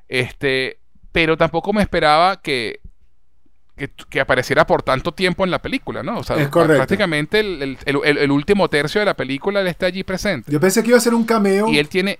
[0.07, 0.79] Este,
[1.11, 2.81] pero tampoco me esperaba que,
[4.09, 6.19] que, apareciera por tanto tiempo en la película, ¿no?
[6.19, 10.51] O sea, es prácticamente el, último tercio de la película él está allí presente.
[10.51, 11.67] Yo pensé que iba a ser un cameo.
[11.67, 12.19] Y él tiene.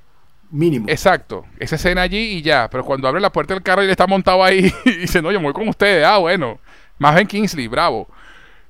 [0.52, 0.86] Mínimo.
[0.88, 1.46] Exacto.
[1.60, 2.70] Esa escena allí y ya.
[2.70, 5.32] Pero cuando abre la puerta del carro y él está montado ahí y dice, no,
[5.32, 6.06] yo me voy con ustedes.
[6.06, 6.60] Ah, bueno.
[6.98, 8.08] Más Ben Kingsley, bravo.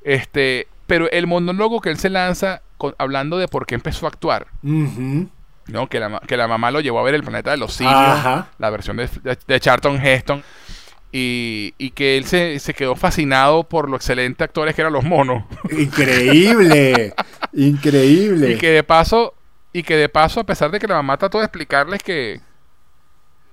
[0.03, 2.61] Este, pero el monólogo que él se lanza
[2.97, 4.47] hablando de por qué empezó a actuar.
[4.61, 5.89] ¿no?
[5.89, 8.69] Que la, que la mamá lo llevó a ver el planeta de los simios, la
[8.69, 9.09] versión de,
[9.47, 10.43] de, Charlton Heston.
[11.11, 15.05] Y, y, que él se, se, quedó fascinado por lo excelentes actores que eran los
[15.05, 15.45] monos.
[15.71, 17.13] Increíble,
[17.53, 18.51] increíble.
[18.51, 19.33] Y que de paso,
[19.75, 22.39] y que de paso, a pesar de que la mamá trató de explicarles que,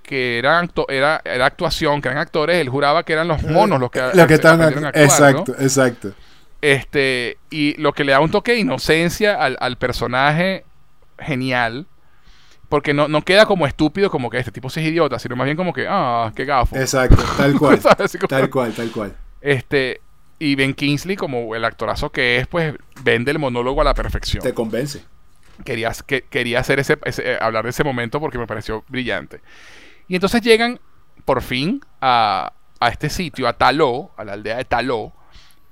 [0.03, 3.91] que era, era, era actuación, que eran actores, él juraba que eran los monos los
[3.91, 6.13] que, los que estaban Exacto, exacto.
[6.61, 10.63] Este, y lo que le da un toque de inocencia al, al personaje
[11.19, 11.87] genial
[12.69, 15.43] porque no, no queda como estúpido como que este tipo sí es idiota, sino más
[15.43, 16.77] bien como que, ah, qué gafo.
[16.77, 17.81] Exacto, tal cual.
[18.29, 19.13] tal cual, tal cual.
[19.41, 19.99] Este,
[20.39, 22.73] y Ben Kingsley, como el actorazo que es, pues
[23.03, 24.41] vende el monólogo a la perfección.
[24.41, 25.03] Te convence.
[25.63, 29.41] Quería, que, quería hacer ese, eh, hablar de ese momento porque me pareció brillante.
[30.07, 30.79] Y entonces llegan,
[31.25, 35.13] por fin, a, a este sitio, a Taló, a la aldea de Taló,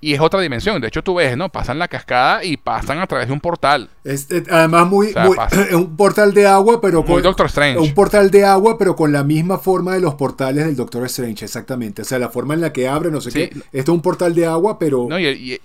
[0.03, 0.81] y es otra dimensión.
[0.81, 1.49] De hecho, tú ves, ¿no?
[1.49, 3.87] Pasan la cascada y pasan a través de un portal.
[4.03, 5.13] Es, eh, además, muy,
[5.73, 7.21] un portal de agua, pero con.
[7.21, 7.79] Doctor Strange.
[7.79, 11.45] Un portal de agua, pero con la misma forma de los portales del Doctor Strange,
[11.45, 12.01] exactamente.
[12.01, 13.43] O sea, la forma en la que abre, no sé qué.
[13.71, 15.05] Esto es un portal de agua, pero.
[15.07, 15.61] No, y,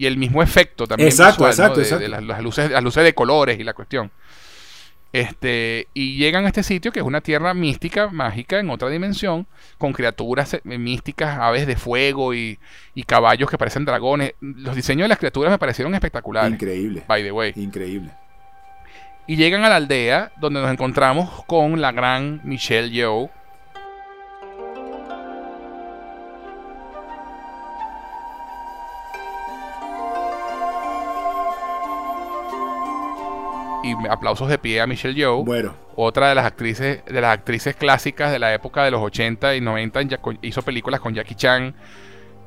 [0.00, 1.08] el mismo efecto también.
[1.08, 2.08] Exacto, exacto, exacto.
[2.08, 4.10] las, luces, las luces de colores y la cuestión.
[5.12, 9.46] Este, y llegan a este sitio que es una tierra mística, mágica, en otra dimensión,
[9.76, 12.58] con criaturas eh, místicas, aves de fuego y,
[13.06, 14.34] caballos que parecen dragones.
[14.40, 16.52] Los diseños de las criaturas me parecieron espectaculares.
[16.52, 17.04] Increíble.
[17.06, 17.52] By the way.
[17.56, 18.10] Increíble.
[19.26, 23.30] Y llegan a la aldea donde nos encontramos con la gran Michelle Yeoh
[33.82, 35.44] y aplausos de pie a Michelle Yeoh.
[35.44, 35.74] Bueno.
[35.94, 39.60] Otra de las actrices de las actrices clásicas de la época de los 80 y
[39.60, 40.00] 90
[40.42, 41.74] hizo películas con Jackie Chan.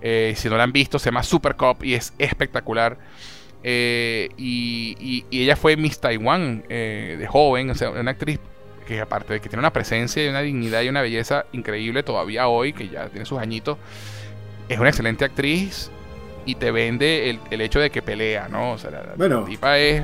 [0.02, 2.98] Eh, si no la han visto, se llama Super Cop y es espectacular.
[3.64, 8.40] Eh, y, ella fue Miss Taiwan eh, de joven, o sea, una actriz
[8.86, 12.48] que aparte de que tiene una presencia y una dignidad y una belleza increíble todavía
[12.48, 13.78] hoy, que ya tiene sus añitos,
[14.70, 15.90] es una excelente actriz
[16.46, 18.74] y te vende el, hecho de que pelea, ¿no?
[18.74, 20.04] O sea, la, bueno, tipa es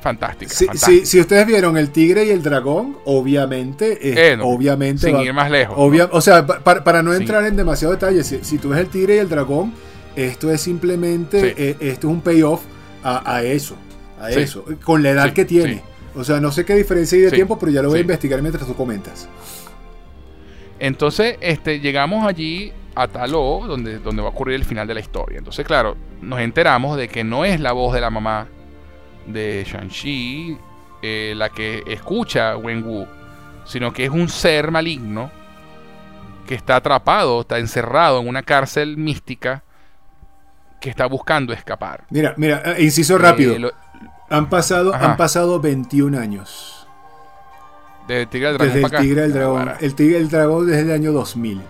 [0.00, 0.52] fantástica.
[0.52, 5.76] Si, ustedes vieron El Tigre y el Dragón, obviamente, eh, obviamente sin ir más lejos.
[6.10, 9.28] O sea, para, no entrar en demasiado detalle, si, tú ves El Tigre y el
[9.28, 9.72] Dragón,
[10.16, 12.62] esto es simplemente, eh, esto es un payoff
[13.02, 13.76] a, a eso,
[14.20, 15.82] a eso, con la edad que tiene.
[16.14, 18.42] O sea, no sé qué diferencia hay de tiempo, pero ya lo voy a investigar
[18.42, 19.28] mientras tú comentas.
[20.80, 25.00] Entonces, este, llegamos allí a Taló, donde, donde va a ocurrir el final de la
[25.00, 25.38] historia.
[25.38, 28.48] Entonces, claro, nos enteramos de que no es la voz de la mamá
[29.26, 30.58] de Shang-Chi
[31.02, 33.06] eh, la que escucha a Wen-Wu,
[33.64, 35.30] sino que es un ser maligno
[36.46, 39.62] que está atrapado, está encerrado en una cárcel mística
[40.78, 42.04] que está buscando escapar.
[42.10, 43.54] Mira, mira, eh, inciso rápido.
[43.54, 43.72] Eh,
[44.28, 46.86] han, pasado, han pasado 21 años.
[48.06, 48.74] Desde el Tigre del Dragón.
[48.74, 49.72] Desde el Tigre del Dragón.
[49.80, 51.62] El Tigre del Dragón desde el año 2000.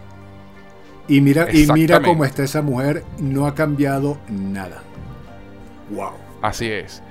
[1.06, 4.82] Y mira, y mira cómo está esa mujer, no ha cambiado nada.
[5.90, 6.12] Wow.
[6.40, 7.02] Así es.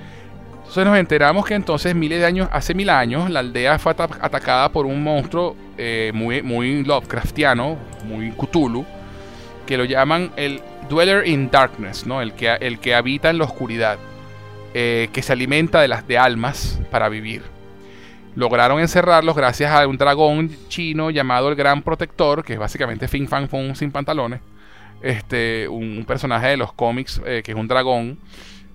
[0.70, 4.70] Entonces nos enteramos que entonces miles de años, hace mil años, la aldea fue atacada
[4.72, 7.76] por un monstruo eh, muy, muy Lovecraftiano,
[8.06, 8.86] muy Cthulhu,
[9.66, 12.22] que lo llaman el Dweller in Darkness, ¿no?
[12.22, 13.98] el, que, el que habita en la oscuridad,
[14.76, 17.41] eh, que se alimenta de las de almas para vivir.
[18.36, 23.28] Lograron encerrarlos gracias a un dragón chino llamado el Gran Protector, que es básicamente Fin
[23.28, 24.41] Fan Fun sin pantalones.
[25.02, 28.20] Este, un, personaje de los cómics eh, que es un dragón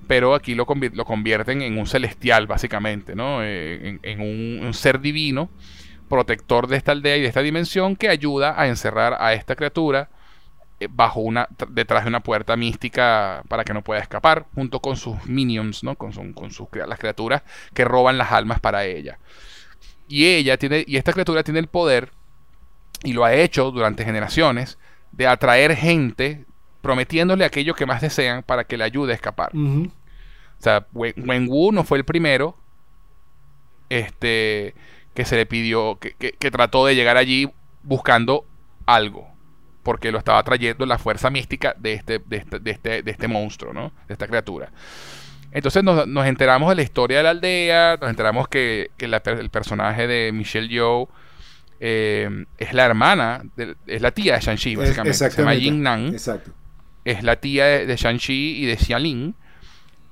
[0.07, 3.43] pero aquí lo, lo convierten en un celestial, básicamente, ¿no?
[3.43, 5.51] Eh, en, un, ser divino,
[6.09, 10.11] protector de esta aldea y de esta dimensión, que ayuda a encerrar a esta criatura
[10.81, 14.97] eh, bajo una detrás de una puerta mística para que no pueda escapar, junto con
[14.97, 15.97] sus minions, ¿no?
[15.97, 19.19] Con, con sus las criaturas que roban las almas para ella.
[20.09, 22.11] Y ella tiene, y esta criatura tiene el poder,
[23.03, 24.79] y lo ha hecho durante generaciones,
[25.13, 26.45] de atraer gente
[26.85, 29.53] prometiéndole aquello que más desean para que le ayude a escapar.
[29.57, 29.89] O
[30.59, 32.59] sea, Wen, Wu no fue el primero
[33.89, 34.75] este,
[35.15, 37.51] que se le pidió, que, trató de llegar allí
[37.83, 38.45] buscando
[38.85, 39.27] algo,
[39.83, 43.29] porque lo estaba trayendo la fuerza mística de este, de este, de este, de este
[43.29, 43.91] monstruo, ¿no?
[44.07, 44.71] De esta criatura.
[45.53, 50.33] Entonces nos, enteramos de la historia de la aldea, nos enteramos que, el personaje de
[50.33, 51.09] Michelle Yeoh
[51.81, 53.43] eh, es la hermana,
[53.87, 55.15] es la tía de Shang-Chi, básicamente.
[55.17, 56.09] Se llama Jin Nan.
[56.09, 56.53] Exacto
[57.05, 59.35] es la tía de, Shang-Chi y de Xialin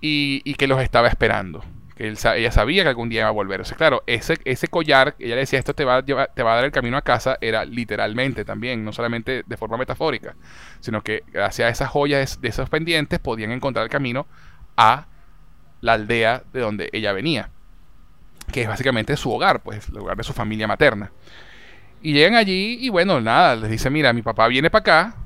[0.00, 1.64] y, y, que los estaba esperando.
[1.96, 3.60] que ella sabía que algún día iba a volver.
[3.60, 6.52] O sea, claro, ese, ese collar, ella le decía, esto te va, a te va
[6.52, 10.34] a dar el camino a casa, era literalmente también, no solamente de forma metafórica,
[10.80, 14.26] sino que gracias a esas joyas de esos pendientes podían encontrar el camino
[14.76, 15.06] a
[15.80, 17.50] la aldea de donde ella venía,
[18.52, 21.10] que es básicamente su hogar, pues, el hogar de su familia materna.
[22.02, 25.21] Y llegan allí y bueno, nada, les dice, mira, mi papá viene para acá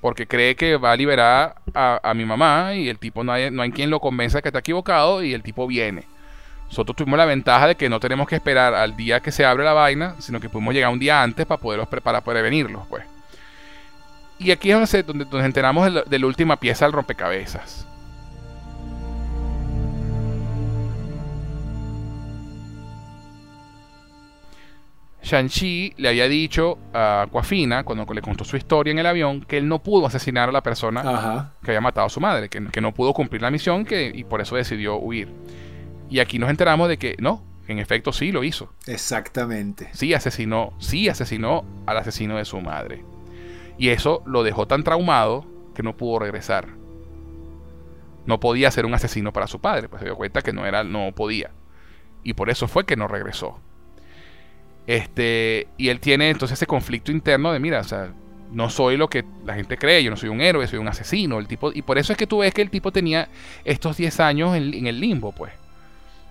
[0.00, 3.62] porque cree que va a liberar a, mi mamá y el tipo no hay, no
[3.62, 6.04] hay quien lo convenza que está equivocado y el tipo viene.
[6.68, 9.64] Nosotros tuvimos la ventaja de que no tenemos que esperar al día que se abre
[9.64, 13.04] la vaina, sino que pudimos llegar un día antes para poderlos para prevenirlos, pues.
[14.38, 17.87] Y aquí es donde, nos enteramos de la última pieza del rompecabezas.
[25.28, 29.58] Shang-Chi le había dicho a Aquafina, cuando le contó su historia en el avión, que
[29.58, 32.94] él no pudo asesinar a la persona que había matado a su madre, que, no
[32.94, 35.28] pudo cumplir la misión que, y por eso decidió huir.
[36.08, 38.72] Y aquí nos enteramos de que no, en efecto sí lo hizo.
[38.86, 39.90] Exactamente.
[39.92, 43.04] Sí asesinó, sí asesinó al asesino de su madre.
[43.76, 45.44] Y eso lo dejó tan traumado
[45.74, 46.68] que no pudo regresar.
[48.24, 50.84] No podía ser un asesino para su padre, pues se dio cuenta que no era,
[50.84, 51.50] no podía.
[52.24, 53.60] Y por eso fue que no regresó.
[54.88, 58.08] Este, y él tiene entonces ese conflicto interno de, mira, o sea,
[58.50, 61.38] no soy lo que la gente cree, yo no soy un héroe, soy un asesino.
[61.38, 63.28] El tipo, y por eso es que tú ves que el tipo tenía
[63.66, 65.52] estos 10 años en, el limbo, pues.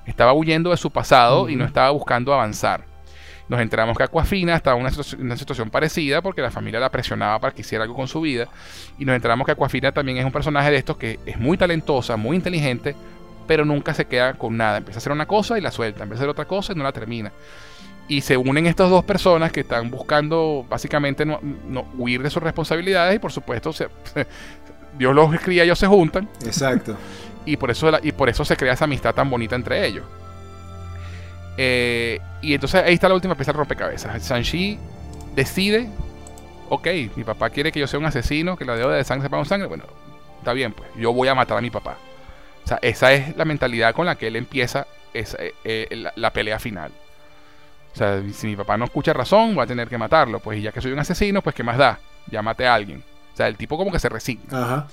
[0.08, 2.84] Estaba huyendo de su pasado y no estaba buscando avanzar.
[3.48, 4.88] Nos enteramos que Aquafina estaba en
[5.20, 8.48] una, situación parecida porque la familia la presionaba para que hiciera algo con su vida.
[8.98, 12.18] Y nos enteramos que Aquafina también es un personaje de estos que es muy talentosa,
[12.18, 12.96] muy inteligente,
[13.46, 14.78] pero nunca se queda con nada.
[14.78, 16.84] Empieza a hacer una cosa y la suelta, empieza a hacer otra cosa y no
[16.84, 17.32] la termina
[18.08, 21.40] y se unen estas dos personas que están buscando básicamente no,
[21.98, 23.72] huir de sus responsabilidades y por supuesto
[24.98, 26.28] Dios los cría, ellos se juntan.
[26.46, 26.96] Exacto.
[27.46, 30.06] y, por eso, y por eso se crea esa amistad tan bonita entre ellos.
[31.58, 34.24] Eh, y entonces ahí está la última pieza del rompecabezas.
[34.24, 34.80] Sanchi
[35.36, 35.90] decide,
[36.70, 39.38] ok, mi papá quiere que yo sea un asesino, que la deuda de sangre sepa
[39.38, 39.68] un sangre.
[39.68, 39.84] Bueno,
[40.40, 41.98] está bien, pues yo voy a matar a mi papá.
[42.64, 46.34] O sea, esa es la mentalidad con la que él empieza esa, eh, eh, la
[46.34, 46.92] pelea final.
[47.98, 50.40] O sea, si mi papá no escucha razón, voy a tener que matarlo.
[50.40, 51.99] Pues y ya que soy un asesino, pues ¿qué más da?
[52.30, 53.03] Ya mate a alguien.
[53.34, 54.86] O sea, el tipo como que se resigna.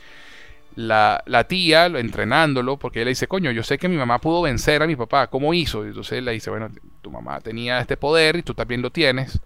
[0.74, 4.40] La, la, tía, entrenándolo, porque él le dice, coño, yo sé que mi mamá pudo
[4.40, 5.84] vencer a mi papá, ¿cómo hizo?
[5.84, 6.70] Y entonces él le dice, bueno,
[7.02, 9.38] tu mamá tenía este poder y tú también lo tienes.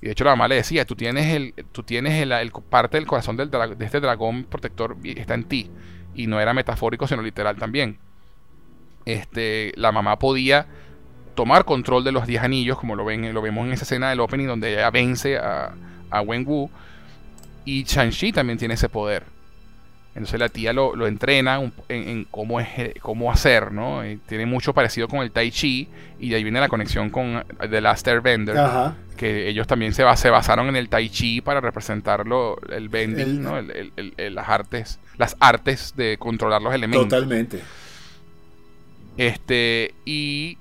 [0.00, 3.06] Y de hecho la mamá le decía, tú tienes el, tú tienes el, parte del
[3.06, 5.70] corazón del de este dragón protector está en ti.
[6.14, 7.98] Y no era metafórico, sino literal también.
[9.04, 10.66] Este, la mamá podía
[11.34, 14.20] tomar control de los 10 anillos, como lo, ven, lo vemos en esa escena del
[14.20, 15.72] opening donde ella vence a,
[16.10, 16.70] a Wen Wu.
[17.64, 19.24] Y Shang-Chi también tiene ese poder.
[20.14, 22.68] Entonces la tía lo, lo entrena en, cómo, es,
[23.00, 24.02] cómo hacer, ¿no?
[24.28, 25.88] tiene mucho parecido con el Tai Chi
[26.20, 28.56] y de ahí viene la conexión con The Last Airbender,
[29.16, 33.58] que ellos también se, se, basaron en el Tai Chi para representarlo, el bending, ¿no?
[33.62, 37.08] las artes, las artes de controlar los elementos.
[37.08, 37.62] Totalmente.
[39.16, 40.58] Este, y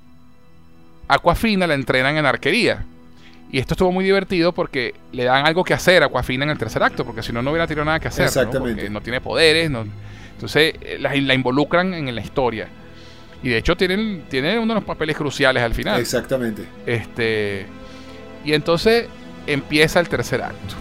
[1.12, 2.86] Aquafina la entrenan en arquería.
[3.52, 6.58] Y esto estuvo muy divertido porque le dan algo que hacer a Aquafina en el
[6.58, 8.28] tercer acto, porque si no, no hubiera tenido nada que hacer.
[8.28, 8.70] Exactamente.
[8.70, 8.76] ¿no?
[8.76, 9.66] Porque no tiene poderes.
[9.66, 12.70] entonces eh, la, involucran en la historia.
[13.44, 16.00] Y de hecho tienen, tienen uno de los papeles cruciales al final.
[16.00, 16.64] Exactamente.
[16.86, 17.66] Este,
[18.46, 19.08] y entonces
[19.48, 20.76] empieza el tercer acto.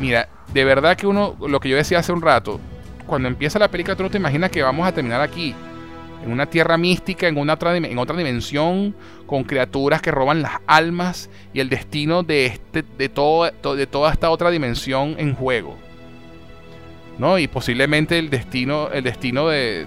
[0.00, 2.58] Mira, de verdad que uno, lo que yo decía hace un rato,
[3.08, 5.54] cuando empieza la película tú no te imaginas que vamos a terminar aquí.
[6.24, 8.94] En una tierra mística, en, una otra, en otra dimensión,
[9.26, 14.12] con criaturas que roban las almas y el destino de, este, de, todo, de toda
[14.12, 15.76] esta otra dimensión en juego.
[17.18, 17.38] ¿no?
[17.38, 19.86] Y posiblemente el destino, el destino de,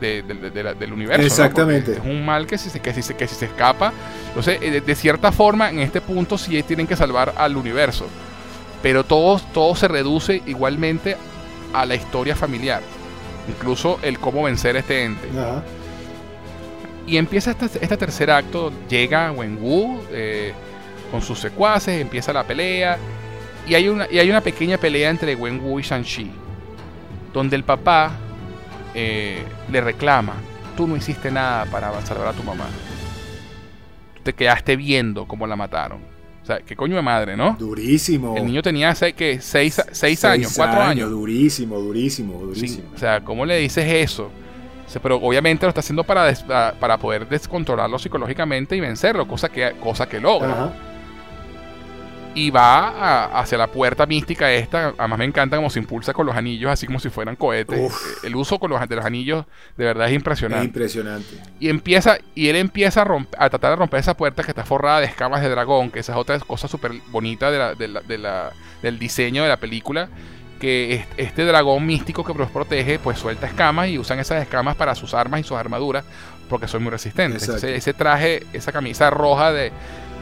[0.00, 1.26] del universo.
[1.26, 1.92] Exactamente.
[1.92, 3.92] Es un mal que si, se, que, si, que si se escapa.
[4.28, 8.06] Entonces, eh, de, cierta forma, en este punto sí tienen que salvar al universo.
[8.82, 11.16] Pero todo, todo se reduce igualmente
[11.72, 12.82] a la historia familiar.
[13.48, 15.28] Incluso el cómo vencer este ente.
[17.06, 20.52] Y empieza este, este, tercer acto, llega Wen Wu eh,
[21.10, 22.96] con sus secuaces, empieza la pelea.
[23.66, 26.30] Y hay, una, y hay una pequeña pelea entre Wen Wu y Shang-Chi.
[27.32, 28.12] Donde el papá
[28.94, 30.34] eh, le reclama,
[30.76, 32.66] tú no hiciste nada para salvar a tu mamá.
[34.14, 36.11] Tú te quedaste viendo cómo la mataron.
[36.42, 37.56] O sea, qué coño de madre, ¿no?
[37.58, 38.36] Durísimo.
[38.36, 39.40] El niño tenía seis, ¿qué?
[39.40, 41.08] Seis, seis, años, cuatro años.
[41.08, 42.88] Durísimo, durísimo, durísimo.
[42.94, 44.30] o sea, ¿cómo le dices eso?
[45.00, 46.30] pero obviamente lo está haciendo para,
[46.78, 50.72] para poder descontrolarlo psicológicamente y vencerlo, cosa que, cosa que logra.
[52.34, 54.94] Y va hacia la puerta mística esta.
[54.96, 57.92] Además me encanta cómo se impulsa con los anillos, así como si fueran cohetes.
[58.22, 59.44] El uso con los, de los anillos
[59.76, 60.66] de verdad es impresionante.
[60.66, 61.36] impresionante.
[61.60, 65.06] Y empieza, y él empieza a, tratar de romper esa puerta que está forrada de
[65.06, 70.08] escamas de dragón, que esa es otra cosa súper bonita del diseño de la película.
[70.58, 74.94] Que este dragón místico que los protege, pues suelta escamas y usan esas escamas para
[74.94, 76.04] sus armas y sus armaduras,
[76.48, 77.48] porque son muy resistentes.
[77.48, 79.72] ese traje, esa camisa roja de,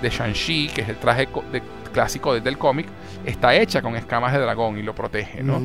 [0.01, 1.63] de Shang-Chi, que es el traje de,
[1.93, 2.87] clásico desde el cómic,
[3.25, 5.61] está hecha con escamas de dragón y lo protege, ¿no?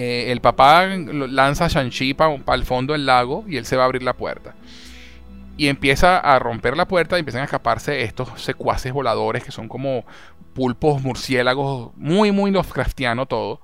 [0.00, 3.82] Eh, el papá lanza a Shang-Chi para el fondo del lago y él se va
[3.82, 4.54] a abrir la puerta.
[5.56, 9.66] Y empieza a romper la puerta y empiezan a escaparse estos secuaces voladores que son
[9.66, 10.04] como
[10.54, 13.60] pulpos murciélagos, muy, muy Lovecraftiano todo.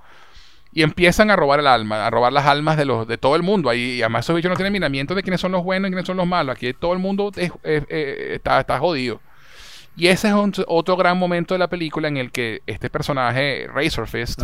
[0.73, 3.45] Y empiezan a robar el alma, a robar las almas de, los, de todo el
[3.45, 3.71] mundo.
[3.71, 6.07] Ahí, y además esos bichos no tienen miramiento de quiénes son los buenos y quiénes
[6.07, 6.57] son los malos.
[6.57, 7.31] Aquí todo el mundo
[7.63, 9.21] está, está jodido.
[9.97, 10.35] Y ese es
[10.67, 14.43] otro gran momento de la película en el que este personaje, Razorfist,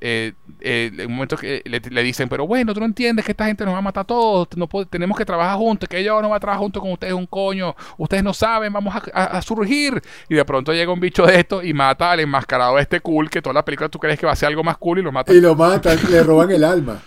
[0.00, 3.46] eh, eh, en un momento que le, dicen, pero bueno, tú no entiendes que esta
[3.46, 6.30] gente nos va a matar a todos, no tenemos que trabajar juntos, que yo no
[6.30, 10.02] va a trabajar junto con ustedes un coño, ustedes no saben, vamos a, surgir.
[10.28, 13.40] Y de pronto llega un bicho de esto y mata al enmascarado este cool, que
[13.40, 15.32] toda la película tú crees que va a ser algo más cool y lo mata.
[15.32, 17.00] Y lo matan, le roban el alma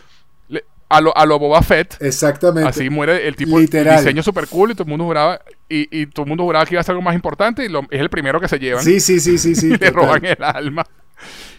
[0.93, 1.97] a lo, a lo Boba Fett.
[2.01, 2.69] Exactamente.
[2.69, 3.97] Así muere el tipo Literal.
[3.97, 5.41] diseño super cool y todo el mundo juraba
[5.75, 7.81] y, y, todo el mundo juraba que iba a ser algo más importante y lo,
[7.89, 8.83] es el primero que se llevan.
[8.83, 9.77] Sí, sí, sí, sí, sí.
[9.79, 10.85] le roban el alma.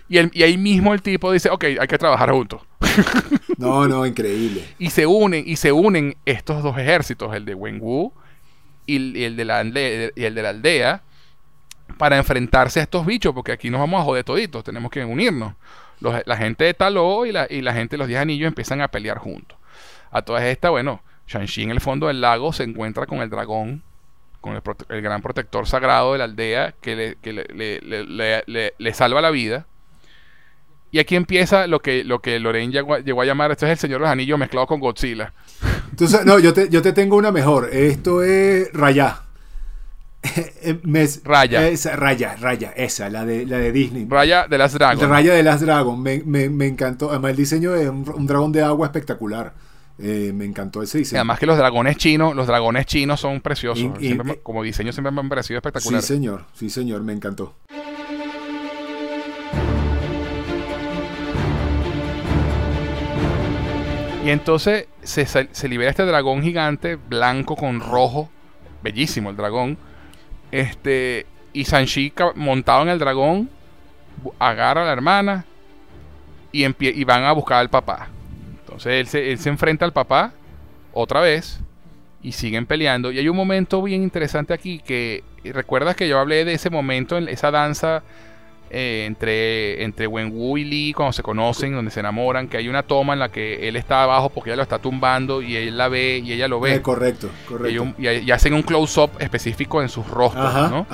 [0.09, 2.62] Y, y, ahí mismo el tipo dice, ok, hay que trabajar juntos.
[3.59, 4.65] no, no, increíble.
[4.78, 8.12] Y se unen, y se unen estos dos ejércitos, el de Wenwu
[8.86, 11.03] y, y el, de la aldea, y el de la aldea,
[11.99, 15.55] para enfrentarse a estos bichos, porque aquí nos vamos a joder toditos, tenemos que unirnos
[16.01, 18.89] la gente de Taló y la, y la gente de los Diez Anillos empiezan a
[18.89, 19.59] pelear juntos.
[20.11, 23.82] A todas estas, bueno, Shang-Chi en el fondo del lago se encuentra con el dragón,
[24.45, 24.61] con
[24.91, 29.65] el, gran protector sagrado de la aldea que, le, le, salva la vida.
[30.91, 34.01] Y aquí empieza lo que, lo que Lorraine llegó, a llamar, esto es el Señor
[34.01, 35.33] de los Anillos mezclado con Godzilla.
[35.91, 37.71] Entonces, no, yo te, yo te tengo una mejor.
[37.73, 39.23] Esto es Raya.
[40.37, 40.81] Eh,
[41.25, 41.69] raya.
[41.69, 44.07] Esa, raya, Raya, esa, la de, la de Disney.
[44.09, 45.09] Raya de las Dragon.
[45.09, 47.11] Raya de las Dragon, me, me, encantó.
[47.11, 49.53] Además, el diseño de un, dragón de agua espectacular.
[49.99, 51.21] Eh, me encantó ese diseño.
[51.21, 53.93] además que los dragones chinos, los dragones chinos son preciosos.
[54.43, 56.03] como diseño siempre me han parecido espectacular.
[56.03, 57.55] Sí, señor, sí, señor, me encantó.
[64.25, 68.31] Y entonces se, se libera este dragón gigante, blanco con rojo.
[68.83, 69.79] Bellísimo el dragón
[70.55, 73.51] este, y Sanchi montado en el dragón
[74.39, 75.45] agarra a la hermana
[76.53, 78.07] y, y van a buscar al papá.
[78.75, 80.33] Entonces él se, enfrenta al papá
[80.93, 81.61] otra vez
[82.23, 83.13] y siguen peleando.
[83.13, 87.17] Y hay un momento bien interesante aquí que recuerdas que yo hablé de ese momento
[87.17, 88.03] en esa danza
[88.71, 92.83] eh, entre, entre Wenwu y Lee cuando se conocen, donde se enamoran, que hay una
[92.83, 95.89] toma en la que él está abajo porque ella lo está tumbando y él la
[95.89, 96.75] ve y ella lo ve.
[96.75, 97.95] Eh, correcto, correcto.
[97.99, 100.87] Y, hacen un close-up específico en sus rostros, ¿no?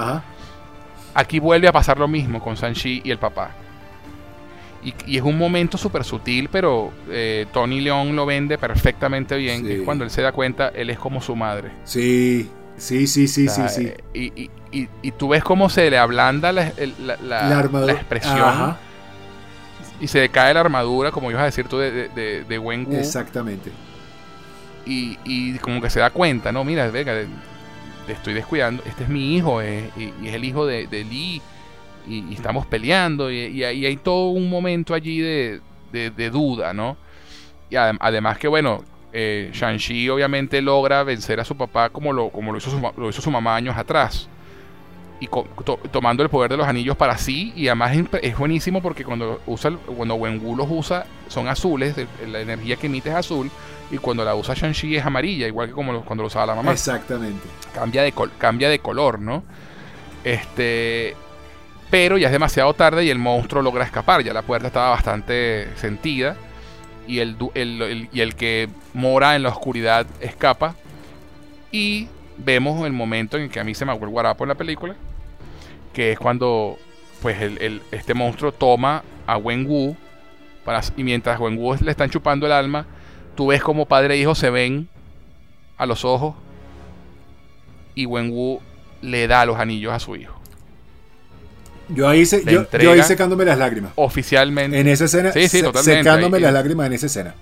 [1.15, 3.51] Aquí vuelve a pasar lo mismo con Sanchi y el papá.
[4.83, 9.65] Y, es un momento súper sutil, pero eh, Tony León lo vende perfectamente bien.
[9.67, 11.71] Que cuando él se da cuenta, él es como su madre.
[11.85, 12.49] Sí,
[12.81, 13.93] Sí, sí, sí, sí, sí.
[14.15, 18.75] Y, y, y, tú ves cómo se le ablanda la, la, la, expresión.
[20.01, 23.71] Y se decae la armadura, como ibas a decir tú, de, de, de Wen Exactamente.
[24.87, 26.65] Y, y como que se da cuenta, ¿no?
[26.65, 27.13] Mira, venga,
[28.07, 28.83] te estoy descuidando.
[28.87, 31.43] Este es mi hijo, eh, y, es el hijo de, de Lee.
[32.07, 33.31] Y, estamos peleando.
[33.31, 35.61] Y, hay todo un momento allí de,
[35.93, 36.97] de duda, ¿no?
[37.71, 42.53] Y además que, bueno, eh, Shang-Chi obviamente logra vencer a su papá como lo, como
[42.53, 44.29] lo, hizo, su, lo hizo su mamá años atrás.
[45.21, 45.29] Y
[45.91, 47.53] tomando el poder de los anillos para sí.
[47.55, 51.95] Y además es buenísimo porque cuando usa cuando Wenwu los usa son azules,
[52.27, 53.51] la energía que emite es azul.
[53.91, 56.73] Y cuando la usa Shang-Chi es amarilla, igual que como cuando lo usaba la mamá.
[56.73, 57.47] Exactamente.
[57.75, 59.45] Cambia de, cambia de color, ¿no?
[60.25, 61.15] Este.
[61.91, 64.23] Pero ya es demasiado tarde y el monstruo logra escapar.
[64.23, 66.37] Ya la puerta estaba bastante sentida
[67.07, 70.77] y el, el que mora en la oscuridad escapa.
[71.73, 72.09] Y
[72.45, 74.97] vemos el momento en que a mí se me acuerda el guarapo en la película,
[75.93, 76.79] que es cuando
[77.23, 79.97] pues el, este monstruo toma a Wen Wu
[80.65, 82.87] para, y mientras Wen Wu le están chupando el alma,
[83.35, 84.89] tú ves como padre e hijo se ven
[85.77, 86.35] a los ojos
[87.95, 88.61] y Wen Wu
[89.03, 90.40] le da los anillos a su hijo.
[91.95, 93.93] Yo ahí, yo, ahí secándome las lágrimas.
[93.97, 94.79] Oficialmente.
[94.79, 95.33] En esa escena.
[95.33, 96.03] Sí, sí, totalmente.
[96.03, 97.35] Secándome las lágrimas en esa escena.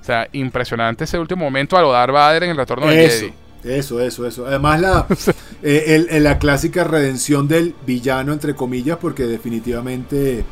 [0.00, 3.32] O sea, impresionante ese último momento a lo Darth Vader en el retorno de Jedi.
[3.64, 4.46] Eso, eso, eso.
[4.46, 5.06] Además, la,
[5.62, 10.44] eh, la clásica redención del villano, entre comillas, porque definitivamente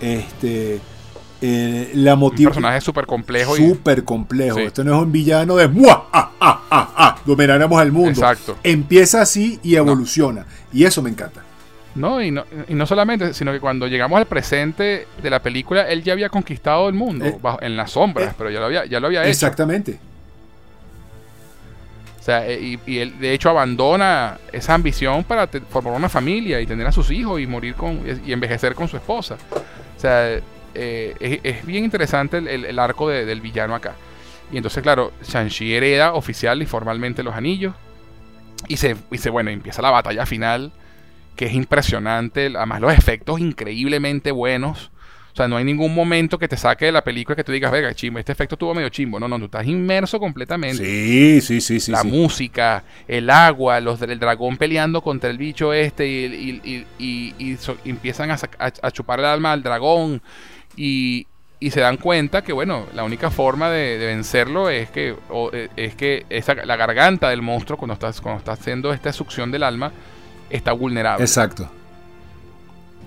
[0.00, 0.80] este,
[1.40, 2.50] eh, la motiva.
[2.50, 3.56] Un personaje súper complejo.
[3.56, 4.58] Súper complejo.
[4.58, 6.08] Esto no es un villano de ¡Mua!
[6.12, 7.16] ¡Ah, ah, ah, ah!
[7.24, 8.10] Dominaremos el mundo.
[8.10, 8.56] Exacto.
[8.62, 10.46] Empieza así y evoluciona.
[10.72, 11.42] Y eso me encanta.
[11.94, 15.88] No y, no, y no solamente, sino que cuando llegamos al presente de la película,
[15.88, 18.84] él ya había conquistado el mundo, eh, en las sombras, eh, pero ya lo había,
[18.84, 19.30] ya lo había hecho.
[19.30, 19.98] Exactamente.
[22.20, 26.86] O sea, y, él de hecho abandona esa ambición para formar una familia y tener
[26.86, 29.36] a sus hijos y morir con y envejecer con su esposa.
[29.96, 30.38] O sea,
[30.74, 33.94] eh, es, bien interesante el, arco del villano acá.
[34.52, 37.74] Y entonces, claro, Shang-Chi hereda oficial y formalmente los anillos.
[38.68, 40.72] Y se, y se, bueno, empieza la batalla final,
[41.40, 42.52] que es impresionante.
[42.54, 44.90] Además, los efectos increíblemente buenos.
[45.32, 47.72] O sea, no hay ningún momento que te saque de la película que tú digas,
[47.72, 49.18] venga, chimbo, este efecto estuvo medio chimbo.
[49.18, 50.84] No, no, tú estás inmerso completamente.
[50.84, 51.92] Sí, sí, sí, sí.
[51.92, 57.56] La música, el agua, los del dragón peleando contra el bicho este y, y,
[57.86, 60.20] empiezan a, a, chupar el alma al dragón
[60.76, 61.26] y,
[61.58, 65.16] y se dan cuenta que, bueno, la única forma de, vencerlo es que,
[65.54, 69.50] eh, es que esa, la garganta del monstruo, cuando estás, cuando está haciendo esta succión
[69.50, 69.90] del alma,
[70.50, 71.24] está vulnerable.
[71.24, 71.68] Exacto.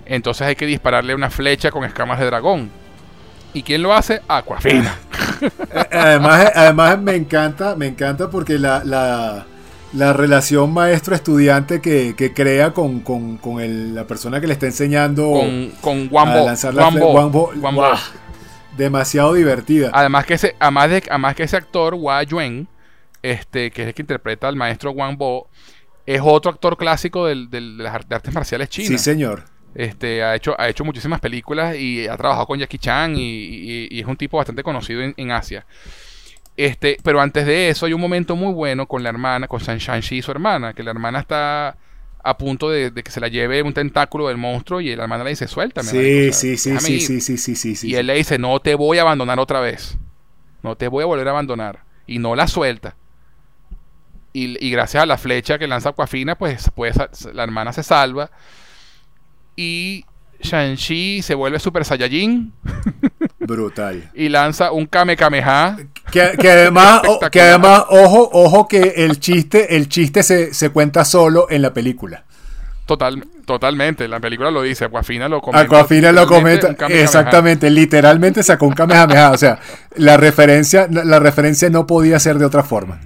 [0.05, 2.69] Entonces hay que dispararle una flecha con escamas de dragón.
[3.53, 4.21] ¿Y quién lo hace?
[4.27, 4.97] Aquafina.
[5.43, 13.01] Eh, además, además me encanta, me encanta porque la, la, relación maestro-estudiante que, crea con,
[13.01, 16.89] con, con la persona que le está enseñando con, con Wambo, a lanzar la
[18.77, 19.89] demasiado divertida.
[19.93, 22.67] Además que ese, además de, además que ese actor, Hua Yuen,
[23.21, 25.49] este, que es el que interpreta al maestro Wang Bo,
[26.05, 28.89] es otro actor clásico del, de las artes marciales chinas.
[28.89, 29.45] Sí, señor.
[29.75, 34.05] Este, ha hecho, ha hecho muchísimas películas y ha trabajado con Jackie Chan y, es
[34.05, 35.65] un tipo bastante conocido en, Asia.
[36.55, 40.17] Este, pero antes de eso hay un momento muy bueno con la hermana, con Shang-Chi
[40.17, 41.75] y su hermana, que la hermana está
[42.23, 45.31] a punto de, que se la lleve un tentáculo del monstruo y la hermana le
[45.31, 45.89] dice, suéltame.
[45.89, 48.99] Sí, sí, sí, sí, sí, sí, sí, sí, Y él le dice, no te voy
[48.99, 49.97] a abandonar otra vez.
[50.61, 51.83] No te voy a volver a abandonar.
[52.05, 52.95] Y no la suelta.
[54.35, 56.95] Y, gracias a la flecha que lanza Aquafina, pues, pues
[57.33, 58.31] la hermana se salva.
[59.55, 60.05] Y
[60.41, 62.51] Shang-Chi se vuelve Super Saiyajin.
[63.39, 64.09] Brutal.
[64.13, 65.77] y lanza un Kame Kameha.
[66.11, 67.01] Que, además,
[67.31, 71.73] que además, ojo, ojo que el chiste, el chiste se, se cuenta solo en la
[71.73, 72.23] película.
[72.85, 75.65] Total, totalmente, la película lo dice, Aquafina lo comenta.
[75.65, 79.59] Aquafina lo comenta, exactamente, literalmente sacó un Kamehameha, o sea,
[79.95, 82.99] la referencia, la referencia no podía ser de otra forma.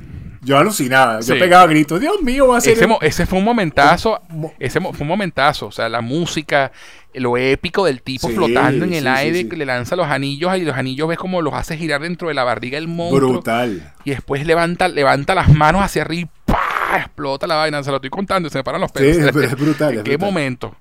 [0.48, 2.72] Yo alucinaba, yo pegaba gritos, Dios mío, va a ser...
[2.72, 4.22] Ese, ese fue un momentazo,
[4.60, 6.72] ese fue un momentazo, o sea, la música,
[7.14, 10.74] lo épico del tipo flotando en el aire, que le lanza los anillos y los
[10.74, 13.34] anillos ves como los hace girar dentro de la barriga del monstruo.
[13.34, 13.94] Brutal.
[14.06, 17.84] Y después levanta, levanta las manos hacia arriba y explota la vaina.
[17.84, 19.18] Se lo estoy contando y se me paran los pelos.
[19.18, 20.02] Sí, es brutal.
[20.02, 20.74] ¿Qué momento?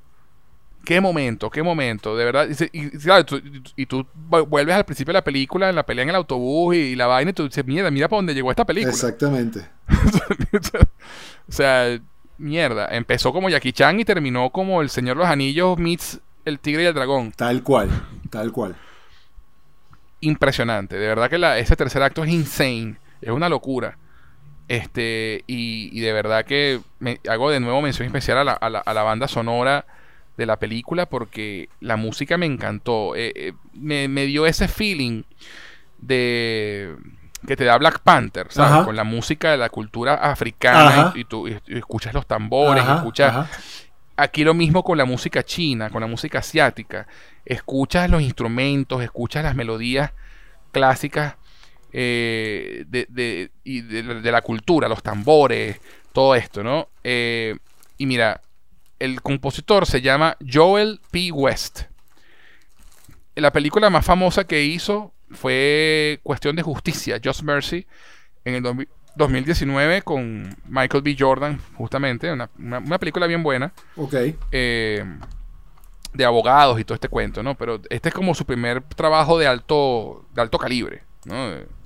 [0.86, 1.50] ¿Qué momento?
[1.50, 2.16] ¿Qué momento?
[2.16, 2.48] De verdad.
[2.72, 6.94] Y, tú, vuelves al principio de la película, en la pelea en el autobús y,
[6.94, 8.92] la vaina, y tú dices, mierda, mira para dónde llegó esta película.
[8.92, 9.68] Exactamente.
[11.48, 11.98] o sea,
[12.38, 12.86] mierda.
[12.92, 16.84] Empezó como Jackie Chan y terminó como El Señor de los Anillos meets El Tigre
[16.84, 17.32] y el Dragón.
[17.32, 17.90] Tal cual,
[18.30, 18.76] tal cual.
[20.20, 20.96] Impresionante.
[20.96, 22.94] De verdad que la, ese tercer acto es insane.
[23.20, 23.98] Es una locura.
[24.68, 29.02] Este, y, de verdad que me, hago de nuevo mención especial a la, a la,
[29.02, 29.84] banda sonora
[30.36, 33.14] de la película porque la música me encantó.
[33.16, 35.22] Eh, eh, me, dio ese feeling
[35.98, 36.94] de
[37.46, 38.84] que te da Black Panther, ¿sabes?
[38.84, 43.48] Con la música de la cultura africana y, tú escuchas los tambores, escuchas...
[44.18, 47.06] Aquí lo mismo con la música china, con la música asiática.
[47.44, 50.12] Escuchas los instrumentos, escuchas las melodías
[50.72, 51.34] clásicas
[51.92, 55.82] eh, de, de, y de, la cultura, los tambores,
[56.14, 56.88] todo esto, ¿no?
[57.04, 58.40] Y mira,
[58.98, 61.30] el compositor se llama Joel P.
[61.32, 61.82] West.
[63.34, 67.86] La película más famosa que hizo fue Cuestión de Justicia, Just Mercy,
[68.44, 68.86] en el
[69.16, 71.16] 2019 con Michael B.
[71.18, 73.72] Jordan, justamente, una, película bien buena.
[73.96, 74.14] Ok.
[74.52, 75.04] Eh,
[76.14, 77.56] de abogados y todo este cuento, ¿no?
[77.56, 81.02] Pero este es como su primer trabajo de alto, de alto calibre.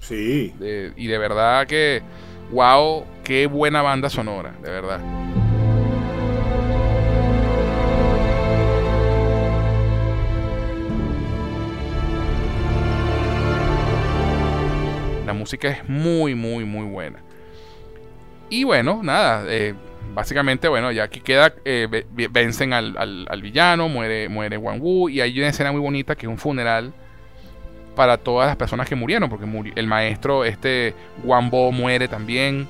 [0.00, 0.54] Sí.
[0.96, 2.02] y de verdad que,
[2.52, 5.00] wow, qué buena banda sonora, de verdad.
[15.30, 17.20] La música es muy, muy, muy buena.
[18.48, 19.76] Y bueno, nada, eh,
[20.12, 21.86] básicamente, bueno, ya aquí queda, eh,
[22.32, 26.26] vencen al, al, villano, muere, muere Wang Wu, y hay una escena muy bonita que
[26.26, 26.92] es un funeral
[27.94, 29.46] para todas las personas que murieron, porque
[29.76, 32.66] el maestro, este Wambo, muere también.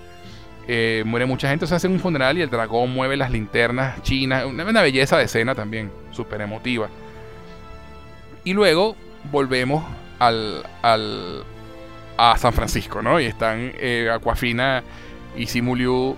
[0.69, 4.45] eh, muere mucha gente, se hace un funeral y el dragón mueve las linternas chinas,
[4.45, 6.91] una, belleza de escena también, súper emotiva.
[8.45, 8.97] Y luego
[9.33, 9.83] volvemos
[10.19, 10.63] al,
[12.21, 13.19] a San Francisco, ¿no?
[13.19, 14.83] Y están eh, Aquafina
[15.35, 16.17] y Simuliu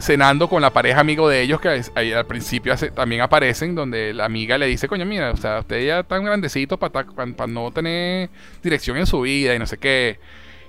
[0.00, 4.24] cenando con la pareja amigo de ellos que ahí al principio también aparecen donde la
[4.24, 7.04] amiga le dice coño mira o sea usted ya tan grandecito para
[7.46, 8.30] no tener
[8.62, 10.18] dirección en su vida y no sé qué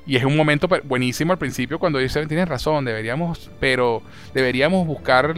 [0.05, 5.33] y es un momento buenísimo al principio cuando dice tienes razón deberíamos pero deberíamos buscar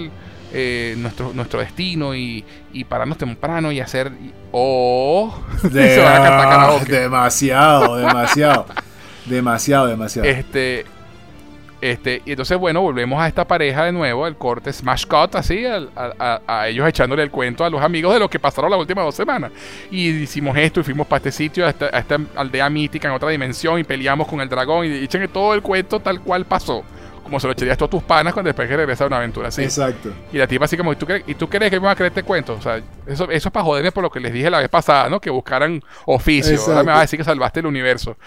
[0.52, 4.12] eh, nuestro, nuestro destino y, y, pararnos temprano y hacer
[4.52, 5.36] o
[6.88, 8.66] demasiado demasiado
[9.26, 10.86] demasiado demasiado este
[11.84, 15.66] este, y entonces, bueno, volvemos a esta pareja de nuevo, el corte Smash Cut, así,
[15.66, 19.16] a, ellos echándole el cuento a los amigos de lo que pasaron las últimas dos
[19.16, 19.52] semanas.
[19.92, 23.80] Y hicimos esto y fuimos para este sitio, a esta, aldea mítica en otra dimensión
[23.80, 26.86] y peleamos con el dragón y echen todo el cuento tal cual pasó
[27.24, 29.64] como se lo echarías todos tus panas cuando después que regresa a una aventura así.
[29.64, 30.14] Exacto.
[30.32, 31.96] Y la tipa así como, ¿y tú, crees, ¿y tú crees que me va a
[31.96, 32.54] creer este cuento?
[32.54, 35.10] O sea, eso, eso es para joderme por lo que les dije la vez pasada,
[35.10, 35.20] ¿no?
[35.20, 36.60] Que buscaran oficio.
[36.68, 38.18] Ahora me vas a decir que salvaste el universo.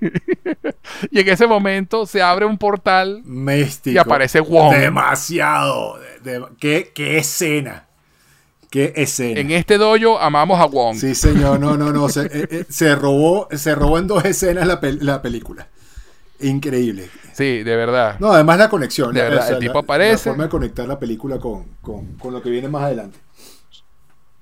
[1.10, 3.94] y en ese momento se abre un portal Místico.
[3.94, 4.74] y aparece Wong.
[4.74, 5.98] Demasiado.
[6.60, 7.86] ¿Qué, ¿Qué escena?
[8.70, 9.40] Qué escena.
[9.40, 10.96] En este dojo amamos a Wong.
[10.96, 11.58] Sí, señor.
[11.60, 12.08] No, no, no.
[12.08, 15.68] Se, eh, eh, se robó, se robó en dos escenas la, la película.
[16.40, 17.08] Increíble.
[17.32, 18.16] Sí, de verdad.
[18.18, 19.12] No, además la conexión.
[19.14, 20.28] De verdad, el tipo aparece.
[20.28, 21.66] La forma de conectar la película con,
[22.30, 23.18] lo que viene más adelante.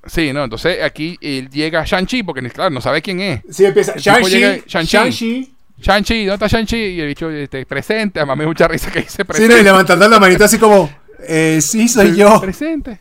[0.06, 3.40] Sí, no, entonces aquí él llega Shang-Chi, porque claro, no sabe quién es.
[3.48, 4.64] Sí, empieza Shang-Chi.
[4.66, 5.54] Shang-Chi.
[5.80, 6.76] Shang-Chi, ¿dónde está Shang-Chi?
[6.76, 9.54] Y el bicho este, presente, además me da mucha risa que dice presente.
[9.54, 10.90] Sí, y levantando la manita así como,
[11.26, 12.40] eh, sí, soy yo.
[12.40, 13.00] Presente.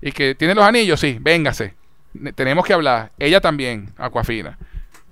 [0.00, 1.74] Y que tiene los anillos, sí, véngase.
[2.34, 3.12] Tenemos que hablar.
[3.18, 4.56] Ella también, Aquafina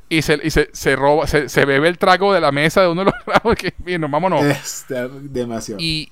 [0.09, 2.89] y se, y se, se roba, se, se, bebe el trago de la mesa de
[2.89, 4.44] uno de los tragos que bien, vámonos.
[4.44, 4.86] Es
[5.22, 5.81] demasiado.
[5.81, 6.10] Y,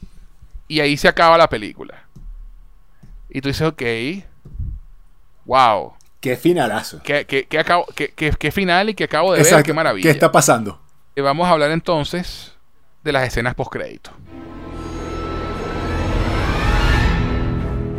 [0.68, 2.04] y ahí se acaba la película.
[3.28, 3.82] Y tú dices, ok,
[5.44, 5.94] wow.
[6.20, 7.00] Qué finalazo.
[7.02, 10.04] Qué, qué, qué, acabo, qué, qué, final y qué acabo de ver, qué maravilla.
[10.04, 10.80] ¿Qué está pasando?
[11.16, 12.52] Y vamos a hablar entonces
[13.02, 14.10] de las escenas post-crédito.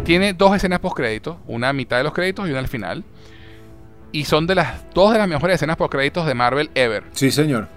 [0.05, 3.03] Tiene dos escenas post-crédito, una a mitad de los créditos y una al final.
[4.13, 7.03] Y son de las dos de las mejores escenas por créditos de Marvel ever.
[7.11, 7.67] Sí, señor.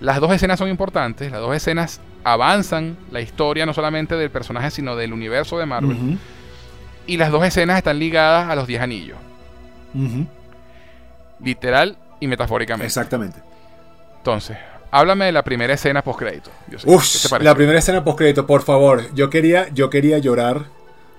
[0.00, 1.30] Las dos escenas son importantes.
[1.30, 6.18] Las dos escenas avanzan la historia no solamente del personaje, sino del universo de Marvel.
[7.06, 9.18] Y las dos escenas están ligadas a los 10 anillos.
[11.40, 12.86] Literal y metafóricamente.
[12.86, 13.40] Exactamente.
[14.16, 14.56] Entonces,
[14.90, 16.50] háblame de la primera escena post crédito.
[17.40, 19.14] La primera escena post crédito, por favor.
[19.14, 20.64] Yo quería, yo quería llorar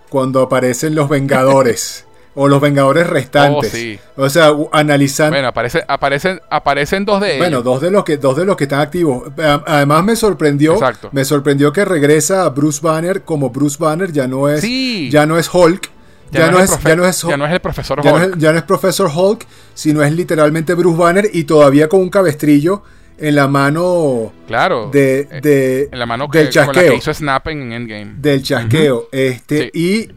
[0.09, 2.07] cuando aparecen los Vengadores.
[2.35, 3.71] o los Vengadores restantes.
[3.73, 3.99] Oh, sí.
[4.17, 5.35] O sea, analizando.
[5.35, 7.39] Bueno, aparece, aparecen, aparecen dos de ellos.
[7.39, 9.31] Bueno, dos de los que, dos de los que están activos.
[9.65, 10.73] Además me sorprendió.
[10.73, 11.09] Exacto.
[11.11, 14.63] Me sorprendió que regresa Bruce Banner como Bruce Banner, ya no es.
[15.09, 15.91] Ya no es Hulk.
[16.31, 18.37] Ya, no, es, ya, no, es, ya no es el profesor Hulk.
[18.37, 22.83] ya no es profesor Hulk, sino es literalmente Bruce Banner y todavía con un cabestrillo
[23.17, 27.47] en la mano claro de, eh, de en la mano del chasqueo que hizo Snap
[27.47, 30.09] en Endgame del chasqueo este y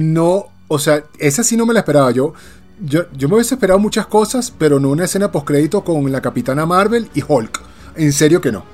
[0.00, 2.10] no o sea, esa sí no me la esperaba.
[2.10, 2.34] Yo,
[2.80, 6.66] yo, yo me hubiese esperado muchas cosas, pero no una escena postcrédito con la Capitana
[6.66, 7.60] Marvel y Hulk.
[7.96, 8.64] En serio que no.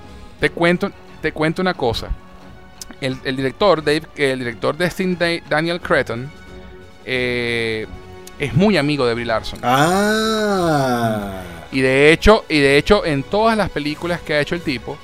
[0.40, 0.90] Te cuento,
[1.20, 2.08] te cuento una cosa.
[3.00, 6.30] El, director, Dave, el director de Daniel Cretton,
[7.04, 7.86] eh,
[8.38, 9.58] es muy amigo de Brie Larson.
[9.62, 11.42] Ah.
[11.72, 14.96] Y de hecho, y de hecho, en todas las películas que ha hecho el tipo,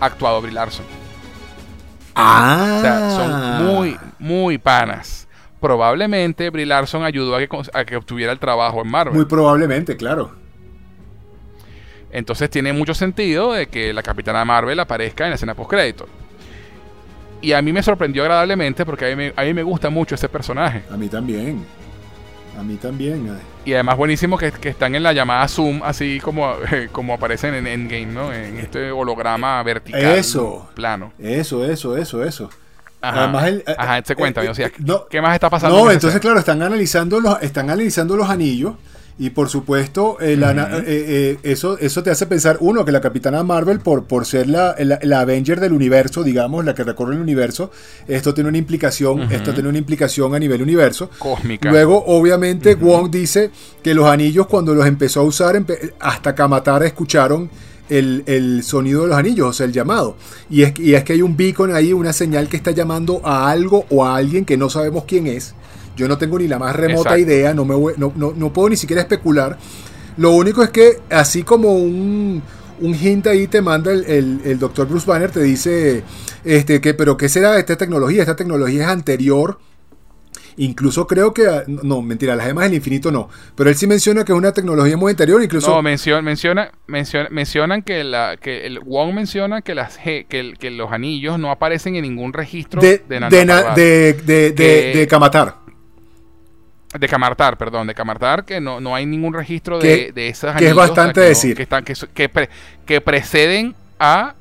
[0.00, 0.86] ha actuado Brie Larson.
[2.16, 2.74] Ah.
[2.78, 5.25] O sea, son muy, muy panas
[5.60, 9.14] probablemente Brie Larson ayudó a que, obtuviera el trabajo en Marvel.
[9.14, 10.32] Muy probablemente, claro.
[12.10, 16.06] Entonces tiene mucho sentido de que la Capitana Marvel aparezca en la escena post-crédito.
[17.42, 20.82] Y a mí me sorprendió agradablemente porque a mí, me, gusta mucho ese personaje.
[20.90, 21.64] A mí también.
[22.58, 23.38] A mí también.
[23.66, 26.54] Y además buenísimo que, están en la llamada Zoom, así como,
[26.92, 28.32] como aparecen en Endgame, ¿no?
[28.32, 30.00] En este holograma vertical.
[30.00, 30.70] Eso.
[30.74, 31.12] Plano.
[31.18, 32.50] Eso, eso, eso, eso.
[33.08, 34.72] Ajá, eh, Ajá se cuenta, eh, eh,
[35.10, 35.84] ¿qué más está pasando?
[35.84, 38.74] No, entonces, claro, están analizando los, están analizando los anillos.
[39.18, 44.26] Y por supuesto, eso, eso te hace pensar, uno, que la Capitana Marvel, por, por
[44.26, 47.70] ser la, la, Avenger del universo, digamos, la que recorre el universo,
[48.06, 51.08] esto tiene una implicación, esto tiene una implicación a nivel universo.
[51.18, 51.70] Cósmica.
[51.70, 53.50] Luego, obviamente, Wong dice
[53.82, 55.64] que los anillos, cuando los empezó a usar,
[55.98, 57.48] hasta Kamatara escucharon
[57.88, 60.16] el, sonido de los anillos, o sea, el llamado.
[60.50, 63.50] Y es, y es que hay un beacon ahí, una señal que está llamando a
[63.50, 65.54] algo o a alguien que no sabemos quién es.
[65.96, 69.02] Yo no tengo ni la más remota idea, no, me no, no, puedo ni siquiera
[69.02, 69.58] especular.
[70.18, 72.42] Lo único es que, así como un,
[72.80, 76.02] un hint ahí te manda el, el, doctor Bruce Banner, te dice,
[76.44, 78.20] este, que, pero ¿qué será esta tecnología?
[78.20, 79.58] Esta tecnología es anterior.
[80.58, 84.32] Incluso creo que, no, mentira, las gemas del infinito no, pero él sí menciona que
[84.32, 85.70] es una tecnología muy anterior, incluso...
[85.70, 90.92] No, menciona, menciona, mencionan que, la, que el Wong menciona que, las, que, que los
[90.92, 95.66] anillos no aparecen en ningún registro de, de, de, de, de, de Kamatar.
[96.98, 100.68] De Camartar, perdón, de Camartar, que no, no hay ningún registro de, de esas Que
[100.68, 101.56] es bastante decir.
[101.56, 102.48] que, están, que,
[102.86, 104.34] que, preceden a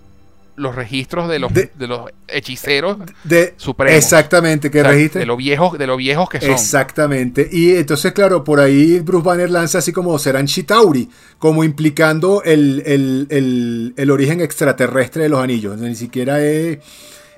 [0.56, 3.98] los registros de los, de, los hechiceros de, supremos.
[3.98, 5.22] Exactamente, que registre.
[5.22, 6.52] De los viejos, de los viejos que son.
[6.52, 7.50] Exactamente.
[7.52, 11.10] Y entonces, claro, por ahí Bruce Banner lanza así como serán Chitauri,
[11.40, 15.78] como implicando el, el, el, el origen extraterrestre de los anillos.
[15.78, 16.80] Ni siquiera es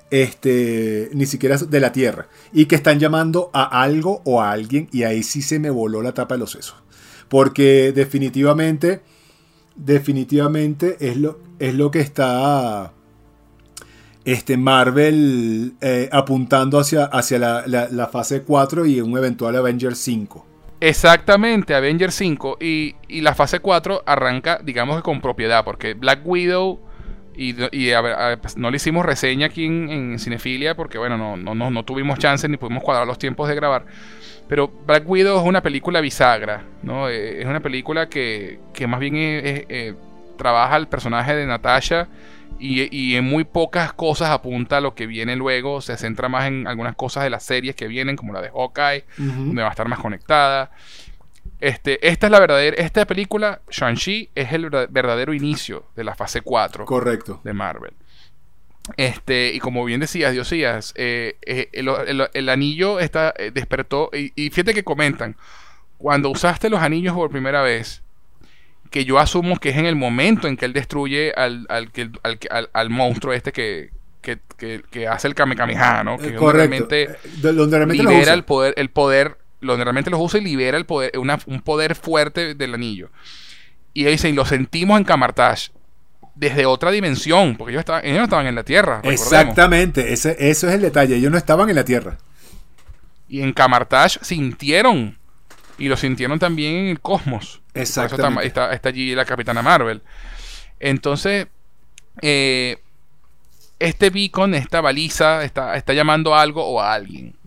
[0.10, 4.88] este, ni siquiera de la Tierra, y que están llamando a algo o a alguien,
[4.92, 6.76] y ahí sí se me voló la tapa de los sesos.
[7.28, 9.02] Porque definitivamente,
[9.76, 12.94] definitivamente es lo, es lo que está
[14.28, 20.46] este Marvel eh, apuntando hacia, hacia la, fase 4 y un eventual Avenger 5.
[20.82, 26.20] Exactamente, Avenger 5 y, y, la fase 4 arranca, digamos que con propiedad, porque Black
[26.26, 26.78] Widow
[27.38, 32.20] y, pues, no le hicimos reseña aquí en, Cinefilia porque, bueno, no, no, no, tuvimos
[32.20, 33.86] chance ni pudimos cuadrar los tiempos de grabar.
[34.50, 37.08] Pero Black Widow es una película bisagra, ¿no?
[37.08, 39.94] Eh, es una película que, que más bien eh,
[40.38, 42.10] trabaja el personaje de Natasha
[42.60, 45.82] y, y, en muy pocas cosas apunta a lo que viene luego.
[45.82, 49.06] Se centra más en algunas cosas de las series que vienen, como la de Hawkeye,
[49.18, 50.72] donde va a estar más conectada.
[51.60, 52.76] Este, esta es la verdadera.
[52.78, 57.42] Esta película, Shang-Chi, es el verdadero inicio de la fase 4 Correcto.
[57.44, 57.94] de Marvel.
[58.96, 64.10] Este, y como bien decías, Diosías, eh, eh, el, anillo está, eh, despertó.
[64.14, 65.36] Y, fíjate que comentan:
[65.98, 68.04] cuando usaste los anillos por primera vez,
[68.90, 71.92] que yo asumo que es en el momento en que él destruye al, al,
[72.74, 73.92] al, monstruo este que,
[74.22, 76.18] que, hace el Kamehameha, ¿no?
[76.18, 77.10] Que realmente,
[77.90, 81.96] libera el poder, el poder lo realmente los usa y libera el poder, un poder
[81.96, 83.10] fuerte del anillo.
[83.94, 85.72] Y dicen, lo sentimos en Camartage
[86.36, 89.02] desde otra dimensión, porque ellos, estaban, ellos no estaban en la Tierra.
[89.04, 92.18] Exactamente, ese, eso es el detalle, ellos no estaban en la Tierra.
[93.28, 95.18] Y en Camartage sintieron,
[95.78, 97.62] y lo sintieron también en el cosmos.
[97.74, 98.48] Exactamente.
[98.48, 100.02] Está, está, allí la Capitana Marvel.
[100.80, 101.48] Entonces,
[102.22, 102.78] eh,
[103.80, 107.38] este beacon, esta baliza, está, está llamando a algo o a alguien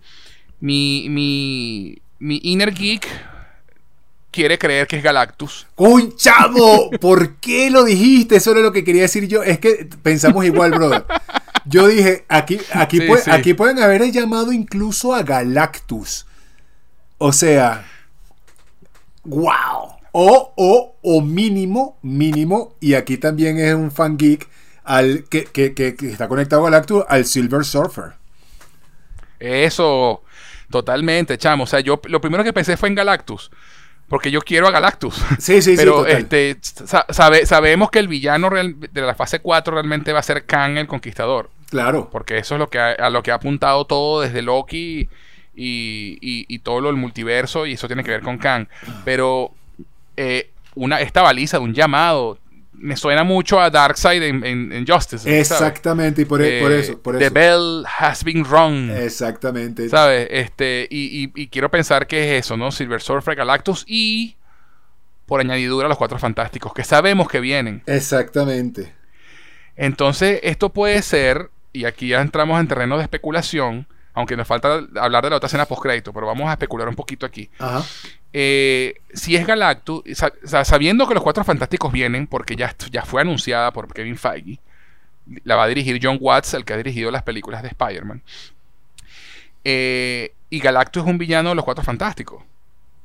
[0.61, 3.07] mi, mi, mi inner geek
[4.31, 5.67] quiere creer que es Galactus.
[5.77, 6.91] ¡Uy, chavo!
[7.01, 8.37] ¿Por qué lo dijiste?
[8.37, 9.43] Eso era lo que quería decir yo.
[9.43, 11.05] Es que pensamos igual, brother.
[11.65, 16.27] Yo dije, aquí, aquí, aquí pueden haber llamado incluso a Galactus.
[17.19, 17.87] O sea,
[19.31, 19.97] wow.
[20.13, 24.49] O, o, o mínimo, mínimo, y aquí también es un fan geek
[24.83, 28.15] al que, que, que, que está conectado a Galactus, al Silver Surfer.
[29.39, 30.23] Eso,
[30.71, 31.65] Totalmente, chamo.
[31.65, 33.51] O sea, yo lo primero que pensé fue en Galactus.
[34.09, 35.23] Porque yo quiero a Galactus.
[35.39, 36.11] Sí, sí, Pero sí.
[36.11, 36.59] Pero este,
[37.13, 41.51] sabemos que el villano de la fase 4 realmente va a ser Kang el Conquistador.
[41.71, 42.09] Claro.
[42.11, 45.09] Porque eso es lo que a lo que ha apuntado todo desde Loki
[45.63, 47.67] y, y, todo lo del multiverso.
[47.67, 48.67] Y eso tiene que ver con Kang.
[49.05, 49.53] Pero
[50.17, 52.39] eh, una, esta baliza de un llamado
[52.73, 55.39] me suena mucho a Darkseid en, en, Justice.
[55.39, 58.91] Exactamente, y por, e, por, eh, eso, por, The bell has been rung.
[58.91, 59.87] Exactamente.
[59.91, 60.29] ¿Sabes?
[60.31, 62.73] Este, y, y, quiero pensar que es eso, ¿no?
[62.73, 64.37] Silver Surfer, Galactus y,
[65.27, 67.83] por añadidura, los Cuatro Fantásticos, que sabemos que vienen.
[67.85, 68.95] Exactamente.
[69.77, 74.81] Entonces, esto puede ser, y aquí ya entramos en terreno de especulación, aunque nos falta
[74.97, 77.49] hablar de la otra escena post-crédito, pero vamos a especular un poquito aquí.
[77.59, 77.85] Ajá.
[78.33, 80.03] Eh, si es Galactus,
[80.65, 84.61] sabiendo que los Cuatro Fantásticos vienen, porque ya, ya fue anunciada por Kevin Feige,
[85.45, 88.23] la va a dirigir John Watts, el que ha dirigido las películas de Spider-Man.
[89.65, 92.43] Eh, y Galactus es un villano de los Cuatro Fantásticos,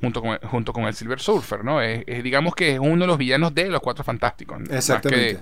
[0.01, 1.81] junto con, junto con el Silver Surfer, ¿no?
[1.81, 5.39] Es, digamos que es uno de los villanos de los Cuatro Fantásticos, Exactamente.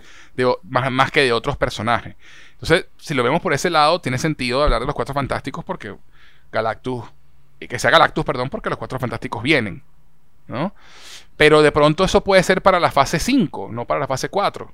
[0.64, 2.16] Más que, de, otros personajes.
[2.54, 5.96] Entonces, si lo vemos por ese lado, tiene sentido hablar de los Cuatro Fantásticos porque
[6.52, 7.06] Galactus
[7.68, 9.82] que sea Galactus, perdón, porque los cuatro fantásticos vienen.
[10.48, 10.74] ¿no?
[11.38, 14.72] Pero de pronto eso puede ser para la fase 5, no para la fase 4.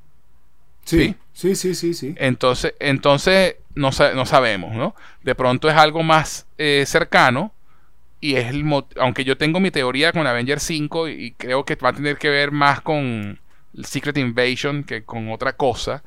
[0.83, 2.15] Sí, sí, sí, sí, sí.
[2.17, 4.95] Entonces, entonces no, no sabemos, ¿no?
[5.21, 7.53] De pronto es algo más eh, cercano
[8.21, 8.65] y es el
[8.97, 12.29] aunque yo tengo mi teoría con Avenger 5 y creo que va a tener que
[12.29, 13.39] ver más con
[13.83, 16.03] Secret Invasion que con otra cosa.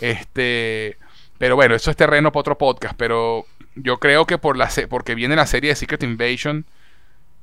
[0.00, 0.96] Este,
[1.38, 5.14] pero bueno, eso es terreno para otro podcast, pero yo creo que por la porque
[5.14, 6.66] viene la serie de Secret Invasion,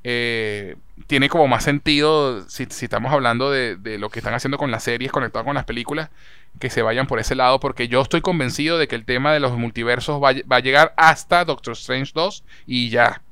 [0.04, 0.76] eh,
[1.08, 5.10] tiene como más sentido, si, estamos hablando de, lo que están haciendo con las series
[5.10, 6.10] conectado con las películas,
[6.60, 9.40] que se vayan por ese lado, porque yo estoy convencido de que el tema de
[9.40, 13.22] los multiversos va, a llegar hasta Doctor Strange 2 y ya.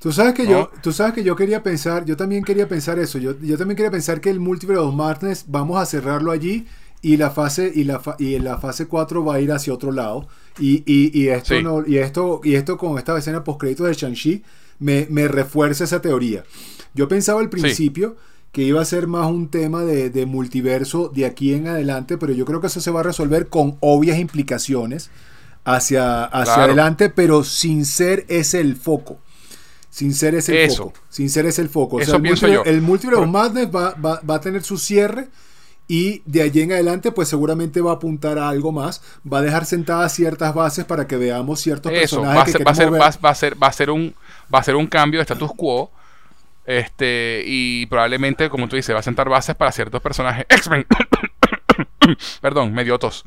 [0.00, 3.18] Tú sabes que yo, tú sabes que yo quería pensar, yo también quería pensar eso,
[3.18, 6.66] yo, yo también quería pensar que el Multiverse of Madness vamos a cerrarlo allí
[7.02, 10.26] y la fase y la y la fase 4 va a ir hacia otro lado.
[10.58, 14.42] Y, y, esto no, y esto y esto con esta escena post créditos de Shang-Chi
[14.78, 16.44] me, me, refuerza esa teoría.
[16.94, 18.16] Yo pensaba al principio
[18.52, 22.44] que iba a ser más un tema de, multiverso de aquí en adelante, pero yo
[22.44, 25.10] creo que eso se va a resolver con obvias implicaciones
[25.64, 29.18] hacia, hacia adelante, pero sin ser ese el foco.
[29.90, 30.92] Sin ser ese el foco.
[31.08, 32.00] Sin ser ese el foco.
[32.00, 32.62] Eso pienso yo.
[32.64, 35.28] el Multiverse of Madness va, va, va a tener su cierre
[35.90, 39.42] y de allí en adelante pues seguramente va a apuntar a algo más, va a
[39.42, 43.24] dejar sentadas ciertas bases para que veamos ciertos personajes va a ser, va, a ser,
[43.24, 44.14] va, a ser, va a ser un
[44.54, 45.90] va a ser un cambio de status quo
[46.64, 50.86] este y probablemente como tú dices va a sentar bases para ciertos personajes X-Men
[52.40, 53.24] Perdón, medio tos.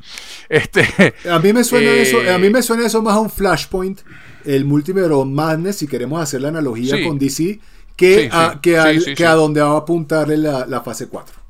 [0.48, 4.00] Este, a mí me suena eso, a mí me suena eso más a un Flashpoint,
[4.44, 7.60] el Multiverse Madness, si queremos hacer la analogía con DC,
[7.96, 11.44] que, a, que, a donde va a apuntarle la, la fase 4.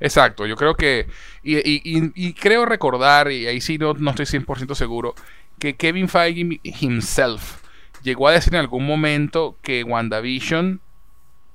[0.00, 1.08] Exacto, yo creo que,
[1.42, 5.14] y, creo recordar, y ahí sí no, no estoy 100% seguro,
[5.58, 7.60] que Kevin Feige himself
[8.02, 10.80] llegó a decir en algún momento que WandaVision,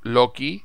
[0.04, 0.64] Loki,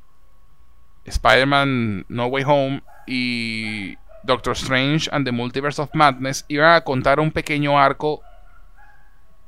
[1.07, 7.19] Spider-Man No Way Home y Doctor Strange and the Multiverse of Madness iban a contar
[7.19, 8.21] un pequeño arco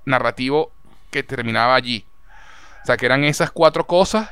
[0.05, 0.71] narrativo
[1.11, 2.05] que terminaba allí.
[2.83, 4.31] O sea, que eran esas cuatro cosas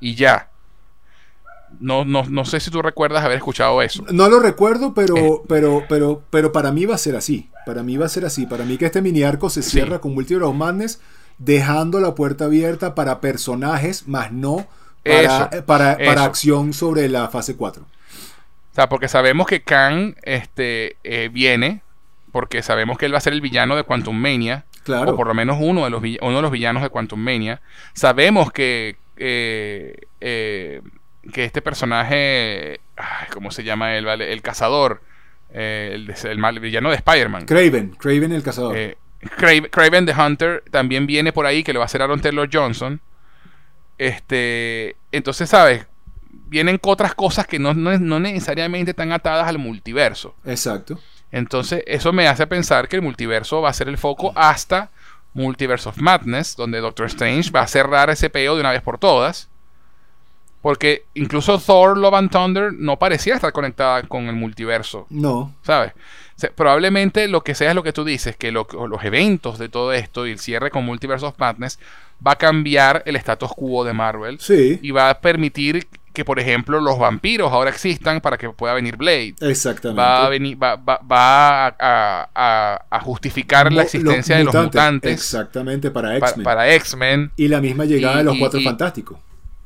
[0.00, 0.48] y ya.
[1.78, 4.04] No, no, no sé si tú recuerdas haber escuchado eso.
[4.10, 5.40] No lo recuerdo, pero, eh.
[5.48, 7.50] pero, pero, pero para mí va a ser así.
[7.64, 8.46] Para mí va a ser así.
[8.46, 11.00] Para mí que este mini arco se cierra con Multiverse of Madness,
[11.38, 14.66] dejando la puerta abierta para personajes, más no
[15.04, 17.82] para, para, acción sobre la fase 4.
[17.82, 21.82] O sea, porque sabemos que Kang este, eh, viene,
[22.32, 24.64] porque sabemos que él va a ser el villano de Quantum Mania.
[24.84, 25.12] Claro.
[25.12, 27.60] O por lo menos uno de los, uno de los villanos de Quantum Mania.
[27.92, 30.80] Sabemos que eh,
[31.32, 32.80] que este personaje,
[33.32, 34.04] ¿cómo se llama él?
[34.04, 34.32] Vale?
[34.32, 35.02] El cazador,
[35.52, 37.46] eh, el, el, mal, villano de Spider-Man.
[37.46, 38.76] Craven, Craven el cazador.
[38.76, 38.96] Eh,
[39.70, 43.00] Craven, the Hunter también viene por ahí, que le va a hacer Aaron Taylor Johnson.
[43.98, 45.86] Este, entonces, ¿sabes?
[46.30, 50.34] Vienen otras cosas que no, no, necesariamente están atadas al multiverso.
[50.44, 50.98] Exacto.
[51.32, 54.90] Entonces, eso me hace pensar que el multiverso va a ser el foco hasta
[55.32, 58.98] Multiverse of Madness, donde Doctor Strange va a cerrar ese peo de una vez por
[58.98, 59.48] todas.
[60.60, 65.06] Porque incluso Thor Love and Thunder no parecía estar conectada con el multiverso.
[65.08, 65.54] No.
[65.62, 65.92] ¿Sabes?
[66.48, 68.66] probablemente lo que sea es lo que tú dices, que los
[69.02, 71.78] eventos de todo esto y el cierre con Multiverse of Madness
[72.26, 74.40] va a cambiar el status quo de Marvel.
[74.40, 74.78] Sí.
[74.80, 75.86] Y va a permitir
[76.20, 79.36] que, por ejemplo, los vampiros ahora existan para que pueda venir Blade.
[79.40, 80.02] Exactamente.
[80.02, 85.10] Va a, venir, va, va, a, justificar la existencia de los mutantes.
[85.14, 86.44] Exactamente, para X-Men.
[86.44, 87.32] para X-Men.
[87.38, 89.18] Y la misma llegada de los Cuatro Fantásticos.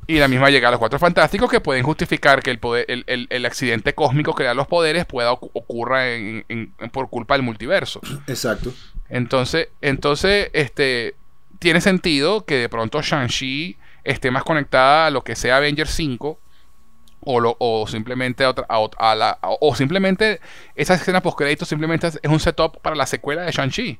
[0.06, 3.47] Y la misma llega a los cuatro fantásticos que pueden justificar que el, poder, el,
[3.47, 8.01] accidente cósmico que da los poderes pueda ocurra en, por culpa del multiverso.
[8.26, 8.72] Exacto.
[9.09, 11.14] Entonces, entonces, este
[11.59, 16.39] tiene sentido que de pronto Shang-Chi esté más conectada a lo que sea Avengers 5
[17.24, 18.66] o, lo, o simplemente a otra,
[18.98, 20.40] a, la, o simplemente
[20.74, 23.98] esa escena post crédito simplemente es un setup para la secuela de Shang-Chi.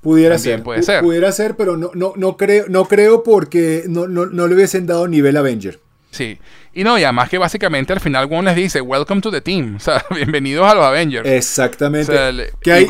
[0.00, 0.62] Pudiera ser.
[0.62, 1.00] Puede ser.
[1.00, 4.86] Pudiera ser, pero no, no, no, creo, no creo porque no, no, no le hubiesen
[4.86, 5.78] dado nivel Avenger.
[6.12, 6.38] Sí.
[6.74, 9.76] Y no, y además que básicamente al final Wong les dice, welcome to the team.
[9.76, 11.26] O sea, bienvenidos a los Avengers.
[11.28, 12.12] Exactamente.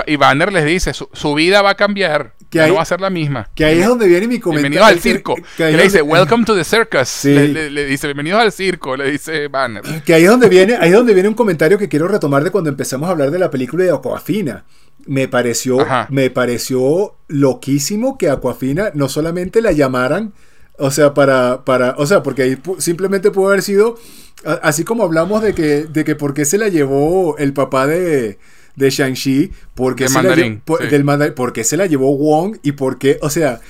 [0.06, 2.34] y, Banner les dice, su, vida va a cambiar.
[2.50, 3.48] Que no va a ser la misma.
[3.54, 4.70] Que ahí es donde viene mi comentario.
[4.70, 5.34] Bienvenidos al circo.
[5.56, 7.24] Que, le dice, welcome to the circus.
[7.24, 9.82] Le, dice, bienvenidos al circo, le dice Banner.
[10.04, 12.50] Que ahí es donde viene, ahí es donde viene un comentario que quiero retomar de
[12.50, 14.64] cuando empezamos a hablar de la película de Aquafina
[15.06, 20.32] me pareció, me pareció loquísimo que Aquafina no solamente la llamaran,
[20.78, 23.96] o sea, para, para, o sea, porque ahí simplemente pudo haber sido,
[24.62, 28.38] así como hablamos de que, de que por qué se la llevó el papá de,
[28.76, 33.60] de Shang-Chi, porque, se la del porque se la llevó Wong y porque, o sea,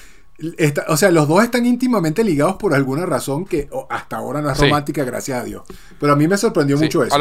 [0.88, 4.58] o sea, los dos están íntimamente ligados por alguna razón que hasta ahora no es
[4.58, 5.62] romántica, gracias a Dios.
[6.00, 7.16] Pero a mí me sorprendió mucho eso.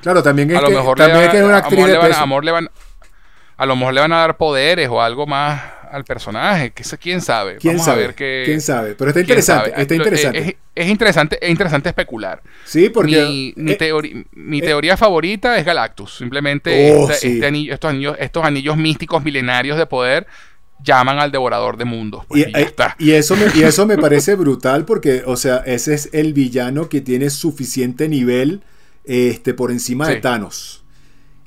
[0.00, 2.20] claro, también es que, también es que es una actriz de peso.
[2.20, 2.68] amor le van,
[3.56, 5.62] a lo mejor le van a dar poderes o algo más
[5.92, 7.56] al personaje, que quién sabe.
[7.56, 8.14] ¿Quién sabe?
[8.14, 8.94] ¿Quién sabe?
[8.94, 10.56] Pero está interesante, está interesante.
[10.74, 12.42] Es, interesante, es interesante especular.
[12.64, 16.16] Sí, porque mi, eh, mi, eh, teoría favorita es Galactus.
[16.16, 20.26] Simplemente oh, este, este estos, anillos, estos anillos místicos milenarios de poder
[20.82, 22.24] llaman al devorador de mundos.
[22.26, 22.46] Pues,
[22.98, 26.32] y, y, eso me, y eso me parece brutal porque, o sea, ese es el
[26.32, 28.62] villano que tiene suficiente nivel
[29.04, 30.81] este, por encima de Thanos.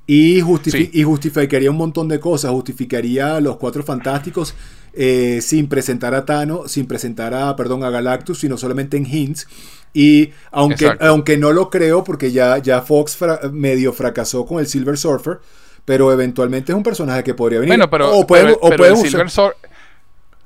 [0.07, 2.52] Y, y, justificaría un montón de cosas.
[2.52, 4.53] Justificaría a los cuatro fantásticos
[4.94, 9.48] eh, sin presentar a Thanos, sin presentar a, perdón, a Galactus, sino solamente en hints.
[9.94, 13.18] Y aunque, aunque no lo creo, porque ya, ya Fox
[13.52, 15.40] medio fracasó con el Silver Surfer,
[15.86, 17.72] pero eventualmente es un personaje que podría venir.
[17.72, 19.30] Bueno, pero, o puede, o puede Silver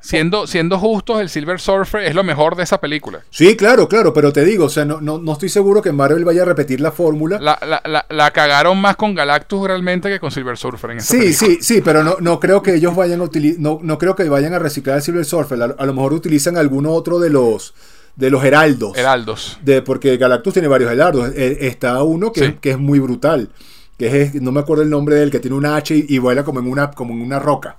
[0.02, 3.22] Siendo, siendo justos, el Silver Surfer es lo mejor de esa película.
[3.30, 6.44] Sí, claro, claro, pero te digo, o sea, no, no, estoy seguro que Marvel vaya
[6.44, 7.38] a repetir la fórmula.
[7.40, 12.04] La, cagaron más con Galactus realmente que con Silver Surfer en Sí, sí, sí, pero
[12.04, 14.98] no, no creo que ellos vayan a utilizar, no, no creo que vayan a reciclar
[14.98, 15.62] el Silver Surfer.
[15.78, 17.74] A, lo mejor utilizan alguno otro de los
[18.16, 18.98] de los heraldos.
[18.98, 19.60] Heraldos.
[19.64, 21.32] De, porque Galactus tiene varios heraldos.
[21.36, 23.50] E, está uno que, que es muy brutal.
[23.98, 26.62] Que es, no me acuerdo el nombre del que tiene una H y, vuela como
[26.62, 27.78] en una, como en una roca.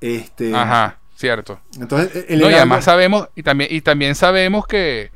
[0.00, 0.54] Este.
[0.54, 0.98] Ajá.
[1.16, 1.60] Cierto.
[1.80, 5.12] Entonces, y además sabemos, y también, y también sabemos que,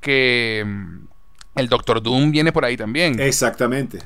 [0.00, 1.06] que mm,
[1.56, 3.18] el Doctor Doom viene por ahí también.
[3.18, 3.98] Exactamente.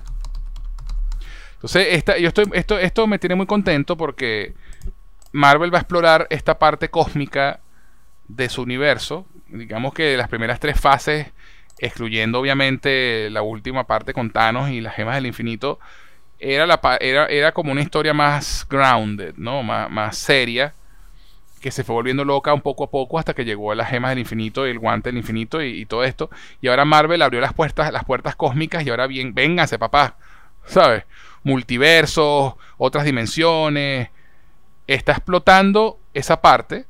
[1.54, 4.54] Entonces, esta, yo estoy, esto, esto me tiene muy contento porque
[5.32, 7.60] Marvel va a explorar esta parte cósmica
[8.28, 9.26] de su universo.
[9.48, 11.26] Digamos que las primeras tres fases,
[11.78, 15.80] excluyendo obviamente la última parte con Thanos y las gemas del infinito,
[16.38, 19.62] era, la, era, era como una historia más grounded, ¿no?
[19.64, 20.74] Más, más seria
[21.64, 24.10] que se fue volviendo loca un poco a poco hasta que llegó a las gemas
[24.10, 26.28] del infinito y el guante del infinito y, todo esto.
[26.60, 30.18] Y ahora Marvel abrió las puertas, las puertas cósmicas y ahora bien, véngase papá,
[30.66, 31.04] ¿sabes?
[31.42, 34.10] Multiversos, otras dimensiones.
[34.86, 36.84] Está explotando esa parte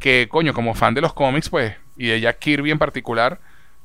[0.00, 3.38] que, coño, como fan de los cómics, pues, y de Jack Kirby en particular,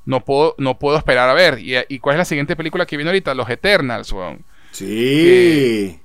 [0.06, 1.60] no puedo, no puedo esperar a ver.
[1.60, 3.36] ¿Y, cuál es la siguiente película que viene ahorita?
[3.36, 4.44] Los Eternals, weón.
[4.72, 6.01] Sí que,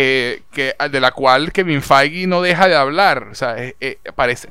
[0.00, 3.28] de la cual Kevin Feige no deja de hablar.
[3.30, 3.56] O sea,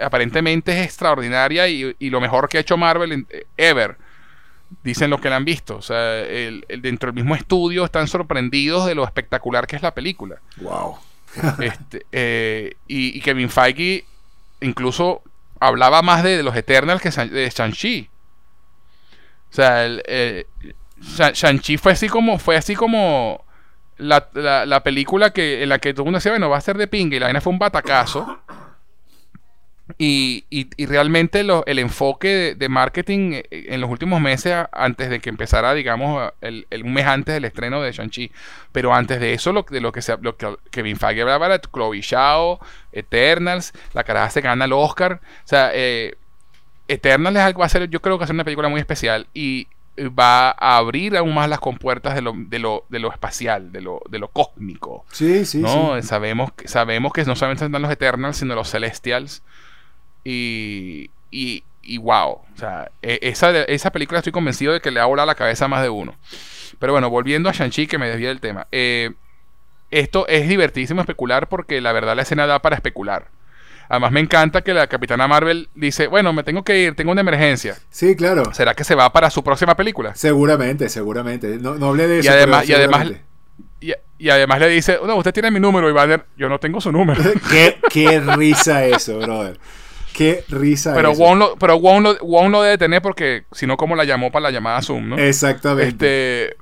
[0.02, 3.98] aparentemente es extraordinaria y, lo mejor que ha hecho Marvel ever.
[4.84, 5.78] Dicen los que la han visto.
[5.78, 9.94] O sea, el, dentro del mismo estudio están sorprendidos de lo espectacular que es la
[9.94, 10.38] película.
[10.58, 10.98] Wow.
[11.60, 14.06] este, eh, y, Kevin Feige
[14.62, 15.22] incluso
[15.60, 18.10] hablaba más de, los Eternals que de Shang-Chi.
[19.52, 20.46] O sea, el, eh,
[21.02, 23.44] Shang-Chi fue así como, fue así como
[23.98, 24.30] la,
[24.66, 26.88] la, película que, en la que todo el mundo decía, bueno, va a ser de
[26.88, 28.40] pinga y la vaina fue un batacazo.
[29.98, 35.30] Y, y, realmente el enfoque de, marketing eh, en los últimos meses, antes de que
[35.30, 38.32] empezara, digamos, el, un mes antes del estreno de Shang-Chi,
[38.72, 41.60] pero antes de eso, lo, de lo que, se, lo que Kevin Feige hablaba era
[41.60, 42.60] Chloe Shao,
[42.94, 45.20] Eternals, la caraja se gana el Oscar.
[45.22, 46.16] O sea, eh,
[46.88, 48.80] Eternals es algo, va a ser, yo creo que va a ser una película muy
[48.80, 49.28] especial.
[49.34, 49.68] Y
[49.98, 53.82] va a abrir aún más las compuertas de lo, de lo, de lo espacial, de
[53.82, 55.06] lo, de lo cósmico.
[55.12, 56.02] Sí, sí, ¿no?
[56.02, 59.44] Sabemos, sabemos que no solamente están los Eternals, sino los Celestials.
[60.24, 62.32] Y, y, y wow.
[62.32, 65.66] O sea, e, esa, esa película estoy convencido de que le ha volado la cabeza
[65.66, 66.16] a más de uno.
[66.80, 68.68] Pero bueno, volviendo a Shang-Chi, que me desvía del tema.
[68.72, 69.12] Eh,
[69.92, 73.28] esto es divertidísimo especular porque la verdad la escena da para especular.
[73.94, 77.22] Además me encanta que la Capitana Marvel dice, bueno, me tengo que ir, tengo una
[77.22, 77.78] emergencia.
[77.92, 78.52] Sí, claro.
[78.52, 80.16] ¿Será que se va para su próxima película?
[80.16, 81.60] Seguramente, seguramente.
[81.60, 82.28] No, no hablé de eso.
[82.28, 83.12] Y además, y además,
[84.18, 86.92] y, además le dice, no, usted tiene mi número, y Banner, yo no tengo su
[86.92, 87.22] número.
[87.52, 89.60] ¿Qué, qué risa eso, brother.
[90.12, 91.36] Qué risa pero eso.
[91.36, 94.46] lo, pero Wong lo, Wong lo debe tener porque si no, como la llamó para
[94.46, 95.18] la llamada Zoom, ¿no?
[95.20, 96.48] Exactamente.
[96.48, 96.58] Este,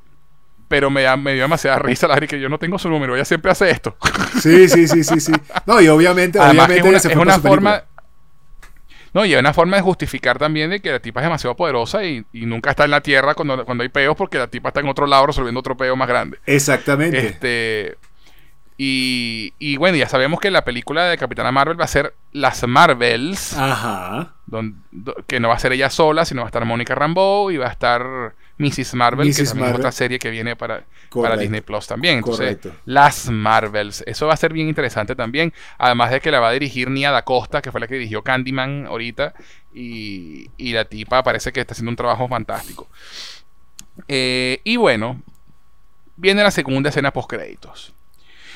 [0.72, 3.52] pero me, me dio demasiada risa la que yo no tengo su número, ella siempre
[3.52, 3.98] hace esto.
[4.41, 5.34] Sí, sí, sí, sí, sí.
[5.65, 7.84] No, y obviamente, obviamente es una, forma
[9.14, 12.06] no, y hay una forma de justificar también de que la tipa es demasiado poderosa
[12.06, 14.88] y, nunca está en la tierra cuando, cuando hay peos porque la tipa está en
[14.88, 16.39] otro lado resolviendo otro peo más grande.
[16.45, 17.19] Exactamente.
[17.19, 17.98] Este,
[18.77, 22.65] y, y bueno, ya sabemos que la película de Capitana Marvel va a ser Las
[22.65, 23.57] Marvels.
[23.57, 24.35] Ajá.
[25.27, 27.68] que no va a ser ella sola, sino va a estar Mónica Rambeau y va
[27.68, 28.93] a estar Mrs.
[28.93, 32.17] Marvel, que es otra serie que viene para, para Disney Plus también.
[32.17, 34.03] Entonces, las Marvels.
[34.05, 35.53] Eso va a ser bien interesante también.
[35.77, 38.21] Además de que la va a dirigir Nia Da Costa, que fue la que dirigió
[38.23, 39.33] Candyman ahorita.
[39.73, 42.88] Y, y la tipa parece que está haciendo un trabajo fantástico.
[44.07, 45.21] Eh, y bueno,
[46.15, 47.93] viene la segunda escena post créditos.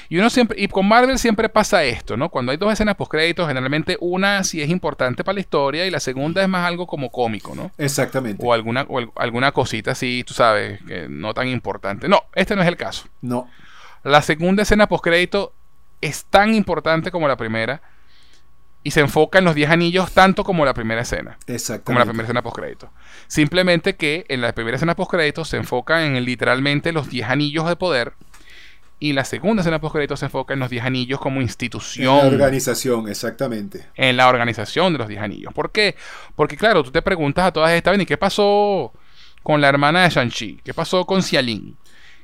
[0.09, 2.29] Y uno siempre, y con Marvel siempre pasa esto, ¿no?
[2.29, 5.91] Cuando hay dos escenas post créditos, generalmente una sí es importante para la historia y
[5.91, 7.71] la segunda es más algo como cómico, ¿no?
[7.77, 8.43] Exactamente.
[8.45, 12.07] O alguna, o alguna cosita así, tú sabes, que no tan importante.
[12.07, 13.07] No, este no es el caso.
[13.21, 13.49] No.
[14.03, 15.53] La segunda escena post crédito
[16.01, 17.81] es tan importante como la primera
[18.83, 21.39] y se enfoca en los 10 anillos tanto como la primera escena.
[21.47, 21.85] Exactamente.
[21.85, 22.91] Como la primera escena post crédito.
[23.25, 27.67] Simplemente que en la primera escena post crédito se enfoca en literalmente los 10 anillos
[27.67, 28.13] de poder
[29.05, 32.21] Y la segunda escena post se enfoca en los 10 anillos como institución.
[32.21, 33.85] En la organización, exactamente.
[33.93, 35.53] En la organización de los 10 anillos.
[35.53, 35.95] ¿Por qué?
[36.35, 38.91] Porque claro, tú te preguntas a todas estas, ¿y qué pasó
[39.43, 40.61] con la hermana de Shang-Chi?
[40.63, 41.77] ¿Qué pasó con Xialin?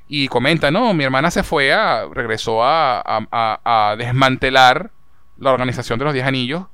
[0.08, 4.90] Y comenta, no, mi hermana se fue a, regresó a, a, desmantelar
[5.38, 6.66] la organización de los 10 anillos.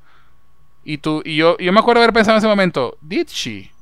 [0.85, 3.73] Y, tú, y yo, yo me acuerdo haber pensado en ese momento, ¿did she?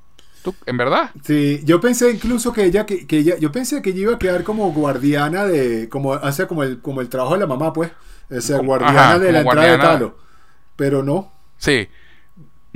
[0.66, 1.12] ¿En verdad?
[1.24, 4.20] Sí, yo pensé incluso que ella, que, que ella, yo pensé que ella iba a
[4.20, 7.92] quedar como guardiana de, como, hace como el, como el trabajo de la mamá, pues.
[8.30, 10.18] O sea, guardiana de la entrada de Talo.
[10.76, 11.32] Pero no.
[11.58, 11.88] Sí,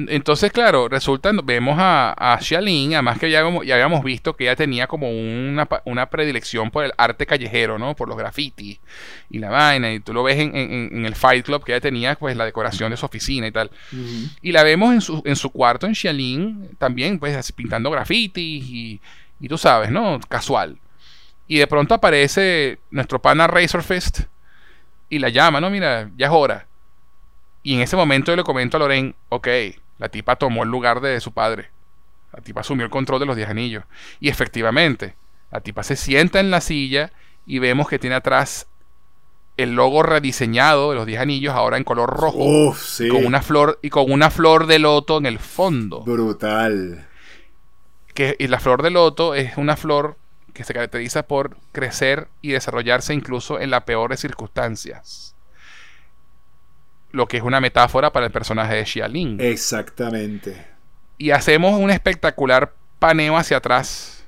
[0.07, 4.55] entonces, claro, resulta, vemos a, a Xialin, además que ya, ya habíamos visto que ella
[4.55, 7.95] tenía como una, una, predilección por el arte callejero, ¿no?
[7.95, 8.79] Por los grafitis
[9.29, 12.15] y la vaina, y tú lo ves en, en, el Fight Club que ella tenía,
[12.15, 13.71] pues la decoración de su oficina y tal.
[14.41, 19.01] Y la vemos en su, en su cuarto en Xialin, también, pues pintando grafitis y,
[19.41, 20.19] y tú sabes, ¿no?
[20.29, 20.77] Casual.
[21.47, 24.21] Y de pronto aparece nuestro pana Razor Fist
[25.09, 25.69] y la llama, ¿no?
[25.69, 26.67] Mira, ya es hora.
[27.63, 29.47] Y en ese momento yo le comento a Loren, ok,
[29.99, 31.69] la tipa tomó el lugar de su padre.
[32.33, 33.83] La tipa asumió el control de los diez anillos.
[34.19, 35.15] Y efectivamente,
[35.51, 37.11] la tipa se sienta en la silla
[37.45, 38.67] y vemos que tiene atrás
[39.57, 42.73] el logo rediseñado de los diez anillos, ahora en color rojo.
[43.11, 46.01] con una flor, y con una flor de loto en el fondo.
[46.01, 47.05] Brutal.
[48.13, 50.17] Que, y la flor de loto es una flor
[50.53, 55.35] que se caracteriza por crecer y desarrollarse incluso en las peores circunstancias
[57.11, 59.37] lo que es una metáfora para el personaje de Xialin.
[59.39, 60.67] Exactamente.
[61.17, 64.25] Y hacemos un espectacular paneo hacia atrás,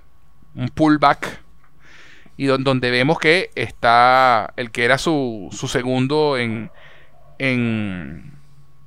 [0.55, 1.41] un pullback,
[2.37, 6.71] y donde vemos que está el que era su, su segundo en,
[7.37, 8.33] en,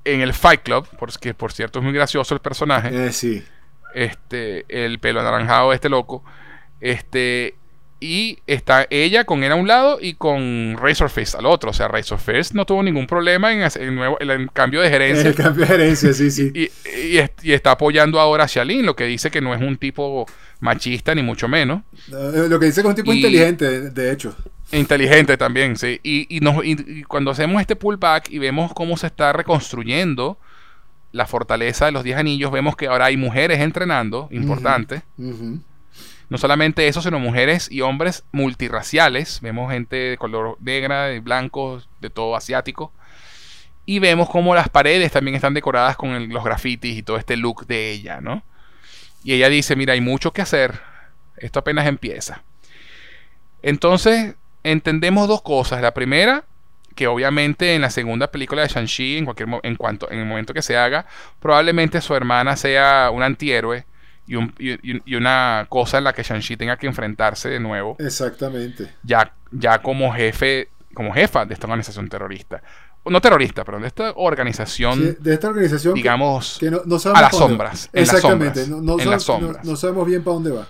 [0.05, 3.07] en, el Fight Club, porque por cierto es muy gracioso el personaje.
[3.07, 3.45] Eh, sí.
[3.95, 6.25] Este, el pelo anaranjado, este loco.
[6.81, 7.55] Este,
[8.01, 11.71] y está ella con él a un lado y con Razor Fist al otro.
[11.71, 15.29] O sea, Razor Fist no tuvo ningún problema en el, nuevo, el cambio de gerencia.
[15.29, 16.53] El cambio de gerencia, sí, sí.
[17.43, 20.27] y, está apoyando ahora a Xialin, lo que dice que no es un tipo
[20.61, 21.83] machista, ni mucho menos.
[22.09, 24.37] Eh, lo que dice que es un tipo inteligente, de hecho.
[24.73, 26.01] Inteligente también, sí.
[26.03, 26.57] Y, nos,
[27.09, 30.39] cuando hacemos este pullback y vemos cómo se está reconstruyendo
[31.13, 35.03] la fortaleza de los 10 anillos, vemos que ahora hay mujeres entrenando, importante.
[36.29, 39.41] No solamente eso, sino mujeres y hombres multirraciales.
[39.41, 42.93] Vemos gente de color negra, de blanco, de todo asiático.
[43.87, 47.67] Y vemos como las paredes también están decoradas con los grafitis y todo este look
[47.67, 48.43] de ella, ¿no?
[49.23, 50.81] Y ella dice, mira, hay mucho que hacer.
[51.37, 52.43] Esto apenas empieza.
[53.63, 55.83] Entonces, entendemos dos cosas.
[55.83, 56.45] La primera,
[56.95, 60.55] que obviamente en la segunda película de Shang-Chi, en, cualquier en, cuanto, en el momento
[60.55, 61.07] que se haga,
[61.41, 63.85] probablemente su hermana sea un antihéroe
[64.27, 67.97] y, una cosa en la que Shang-Chi tenga que enfrentarse de nuevo.
[67.99, 68.95] Exactamente.
[69.03, 72.63] Ya, ya como jefe, como jefa de esta organización terrorista.
[73.07, 75.19] No terrorista, pero de esta organización.
[75.21, 75.95] de esta organización.
[75.95, 77.91] Digamos, que, no, a las sombras.
[77.93, 78.67] Exactamente.
[78.67, 79.65] no, en las sombras.
[79.65, 80.67] No, sabemos bien para dónde va.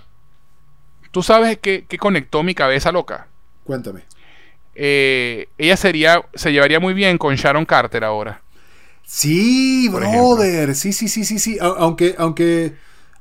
[1.12, 3.28] ¿Tú sabes qué, conectó mi cabeza loca?
[3.62, 4.02] Cuéntame.
[4.74, 8.42] Eh, ella sería, se llevaría muy bien con Sharon Carter ahora.
[9.04, 10.74] Sí, brother.
[10.74, 11.56] Sí, sí, sí, sí, sí.
[11.60, 12.74] Aunque, aunque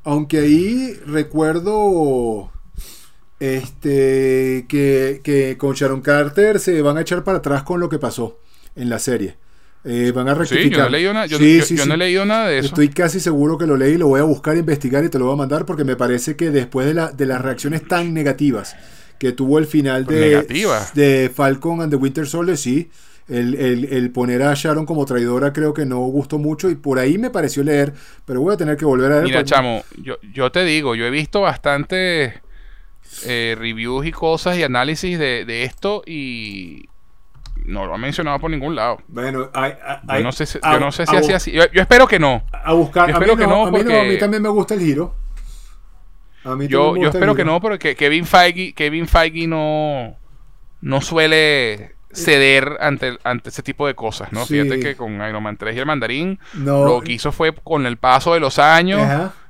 [0.03, 2.51] aunque ahí recuerdo
[3.39, 8.39] este que, con Sharon Carter se van a echar para atrás con lo que pasó
[8.75, 9.37] en la serie.
[9.85, 10.63] Eh, van a rectificar.
[10.63, 12.67] Sí, yo, no he, leído nada, yo, no he leído nada de eso.
[12.67, 15.33] Estoy casi seguro que lo leí, lo voy a buscar, investigar y te lo voy
[15.33, 18.77] a mandar porque me parece que después de, la, de las reacciones tan negativas
[19.19, 20.41] que tuvo el final de,
[20.93, 22.89] de Falcon and the Winter Soldier, sí,
[23.27, 27.29] el, poner a Sharon como traidora creo que no gustó mucho y por ahí me
[27.29, 27.93] pareció leer,
[28.25, 29.23] pero voy a tener que volver a ver.
[29.23, 32.41] Mira, chamo, yo, yo te digo, yo he visto bastante
[33.25, 36.89] eh, reviews y cosas y análisis de, esto y
[37.65, 38.97] no lo ha mencionado por ningún lado.
[39.07, 41.51] Bueno, yo no sé, yo no sé si así, así.
[41.51, 42.43] Yo, espero que no.
[42.51, 43.09] A buscar.
[43.09, 45.15] Yo espero que no, a mí, a mí también me gusta el giro.
[46.43, 50.17] A mí yo, yo espero que no, porque Kevin Feige, Kevin Feige no,
[50.81, 54.45] no suele ceder ante, ante ese tipo de cosas, ¿no?
[54.45, 57.97] Fíjate que con Iron Man 3 y el mandarín lo que hizo fue con el
[57.97, 59.01] paso de los años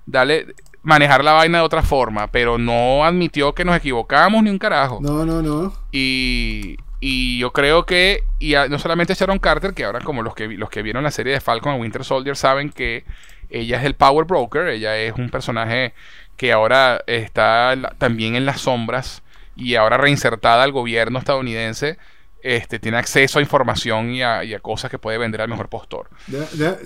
[0.06, 0.48] darle
[0.82, 5.00] manejar la vaina de otra forma, pero no admitió que nos equivocamos ni un carajo.
[5.02, 5.74] No, no, no.
[5.92, 10.48] Y, y yo creo que y no solamente Sharon Carter, que ahora como los que
[10.48, 13.06] los que vieron la serie de Falcon o Winter Soldier saben que
[13.50, 15.94] ella es el Power Broker, ella es un personaje
[16.38, 19.22] que ahora está también en las sombras
[19.56, 21.98] y ahora reinsertada al gobierno estadounidense
[22.44, 26.10] este, tiene acceso a información y a, cosas que puede vender al mejor postor.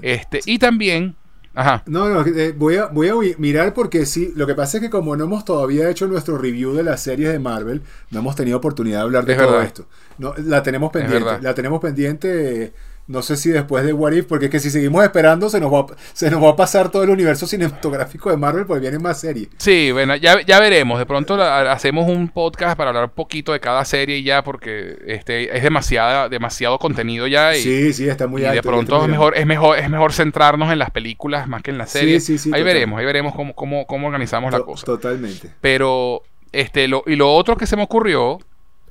[0.01, 1.15] Este, y también
[1.57, 1.81] Ajá.
[1.87, 4.89] No, no, eh, voy, a, voy a mirar porque sí, lo que pasa es que
[4.91, 7.81] como no hemos todavía hecho nuestro review de las series de Marvel,
[8.11, 9.87] no hemos tenido oportunidad de hablar de todo esto.
[10.19, 12.73] No, la tenemos pendiente, la tenemos pendiente
[13.07, 15.73] no sé si después de What If, porque es que si seguimos esperando se nos
[15.73, 19.21] va, se nos va a pasar todo el universo cinematográfico de Marvel, pues vienen más
[19.21, 19.47] series.
[19.57, 20.99] Sí, bueno, ya, ya veremos.
[20.99, 25.55] De pronto hacemos un podcast para hablar un poquito de cada serie ya, porque este
[25.55, 27.55] es demasiada, demasiado contenido ya.
[27.55, 30.71] Y, sí, sí, está muy y de pronto es mejor, es mejor, es mejor centrarnos
[30.71, 32.25] en las películas más que en las series.
[32.25, 34.85] Sí, sí, sí, ahí veremos, ahí veremos cómo, cómo, cómo organizamos la cosa.
[34.85, 35.51] Totalmente.
[35.61, 38.39] Pero, este, lo, y lo otro que se me ocurrió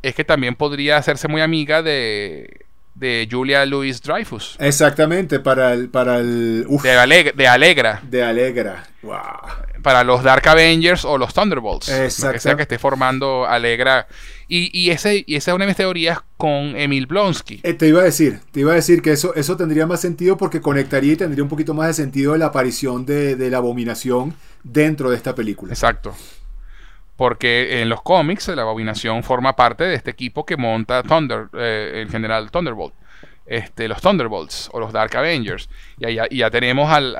[0.02, 2.64] es que también podría hacerse muy amiga de
[2.96, 4.56] de Julia Louis Dreyfus.
[4.58, 5.88] Exactamente, para el.
[5.88, 8.00] Para el de, Alegra.
[8.02, 8.84] De Alegra.
[9.02, 9.14] Wow.
[9.82, 11.88] Para los Dark Avengers o los Thunderbolts.
[11.88, 12.32] Exacto.
[12.32, 14.08] que sea que esté formando Alegra.
[14.48, 17.60] Y, y, ese, y esa es una de mis teorías con Emil Blonsky.
[17.62, 20.36] Eh, te iba a decir, te iba a decir que eso, eso tendría más sentido
[20.36, 24.34] porque conectaría y tendría un poquito más de sentido la aparición de, de la abominación
[24.62, 25.72] dentro de esta película.
[25.72, 26.14] Exacto
[27.16, 32.02] porque en los cómics la abominación forma parte de este equipo que monta Thunder, eh,
[32.02, 32.94] el general Thunderbolt.
[33.46, 35.68] Este, los Thunderbolts o los Dark Avengers.
[35.98, 37.14] Y ya, ya tenemos al,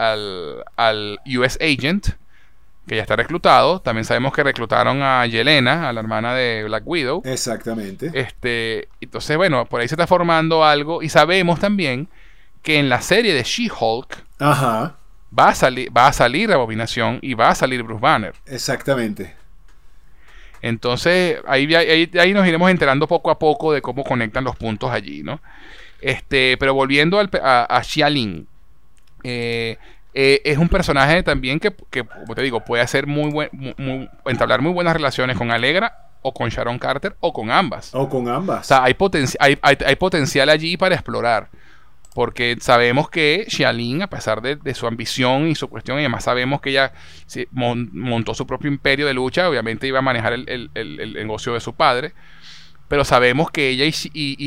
[0.77, 2.09] al, US Agent,
[2.87, 3.81] que ya está reclutado.
[3.81, 7.23] También sabemos que reclutaron a Yelena, a la hermana de Black Widow.
[7.25, 8.11] Exactamente.
[8.13, 11.03] Este, entonces, bueno, por ahí se está formando algo.
[11.03, 12.09] Y sabemos también
[12.63, 14.93] que en la serie de She-Hulk va,
[15.49, 18.35] a salir, va a salir Abominación y va a salir Bruce Banner.
[18.47, 19.46] Exactamente.
[20.63, 25.23] Entonces, ahí, ahí, nos iremos enterando poco a poco de cómo conectan los puntos allí,
[25.23, 25.41] ¿no?
[26.01, 28.47] Este, pero volviendo al, a, a Xialin,
[29.23, 29.77] eh,
[30.15, 33.51] eh, es un personaje también que, como te digo, puede hacer muy buen,
[34.25, 37.95] entablar muy buenas relaciones con Alegra o con Sharon Carter o con ambas.
[37.95, 38.61] O con ambas.
[38.61, 38.97] O sea, hay,
[39.41, 41.51] hay, hay potencial allí para explorar
[42.17, 46.63] porque sabemos que Xialin, a pesar de, su ambición y su cuestión, y además sabemos
[46.63, 46.95] que ella
[47.53, 52.15] montó su propio imperio de lucha, obviamente iba a manejar el, negocio de su padre,
[52.89, 54.47] pero sabemos que ella y, y,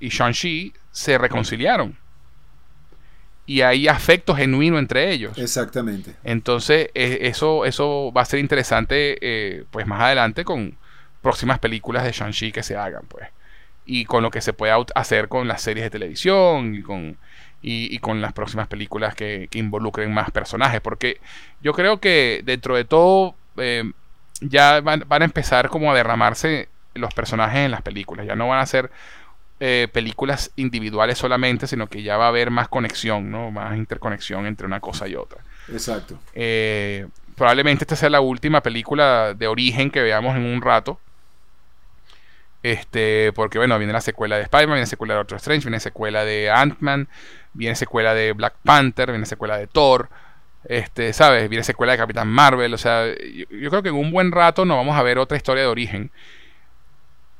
[0.00, 1.96] y Shang-Chi se reconciliaron.
[3.46, 5.38] Y hay afecto genuino entre ellos.
[5.38, 6.16] Exactamente.
[6.24, 10.76] Entonces, e, eso, eso va a ser interesante, eh, pues más adelante con
[11.22, 13.28] próximas películas de Shang-Chi que se hagan, pues
[13.90, 17.16] y con lo que se puede hacer con las series de televisión y con,
[17.62, 20.82] y, con las próximas películas que, involucren más personajes.
[20.82, 21.20] Porque
[21.62, 23.90] yo creo que dentro de todo eh,
[24.42, 28.26] ya van, a empezar como a derramarse los personajes en las películas.
[28.26, 28.90] Ya no van a ser
[29.58, 33.50] eh, películas individuales solamente, sino que ya va a haber más conexión, ¿no?
[33.50, 35.38] Más interconexión entre una cosa y otra.
[35.72, 36.18] Exacto.
[36.34, 37.06] Eh,
[37.36, 41.00] probablemente esta sea la última película de origen que veamos en un rato.
[42.62, 45.76] Este, porque bueno, viene la secuela de Spider-Man, viene la secuela de Doctor Strange, viene
[45.76, 47.08] la secuela de Ant-Man,
[47.52, 50.08] viene la secuela de Black Panther, viene la secuela de Thor,
[50.64, 51.48] este, ¿sabes?
[51.48, 54.64] Viene la secuela de Capitán Marvel, o sea, yo, creo que en un buen rato
[54.64, 56.10] nos vamos a ver otra historia de origen.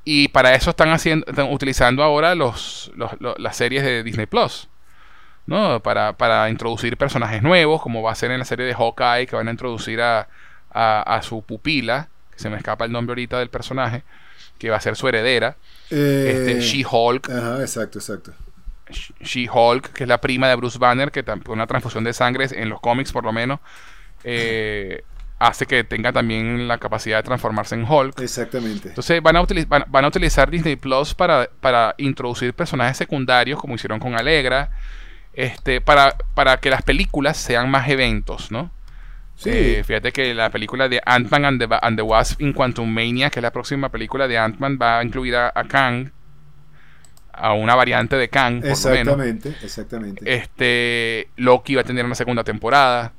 [0.04, 2.90] Y para eso están haciendo, están utilizando ahora los,
[3.36, 4.68] las series de Disney Plus.
[5.46, 5.80] ¿no?
[5.82, 9.36] Para, para, introducir personajes nuevos, como va a ser en la serie de Hawkeye, que
[9.36, 10.28] van a introducir a,
[10.70, 14.04] a su pupila, que se me escapa el nombre ahorita del personaje
[14.58, 15.56] que va a ser su heredera.
[15.90, 17.30] este, eh, She-Hulk.
[17.30, 18.32] Ajá, exacto, exacto.
[19.20, 22.80] She-Hulk, que es la prima de Bruce Banner, que una transfusión de sangre en los
[22.80, 23.60] cómics por lo menos,
[24.24, 25.04] eh,
[25.38, 28.20] hace que tenga también la capacidad de transformarse en Hulk.
[28.20, 28.88] Exactamente.
[28.88, 29.44] Entonces van a,
[29.86, 34.70] van, a utilizar Disney Plus para, para, introducir personajes secundarios, como hicieron con Alegra,
[35.34, 38.70] este, para, para que las películas sean más eventos, ¿no?
[39.38, 39.50] Sí.
[39.52, 43.30] Eh, fíjate que la película de Ant-Man and the, and the, Wasp in Quantum Mania,
[43.30, 46.10] que es la próxima película de Ant-Man, va a incluir a, Kang,
[47.32, 52.42] a una variante de Kang, por exactamente, Exactamente, Este, Loki va a tener una segunda
[52.42, 53.12] temporada.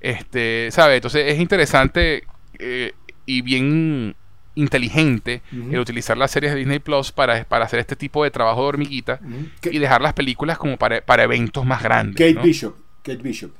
[0.00, 0.96] Este, ¿sabes?
[0.96, 2.24] Entonces es interesante
[2.58, 2.92] eh,
[3.24, 4.16] y bien
[4.56, 8.62] inteligente el utilizar las series de Disney Plus para, para hacer este tipo de trabajo
[8.62, 9.20] de hormiguita
[9.62, 12.16] y dejar las películas como para, para eventos más grandes.
[12.16, 12.74] Kate Bishop.
[13.02, 13.52] Kate Bishop.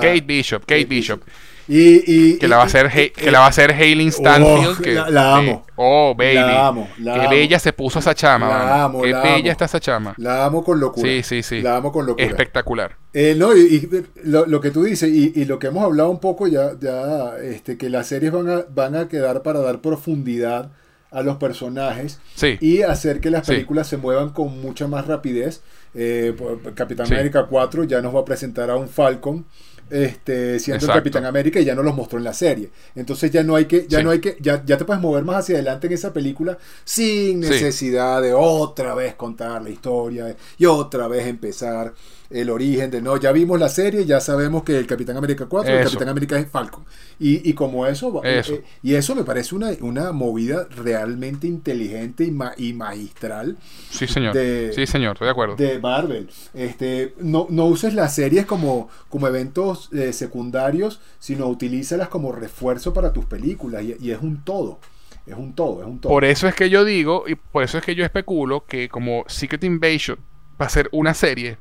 [0.00, 1.22] Kate Bishop, Kate, Bishop.
[1.66, 4.92] Y, que la va a hacer que la va a hacer Hailing Stanfield oh, que,
[4.92, 5.64] la, amo.
[5.76, 6.34] Oh baby.
[6.34, 10.14] La amo, qué bella se puso esa chama la amo, qué bella está esa chama.
[10.18, 11.08] La amo con locura.
[11.08, 11.62] Sí sí sí.
[11.62, 12.26] La amo con locura.
[12.26, 12.96] Espectacular.
[13.14, 13.88] Eh, no y,
[14.24, 17.88] lo, que tú dices y, lo que hemos hablado un poco ya ya este que
[17.88, 20.70] las series van a van a quedar para dar profundidad
[21.10, 22.20] a los personajes
[22.60, 25.62] y hacer que las películas se muevan con mucha más rapidez
[25.94, 26.34] eh,
[26.74, 29.44] Capitán América 4 ya nos va a presentar a un Falcon
[29.90, 32.70] este, siendo el Capitán América y ya no los mostró en la serie.
[32.94, 35.36] Entonces ya no hay que, ya no hay que, ya, ya, te puedes mover más
[35.36, 41.08] hacia adelante en esa película sin necesidad de otra vez contar la historia y otra
[41.08, 41.92] vez empezar.
[42.30, 45.72] El origen de no, ya vimos la serie, ya sabemos que el Capitán América 4,
[45.72, 46.84] el Capitán América es Falcon.
[47.18, 52.72] Y, como eso, eh, eh, y eso me parece una, una movida realmente inteligente y,
[52.72, 53.56] magistral.
[53.90, 54.34] Sí, señor.
[54.34, 55.56] sí, señor, estoy de acuerdo.
[55.56, 56.28] De Marvel.
[56.52, 62.92] Este, no, no uses las series como, como eventos eh, secundarios, sino utilízalas como refuerzo
[62.92, 63.82] para tus películas.
[63.82, 64.78] y es un todo.
[65.26, 66.12] Es un todo, es un todo.
[66.12, 69.24] Por eso es que yo digo, y por eso es que yo especulo que como
[69.26, 70.18] Secret Invasion
[70.60, 71.56] va a ser una serie,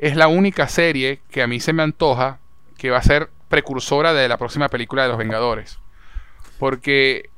[0.00, 2.38] es la única serie que a mí se me antoja
[2.78, 5.78] que va a ser precursora de la próxima película de los Vengadores.
[6.58, 7.28] Porque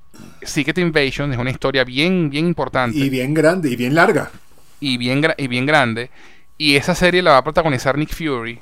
[0.43, 2.97] Secret Invasion es una historia bien, bien importante.
[2.97, 4.31] Y bien grande, y bien larga.
[4.79, 6.11] Y bien, y bien grande.
[6.57, 8.61] Y esa serie la va a protagonizar Nick Fury.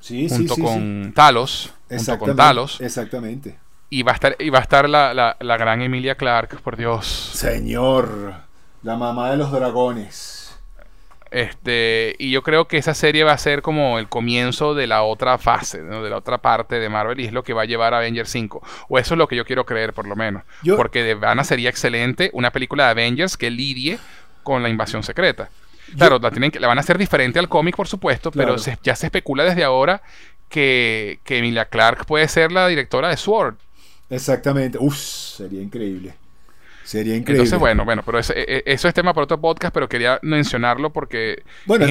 [0.00, 1.72] Sí, junto sí, con Talos.
[1.88, 2.80] Junto con Talos.
[2.80, 3.58] Exactamente.
[3.90, 7.30] Y va a estar, y va a estar la, la, gran Emilia Clark, por Dios.
[7.34, 8.34] Señor,
[8.82, 10.43] la mamá de los dragones.
[11.30, 15.02] Este, y yo creo que esa serie va a ser como el comienzo de la
[15.02, 17.92] otra fase, de la otra parte de Marvel, y es lo que va a llevar
[17.92, 18.62] a Avengers 5.
[18.88, 20.44] O eso es lo que yo quiero creer, por lo menos.
[20.76, 23.98] Porque de Vana sería excelente una película de Avengers que lidie
[24.42, 25.50] con la invasión secreta.
[25.96, 28.96] Claro, la, tienen que, la van a hacer diferente al cómic, por supuesto, pero ya
[28.96, 30.02] se especula desde ahora
[30.48, 33.56] que, que Emilia Clark puede ser la directora de Sword.
[34.10, 34.78] Exactamente.
[34.80, 36.14] Uf, sería increíble.
[36.84, 37.44] Sería increíble.
[37.44, 40.92] Entonces, bueno, bueno, pero e, e, eso es tema para otro podcast, pero quería mencionararlo
[40.92, 41.42] porque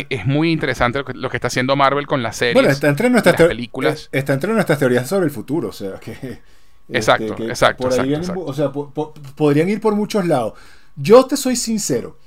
[0.09, 2.53] es, muy interesante lo que, está haciendo Marvel con las series.
[2.53, 4.09] Bueno, está entre nuestras películas.
[4.11, 6.41] Eh, está entre nuestras teorías sobre el futuro, o sea, que.
[6.89, 7.87] Exacto, este, exacto,
[8.35, 10.53] O sea, podrían ir por muchos lados.
[10.95, 12.17] Yo te soy sincero.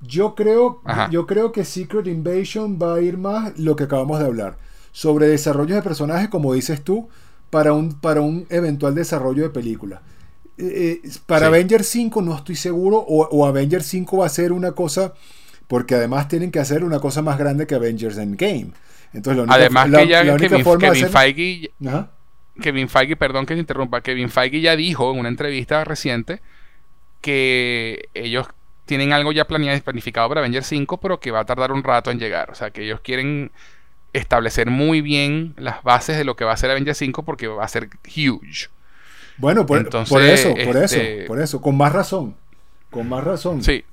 [0.00, 0.80] Yo creo,
[1.10, 4.56] yo creo que Secret Invasion va a ir más lo que acabamos de hablar.
[4.92, 7.08] Sobre desarrollos de personajes, como dices tú
[7.50, 10.02] para un, para un eventual desarrollo de película.
[10.58, 14.52] Eh, eh, para Avengers 5 no estoy seguro, o, o, Avengers 5 va a ser
[14.52, 15.14] una cosa,
[15.68, 18.72] porque además tienen que hacer una cosa más grande que Avengers Endgame.
[19.12, 21.70] Entonces, la además que ya Kevin, Kevin Feige,
[22.60, 26.40] Kevin Feige, perdón que te interrumpa, Kevin Feige ya dijo en una entrevista reciente
[27.20, 28.48] que ellos
[28.84, 31.84] tienen algo ya planeado y planificado para Avengers 5, pero que va a tardar un
[31.84, 32.50] rato en llegar.
[32.50, 33.52] O sea, que ellos quieren
[34.12, 37.64] establecer muy bien las bases de lo que va a ser Avengers 5 porque va
[37.64, 38.68] a ser huge.
[39.38, 42.34] Bueno, por, eso, por eso, este, por eso, con más razón.
[42.90, 43.62] Con más razón.
[43.62, 43.84] Sí.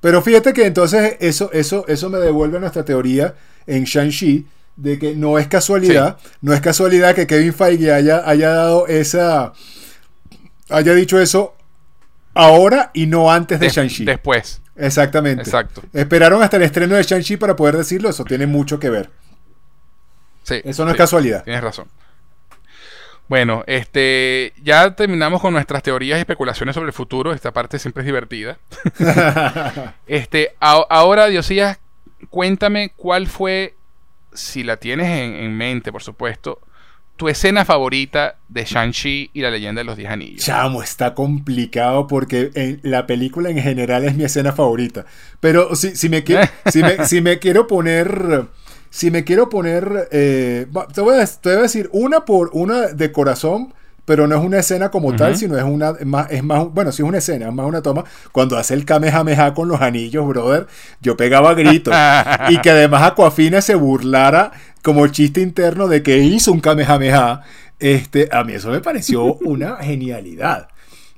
[0.00, 3.34] Pero fíjate que entonces eso, eso, eso me devuelve a nuestra teoría
[3.66, 4.46] en Shang-Chi
[4.76, 9.52] de que no es casualidad, no es casualidad que Kevin Feige haya, haya dado esa,
[10.68, 11.56] haya dicho eso
[12.34, 14.04] ahora y no antes de, Shang-Chi.
[14.04, 14.62] Después.
[14.76, 15.42] Exactamente.
[15.42, 15.82] Exacto.
[15.92, 19.10] Esperaron hasta el estreno de Shang-Chi para poder decirlo, eso tiene mucho que ver.
[20.48, 21.44] Eso no es casualidad.
[21.44, 21.88] Tienes razón.
[23.28, 27.32] Bueno, este, ya terminamos con nuestras teorías y especulaciones sobre el futuro.
[27.32, 28.58] Esta parte siempre es divertida.
[30.06, 31.78] este, ahora, Diosías,
[32.30, 33.74] cuéntame cuál fue,
[34.32, 36.60] si la tienes en, mente, por supuesto,
[37.16, 40.44] tu escena favorita de Shang-Chi y la leyenda de los Diez Anillos.
[40.44, 45.04] Chamo, está complicado porque la película en general es mi escena favorita.
[45.40, 46.24] Pero si, si, me,
[47.04, 48.48] si me quiero poner
[48.90, 53.74] si me quiero poner, eh, te, voy a, decir una por una de corazón,
[54.04, 57.02] pero no es una escena como tal, sino es una, más, es más, bueno, sí
[57.02, 58.04] es una escena, es más una toma.
[58.32, 60.66] Cuando hace el Kamehameha con los anillos, brother,
[61.02, 61.94] yo pegaba gritos.
[62.48, 64.52] y que además Aquafina se burlara
[64.82, 67.42] como chiste interno de que hizo un Kamehameha.
[67.78, 70.68] Este, a mí eso me pareció una genialidad.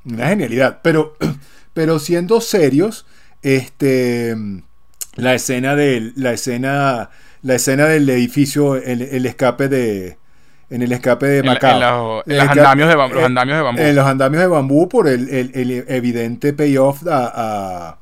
[0.05, 0.81] Una genialidad.
[0.83, 1.17] Pero,
[1.73, 3.07] pero siendo serios,
[3.43, 4.35] este,
[5.15, 7.11] la escena de, la escena
[7.43, 10.19] la escena del edificio, el, escape de.
[10.69, 12.23] En el escape de Macao.
[12.27, 13.83] En, los, andamios de bambú, los andamios de bambú.
[13.83, 17.99] En los andamios de bambú por el, evidente payoff a,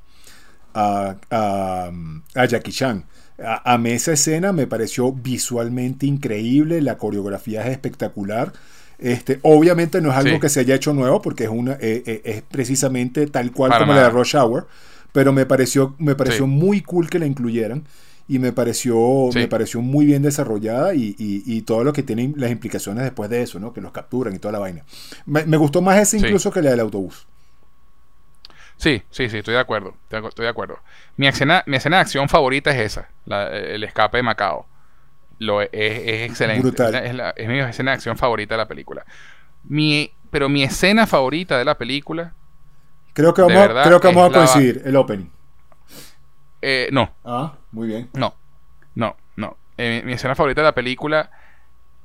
[0.75, 1.91] a, a,
[2.35, 3.05] a Jackie Chan.
[3.41, 8.53] A, mí esa escena me pareció visualmente increíble, la coreografía es espectacular.
[8.99, 12.21] Este, obviamente no es algo que se haya hecho nuevo porque es, una, eh, eh,
[12.25, 14.67] es precisamente tal cual como la de Rush Hour,
[15.13, 17.85] pero me pareció, me pareció muy cool que la incluyeran
[18.29, 23.03] y me pareció, me pareció muy bien desarrollada y, todo lo que tiene las implicaciones
[23.03, 23.73] después de eso, ¿no?
[23.73, 24.85] Que los capturan y toda la vaina.
[25.25, 27.27] Me, gustó más ese incluso que la del autobús.
[28.77, 29.95] Sí, sí, sí, estoy de acuerdo.
[30.11, 30.79] Estoy de acuerdo.
[31.17, 33.09] Mi escena, mi escena de acción favorita es esa,
[33.51, 34.67] el escape de Macao.
[35.39, 36.69] Lo, es, excelente.
[37.37, 39.07] Es, mi escena de acción favorita de la película.
[39.65, 42.35] Mi, pero mi escena favorita de la película.
[43.15, 45.27] Creo que vamos, creo que vamos a coincidir, el opening.
[46.93, 47.11] No.
[47.25, 48.09] Ah, muy bien.
[48.15, 48.35] No,
[48.95, 49.57] no, no.
[49.77, 51.31] Eh, mi escena favorita de la película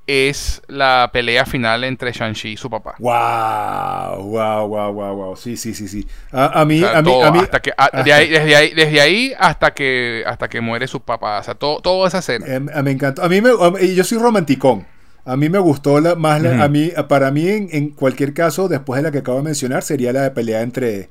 [0.05, 2.95] es la pelea final entre Shang-Chi y su papá.
[2.99, 5.35] Wow, wow, wow, wow, wow.
[5.35, 6.07] Sí, sí, sí, sí.
[6.31, 8.13] A, mí, a, mí, a mí, hasta que, desde,
[8.55, 12.19] ahí, desde, ahí, hasta que hasta que muere su papá, o sea, todo, toda esa
[12.19, 12.45] escena.
[12.47, 13.23] Em, me encantó.
[13.23, 13.51] A mí me,
[13.95, 14.85] yo soy romanticón.
[15.25, 19.03] A mí me gustó la, más a mí, para mí en, cualquier caso, después de
[19.03, 21.09] la que acabo de mencionar, sería la de pelea entre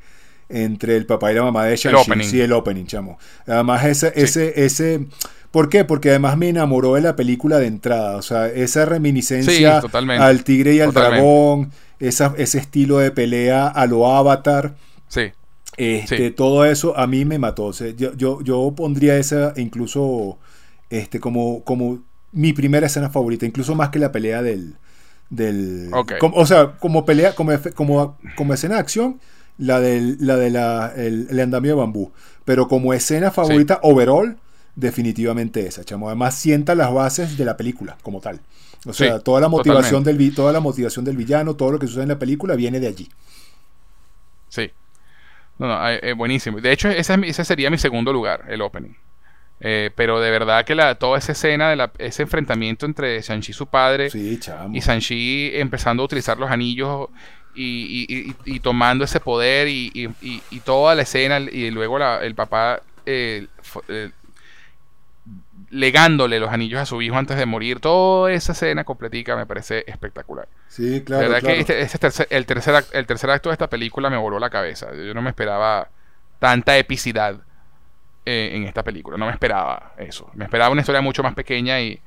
[0.53, 2.25] entre el papá y la mamá de Shang-Chi.
[2.25, 3.19] Sí, el opening, chamo.
[3.47, 5.07] Además ese ese ese
[5.53, 5.85] ¿Por qué?
[5.85, 8.17] Porque además me enamoró de la película de entrada.
[8.17, 9.83] O sea, esa reminiscencia
[10.19, 14.75] al tigre y al dragón, esa, ese estilo de pelea a lo avatar.
[15.09, 15.33] Sí.
[15.77, 17.71] Este, Todo eso a mí me mató.
[17.73, 20.39] yo, yo, yo, pondría esa incluso
[20.89, 22.03] este, como, como
[22.33, 24.77] mi primera escena favorita, incluso más que la pelea del.
[25.29, 29.21] del o sea, como pelea, como, como, como escena de acción,
[29.59, 32.13] la del, la de la, el, andamio de bambú.
[32.45, 34.37] Pero como escena favorita overall,
[34.75, 36.09] definitivamente esa, chamo.
[36.09, 38.41] Además sienta las bases de la película como tal.
[38.87, 42.03] O sea, toda la motivación del toda la motivación del villano, todo lo que sucede
[42.03, 43.09] en la película viene de allí.
[44.49, 44.71] Sí.
[45.59, 46.61] No, no, eh, buenísimo.
[46.61, 48.95] De hecho, ese, sería mi segundo lugar, el opening.
[49.61, 53.55] Eh, pero de verdad que la, toda esa escena, de ese enfrentamiento entre Sanchi y
[53.55, 54.09] su padre,
[54.73, 57.11] y Sanchi empezando a utilizar los anillos
[57.55, 60.11] y, tomando ese poder y,
[60.65, 63.47] toda la escena, y luego el papá eh,
[65.73, 67.81] legándole los anillos a su hijo antes de morir.
[67.81, 70.47] Toda esa escena completica me parece espectacular.
[70.69, 71.23] Sí, claro.
[71.23, 71.97] La verdad que este, este
[72.31, 74.89] el, tercer, el tercer acto de esta película me voló la cabeza.
[74.95, 75.89] Yo no me esperaba
[76.39, 77.41] tanta epicidad
[78.27, 79.17] eh, en esta película.
[79.17, 80.31] No me esperaba eso.
[80.35, 82.01] Me esperaba una historia mucho más pequeña y,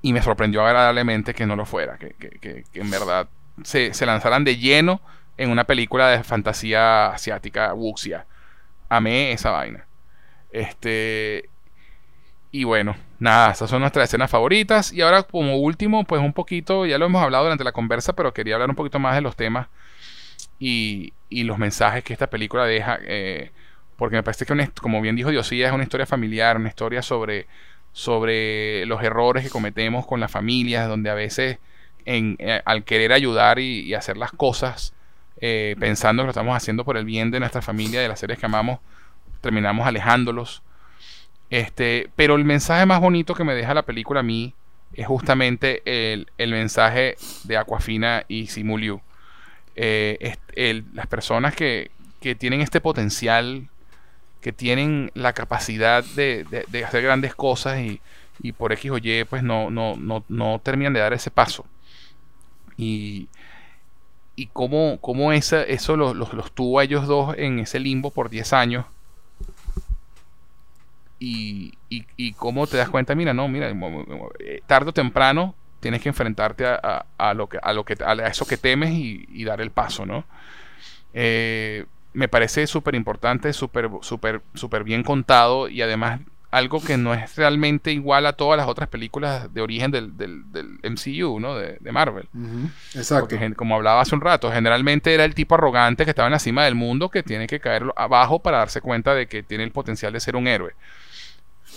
[0.00, 1.98] y me sorprendió agradablemente que no lo fuera.
[1.98, 3.28] Que, que, en verdad
[3.64, 5.00] se, se, lanzaran de lleno
[5.36, 8.26] en una película de fantasía asiática, wuxia.
[8.88, 9.86] Amé esa vaina.
[10.50, 11.48] Este,
[12.50, 14.92] y bueno, nada, esas son nuestras escenas favoritas.
[14.92, 18.34] Y ahora como último, pues un poquito, ya lo hemos hablado durante la conversa, pero
[18.34, 19.68] quería hablar un poquito más de los temas
[20.58, 22.98] y, y los mensajes que esta película deja.
[23.02, 23.50] Eh,
[23.96, 27.46] porque me parece que, como bien dijo Diosía, es una historia familiar, una historia sobre,
[27.92, 31.58] sobre los errores que cometemos con las familias, donde a veces
[32.06, 34.94] eh, al querer ayudar y, hacer las cosas,
[35.40, 38.38] eh, pensando que lo estamos haciendo por el bien de nuestra familia, de las seres
[38.38, 38.80] que amamos,
[39.40, 40.62] terminamos alejándolos.
[41.50, 44.54] Este, pero el mensaje más bonito que me deja la película a mí
[44.94, 49.00] es justamente el, mensaje de Aquafina y Simuliu.
[49.74, 50.36] Eh,
[50.94, 51.90] las personas que,
[52.38, 53.68] tienen este potencial,
[54.40, 56.46] que tienen la capacidad de,
[56.86, 58.00] hacer grandes cosas y,
[58.52, 61.66] por X o Y, pues no, no, no, no terminan de dar ese paso.
[62.76, 63.28] Y,
[64.36, 68.30] y cómo, cómo esa, eso los, los, tuvo a ellos dos en ese limbo por
[68.30, 68.86] 10 años
[71.24, 73.72] y, y, cómo te das cuenta, mira, no, mira,
[74.40, 78.12] eh, tarde o temprano tienes que enfrentarte a, a, lo que a lo que a
[78.26, 80.24] eso que temes y, dar el paso, ¿no?
[81.14, 86.20] Eh, me parece súper importante, súper súper súper bien contado y además
[86.52, 90.44] algo que no es realmente igual a todas las otras películas de origen del, del,
[90.82, 91.56] MCU, ¿no?
[91.56, 92.28] De, Marvel.
[92.94, 93.28] Exacto.
[93.30, 96.38] Porque, como hablaba hace un rato, generalmente era el tipo arrogante que estaba en la
[96.38, 99.72] cima del mundo que tiene que caer abajo para darse cuenta de que tiene el
[99.72, 100.74] potencial de ser un héroe.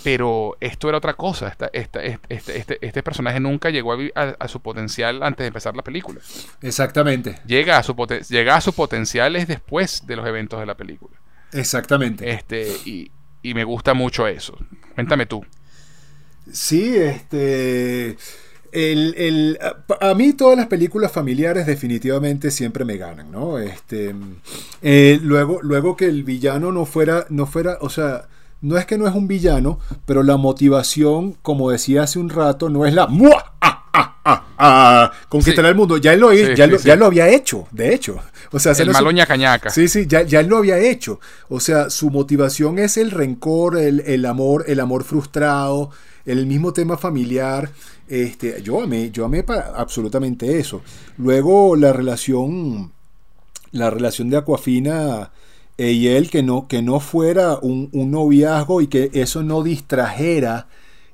[0.03, 1.47] Pero esto era otra cosa.
[1.47, 6.19] Esta, este, este, este, personaje nunca llegó a, su potencial antes de empezar la película.
[6.61, 7.39] Exactamente.
[7.47, 7.95] Llega a, su
[8.29, 11.15] llega a su potencial después de los eventos de la película.
[11.53, 12.29] Exactamente.
[12.29, 13.11] Este, y,
[13.53, 14.57] me gusta mucho eso.
[14.95, 15.45] Cuéntame tú.
[16.51, 18.17] Sí, este.
[18.71, 19.57] El,
[20.01, 23.57] a, mí todas las películas familiares definitivamente siempre me ganan, ¿no?
[23.57, 24.13] Este,
[24.81, 28.27] eh, luego, luego que el villano no fuera, no fuera, o sea,
[28.59, 32.67] no es que no es un villano, pero la motivación, como decía hace un rato,
[32.69, 33.07] no es la
[33.61, 33.74] ah,
[34.25, 35.97] ah, ah, conquistar el mundo.
[35.97, 38.19] Ya él, lo, ya, lo, había hecho, de hecho.
[38.51, 39.69] O sea, el maloña cañaca.
[39.69, 41.19] Sí, sí, ya, ya él lo había hecho.
[41.49, 45.91] O sea, su motivación es el rencor, el, amor, el amor frustrado,
[46.25, 47.69] el mismo tema familiar.
[48.07, 50.81] Este, yo amé, yo amé absolutamente eso.
[51.17, 52.91] Luego la relación,
[53.71, 55.31] la relación de Aquafina
[55.77, 60.67] y él que no, que no fuera un, noviazgo y que eso no distrajera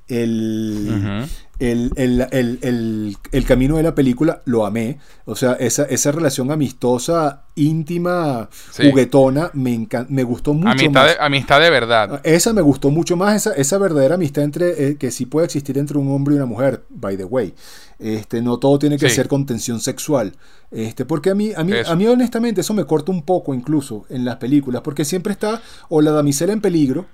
[0.08, 1.28] el,
[1.62, 4.98] el, camino de la película, lo amé.
[5.26, 11.16] O sea, esa, esa relación amistosa, íntima, juguetona, me, me gustó mucho amistad más.
[11.16, 12.22] De, amistad de verdad.
[12.24, 15.78] Esa me gustó mucho más, esa, esa verdadera amistad entre, eh, que sí puede existir
[15.78, 17.54] entre un hombre y una mujer, by the way.
[18.00, 20.34] Este, no todo tiene que ser con tensión sexual.
[20.72, 24.06] Este, porque a mí, a mí, a mí honestamente eso me corta un poco incluso
[24.10, 27.06] en las películas, porque siempre está o la damisela en peligro,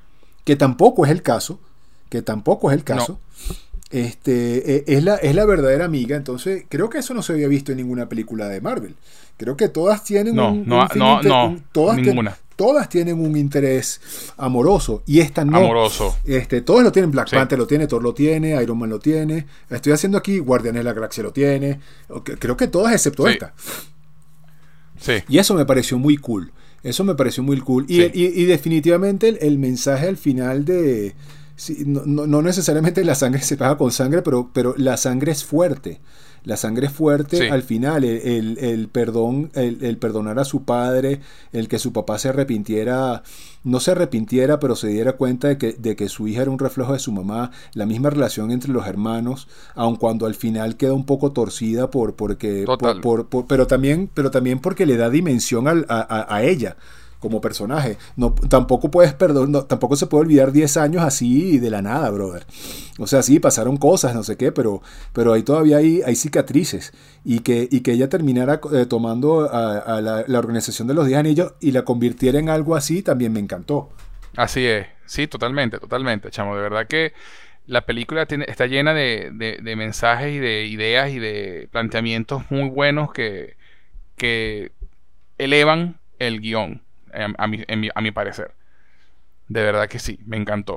[0.46, 1.60] que tampoco es el caso,
[2.10, 3.20] que tampoco es el caso.
[3.92, 6.16] Este, e, es, la, es la verdadera amiga.
[6.16, 8.96] Entonces, creo que eso no se había visto en ninguna película de Marvel.
[9.38, 12.36] Creo que todas tienen un, no, no, no, todas ninguna.
[12.56, 14.02] todas tienen un interés
[14.38, 15.58] amoroso y esta no.
[15.58, 16.18] Amoroso.
[16.26, 17.12] Este, todos lo tienen.
[17.12, 19.46] Black Panther lo tiene, Thor lo tiene, Iron Man lo tiene.
[19.70, 21.80] Estoy haciendo aquí Guardianes de la Galaxia lo tiene.
[22.40, 23.54] Creo que todas excepto esta.
[25.00, 25.14] Sí.
[25.30, 26.52] Y eso me pareció muy cool.
[26.84, 27.86] Eso me pareció muy cool.
[27.88, 31.16] Y, definitivamente el, mensaje al final de...
[31.86, 36.00] no, necesariamente la sangre se paga con sangre, pero, pero la sangre es fuerte.
[36.44, 41.20] La sangre es fuerte al final, el, perdón, el, perdonar a su padre,
[41.52, 43.22] el que su papá se arrepintiera,
[43.66, 46.60] no se arrepintiera, pero se diera cuenta de que, de que su hija era un
[46.60, 50.94] reflejo de su mamá, la misma relación entre los hermanos, aun cuando al final queda
[50.94, 52.66] un poco torcida por, porque,
[53.02, 56.78] por, pero, también, pero también porque le da dimensión a ella
[57.20, 57.98] como personaje.
[58.16, 62.46] No, tampoco puedes perdón, tampoco se puede olvidar 10 años así de la nada, brother.
[63.00, 64.82] O sea, sí, pasaron cosas, no sé qué, pero,
[65.14, 66.94] pero ahí todavía hay, hay cicatrices.
[67.24, 71.54] Y que, y que ella terminara eh, tomando a, la, organización de los 10 anillos
[71.60, 73.90] y la convirtiera en algo así, también me encantó.
[74.36, 76.56] Así es, sí, totalmente, totalmente, chamo.
[76.56, 77.14] De verdad que
[77.66, 83.12] la película está llena de, de, mensajes y de ideas y de planteamientos muy buenos
[83.12, 83.58] que,
[84.16, 84.72] que
[85.38, 88.52] elevan el guion a, mi, a mi parecer.
[89.48, 90.76] De verdad que sí, me encantó.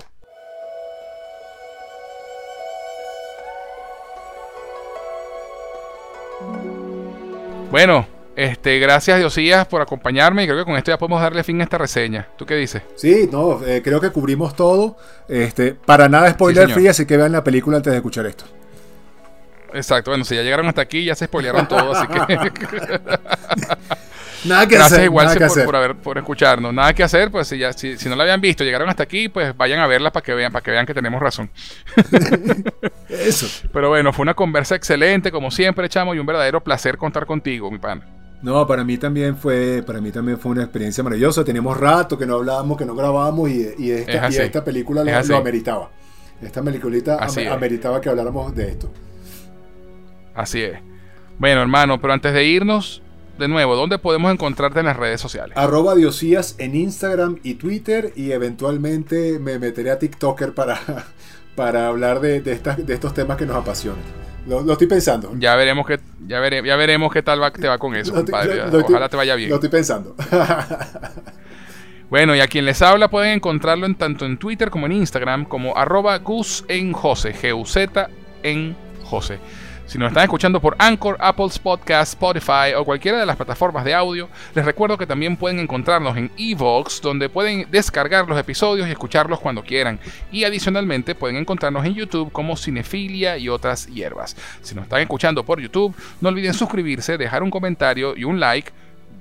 [7.71, 11.61] Bueno, este, gracias Diosías por acompañarme y creo que con esto ya podemos darle fin
[11.61, 12.29] a esta reseña.
[12.37, 12.83] ¿Tú qué dices?
[12.97, 14.97] Sí, no, eh, creo que cubrimos todo.
[15.29, 18.45] Este, para nada spoiler free, así que vean la película antes de escuchar esto.
[19.73, 22.19] Exacto, bueno, si ya llegaron hasta aquí ya se spoilearon todo, así que...
[24.45, 25.05] Nada que Gracias hacer.
[25.05, 26.73] igual por, por, haber, por escucharnos.
[26.73, 29.57] Nada que hacer, pues si, ya, si, no la habían visto, llegaron hasta aquí, pues
[29.57, 31.51] vayan a verla para que vean, para que vean que tenemos razón.
[33.09, 33.47] Eso.
[33.73, 37.71] Pero bueno, fue una conversa excelente, como siempre, chamo, y un verdadero placer contar contigo,
[37.71, 38.07] mi pana.
[38.43, 41.45] No, para mí también fue, para mí también fue una experiencia maravillosa.
[41.45, 45.91] Teníamos rato que no hablábamos, que no grabábamos y, esta, película lo, ameritaba.
[46.41, 47.19] Esta peliculita
[47.53, 48.91] ameritaba que habláramos de esto.
[50.35, 50.79] Así es.
[51.39, 53.03] Bueno, hermano, pero antes de irnos,
[53.41, 55.57] de nuevo, ¿dónde podemos encontrarte en las redes sociales?
[55.57, 60.79] Arroba Diosías en Instagram y Twitter y eventualmente me meteré a TikToker para,
[61.57, 64.21] para hablar de, de, de estos temas que nos apasionan.
[64.47, 65.33] Lo, estoy pensando.
[65.39, 68.63] Ya veremos que ya, ya veremos qué tal va, te va con eso, compadre.
[68.63, 69.51] Ojalá te vaya bien.
[69.51, 70.15] Lo estoy pensando.
[72.11, 75.45] bueno, y a quien les habla pueden encontrarlo en tanto en Twitter como en Instagram
[75.45, 78.09] como arroba Gus en Jose, G-U-Z
[78.43, 79.39] en Jose.
[79.91, 83.93] Si nos están escuchando por Anchor, Apple's Podcast, Spotify o cualquiera de las plataformas de
[83.93, 88.93] audio, les recuerdo que también pueden encontrarnos en Evox, donde pueden descargar los episodios y
[88.93, 89.99] escucharlos cuando quieran.
[90.31, 94.37] Y adicionalmente pueden encontrarnos en YouTube como Cinefilia y otras hierbas.
[94.63, 98.71] Si nos están escuchando por YouTube, no olviden suscribirse, dejar un comentario y un like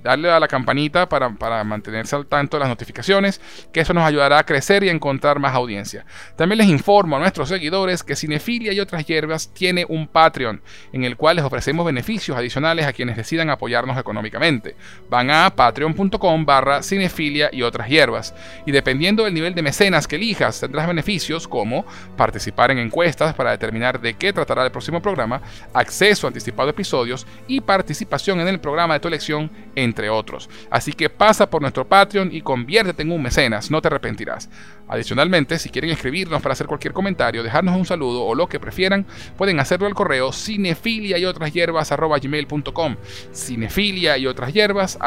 [0.03, 1.29] darle a la campanita para,
[1.63, 5.39] mantenerse al tanto de las notificaciones, que eso nos ayudará a crecer y a encontrar
[5.39, 6.05] más audiencia.
[6.35, 10.61] También les informo a nuestros seguidores que Cinefilia y otras hierbas tiene un Patreon,
[10.93, 14.75] en el cual les ofrecemos beneficios adicionales a quienes decidan apoyarnos económicamente.
[15.09, 18.33] Van a patreon.com barra cinefilia y otras hierbas,
[18.65, 21.85] y dependiendo del nivel de mecenas que elijas, tendrás beneficios como
[22.17, 25.41] participar en encuestas para determinar de qué tratará el próximo programa,
[25.73, 30.49] acceso anticipado a episodios y participación en el programa de tu elección en entre otros.
[30.69, 34.49] Así que pasa por nuestro Patreon y conviértete en un mecenas, no te arrepentirás.
[34.87, 39.05] Adicionalmente, si quieren escribirnos para hacer cualquier comentario, dejarnos un saludo o lo que prefieran,
[39.37, 42.95] pueden hacerlo al correo cinefilia y otras hierbas gmail.com.
[43.31, 44.97] Cinefilia y otras hierbas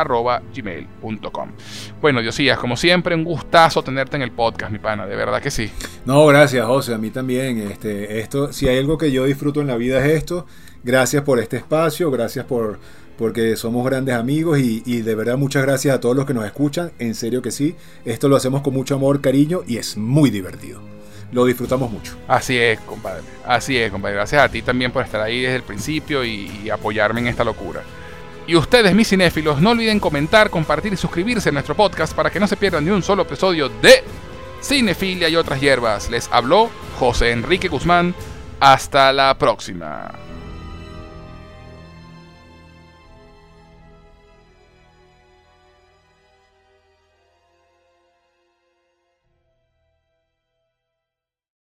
[0.55, 1.49] gmail.com.
[2.01, 5.51] Bueno, Diosías, como siempre, un gustazo tenerte en el podcast, mi pana, de verdad que
[5.51, 5.71] sí.
[6.05, 7.59] No, gracias, José, a mí también.
[7.59, 10.47] Este, esto, si hay algo que yo disfruto en la vida es esto.
[10.85, 12.81] Gracias por este espacio, gracias por
[13.17, 16.93] porque somos grandes amigos y, de verdad muchas gracias a todos los que nos escuchan,
[16.99, 17.75] en serio que sí,
[18.05, 20.81] esto lo hacemos con mucho amor, cariño y es muy divertido.
[21.33, 22.15] Lo disfrutamos mucho.
[22.29, 23.23] Así es, compadre.
[23.47, 24.17] Así es, compadre.
[24.17, 27.83] Gracias a ti también por estar ahí desde el principio y, apoyarme en esta locura.
[28.47, 32.41] Y ustedes, mis cinéfilos, no olviden comentar, compartir y suscribirse a nuestro podcast para que
[32.41, 34.03] no se pierdan ni un solo episodio de
[34.63, 36.11] Cinefilia y otras hierbas.
[36.11, 38.15] Les habló José Enrique Guzmán.
[38.61, 40.32] Hasta la próxima.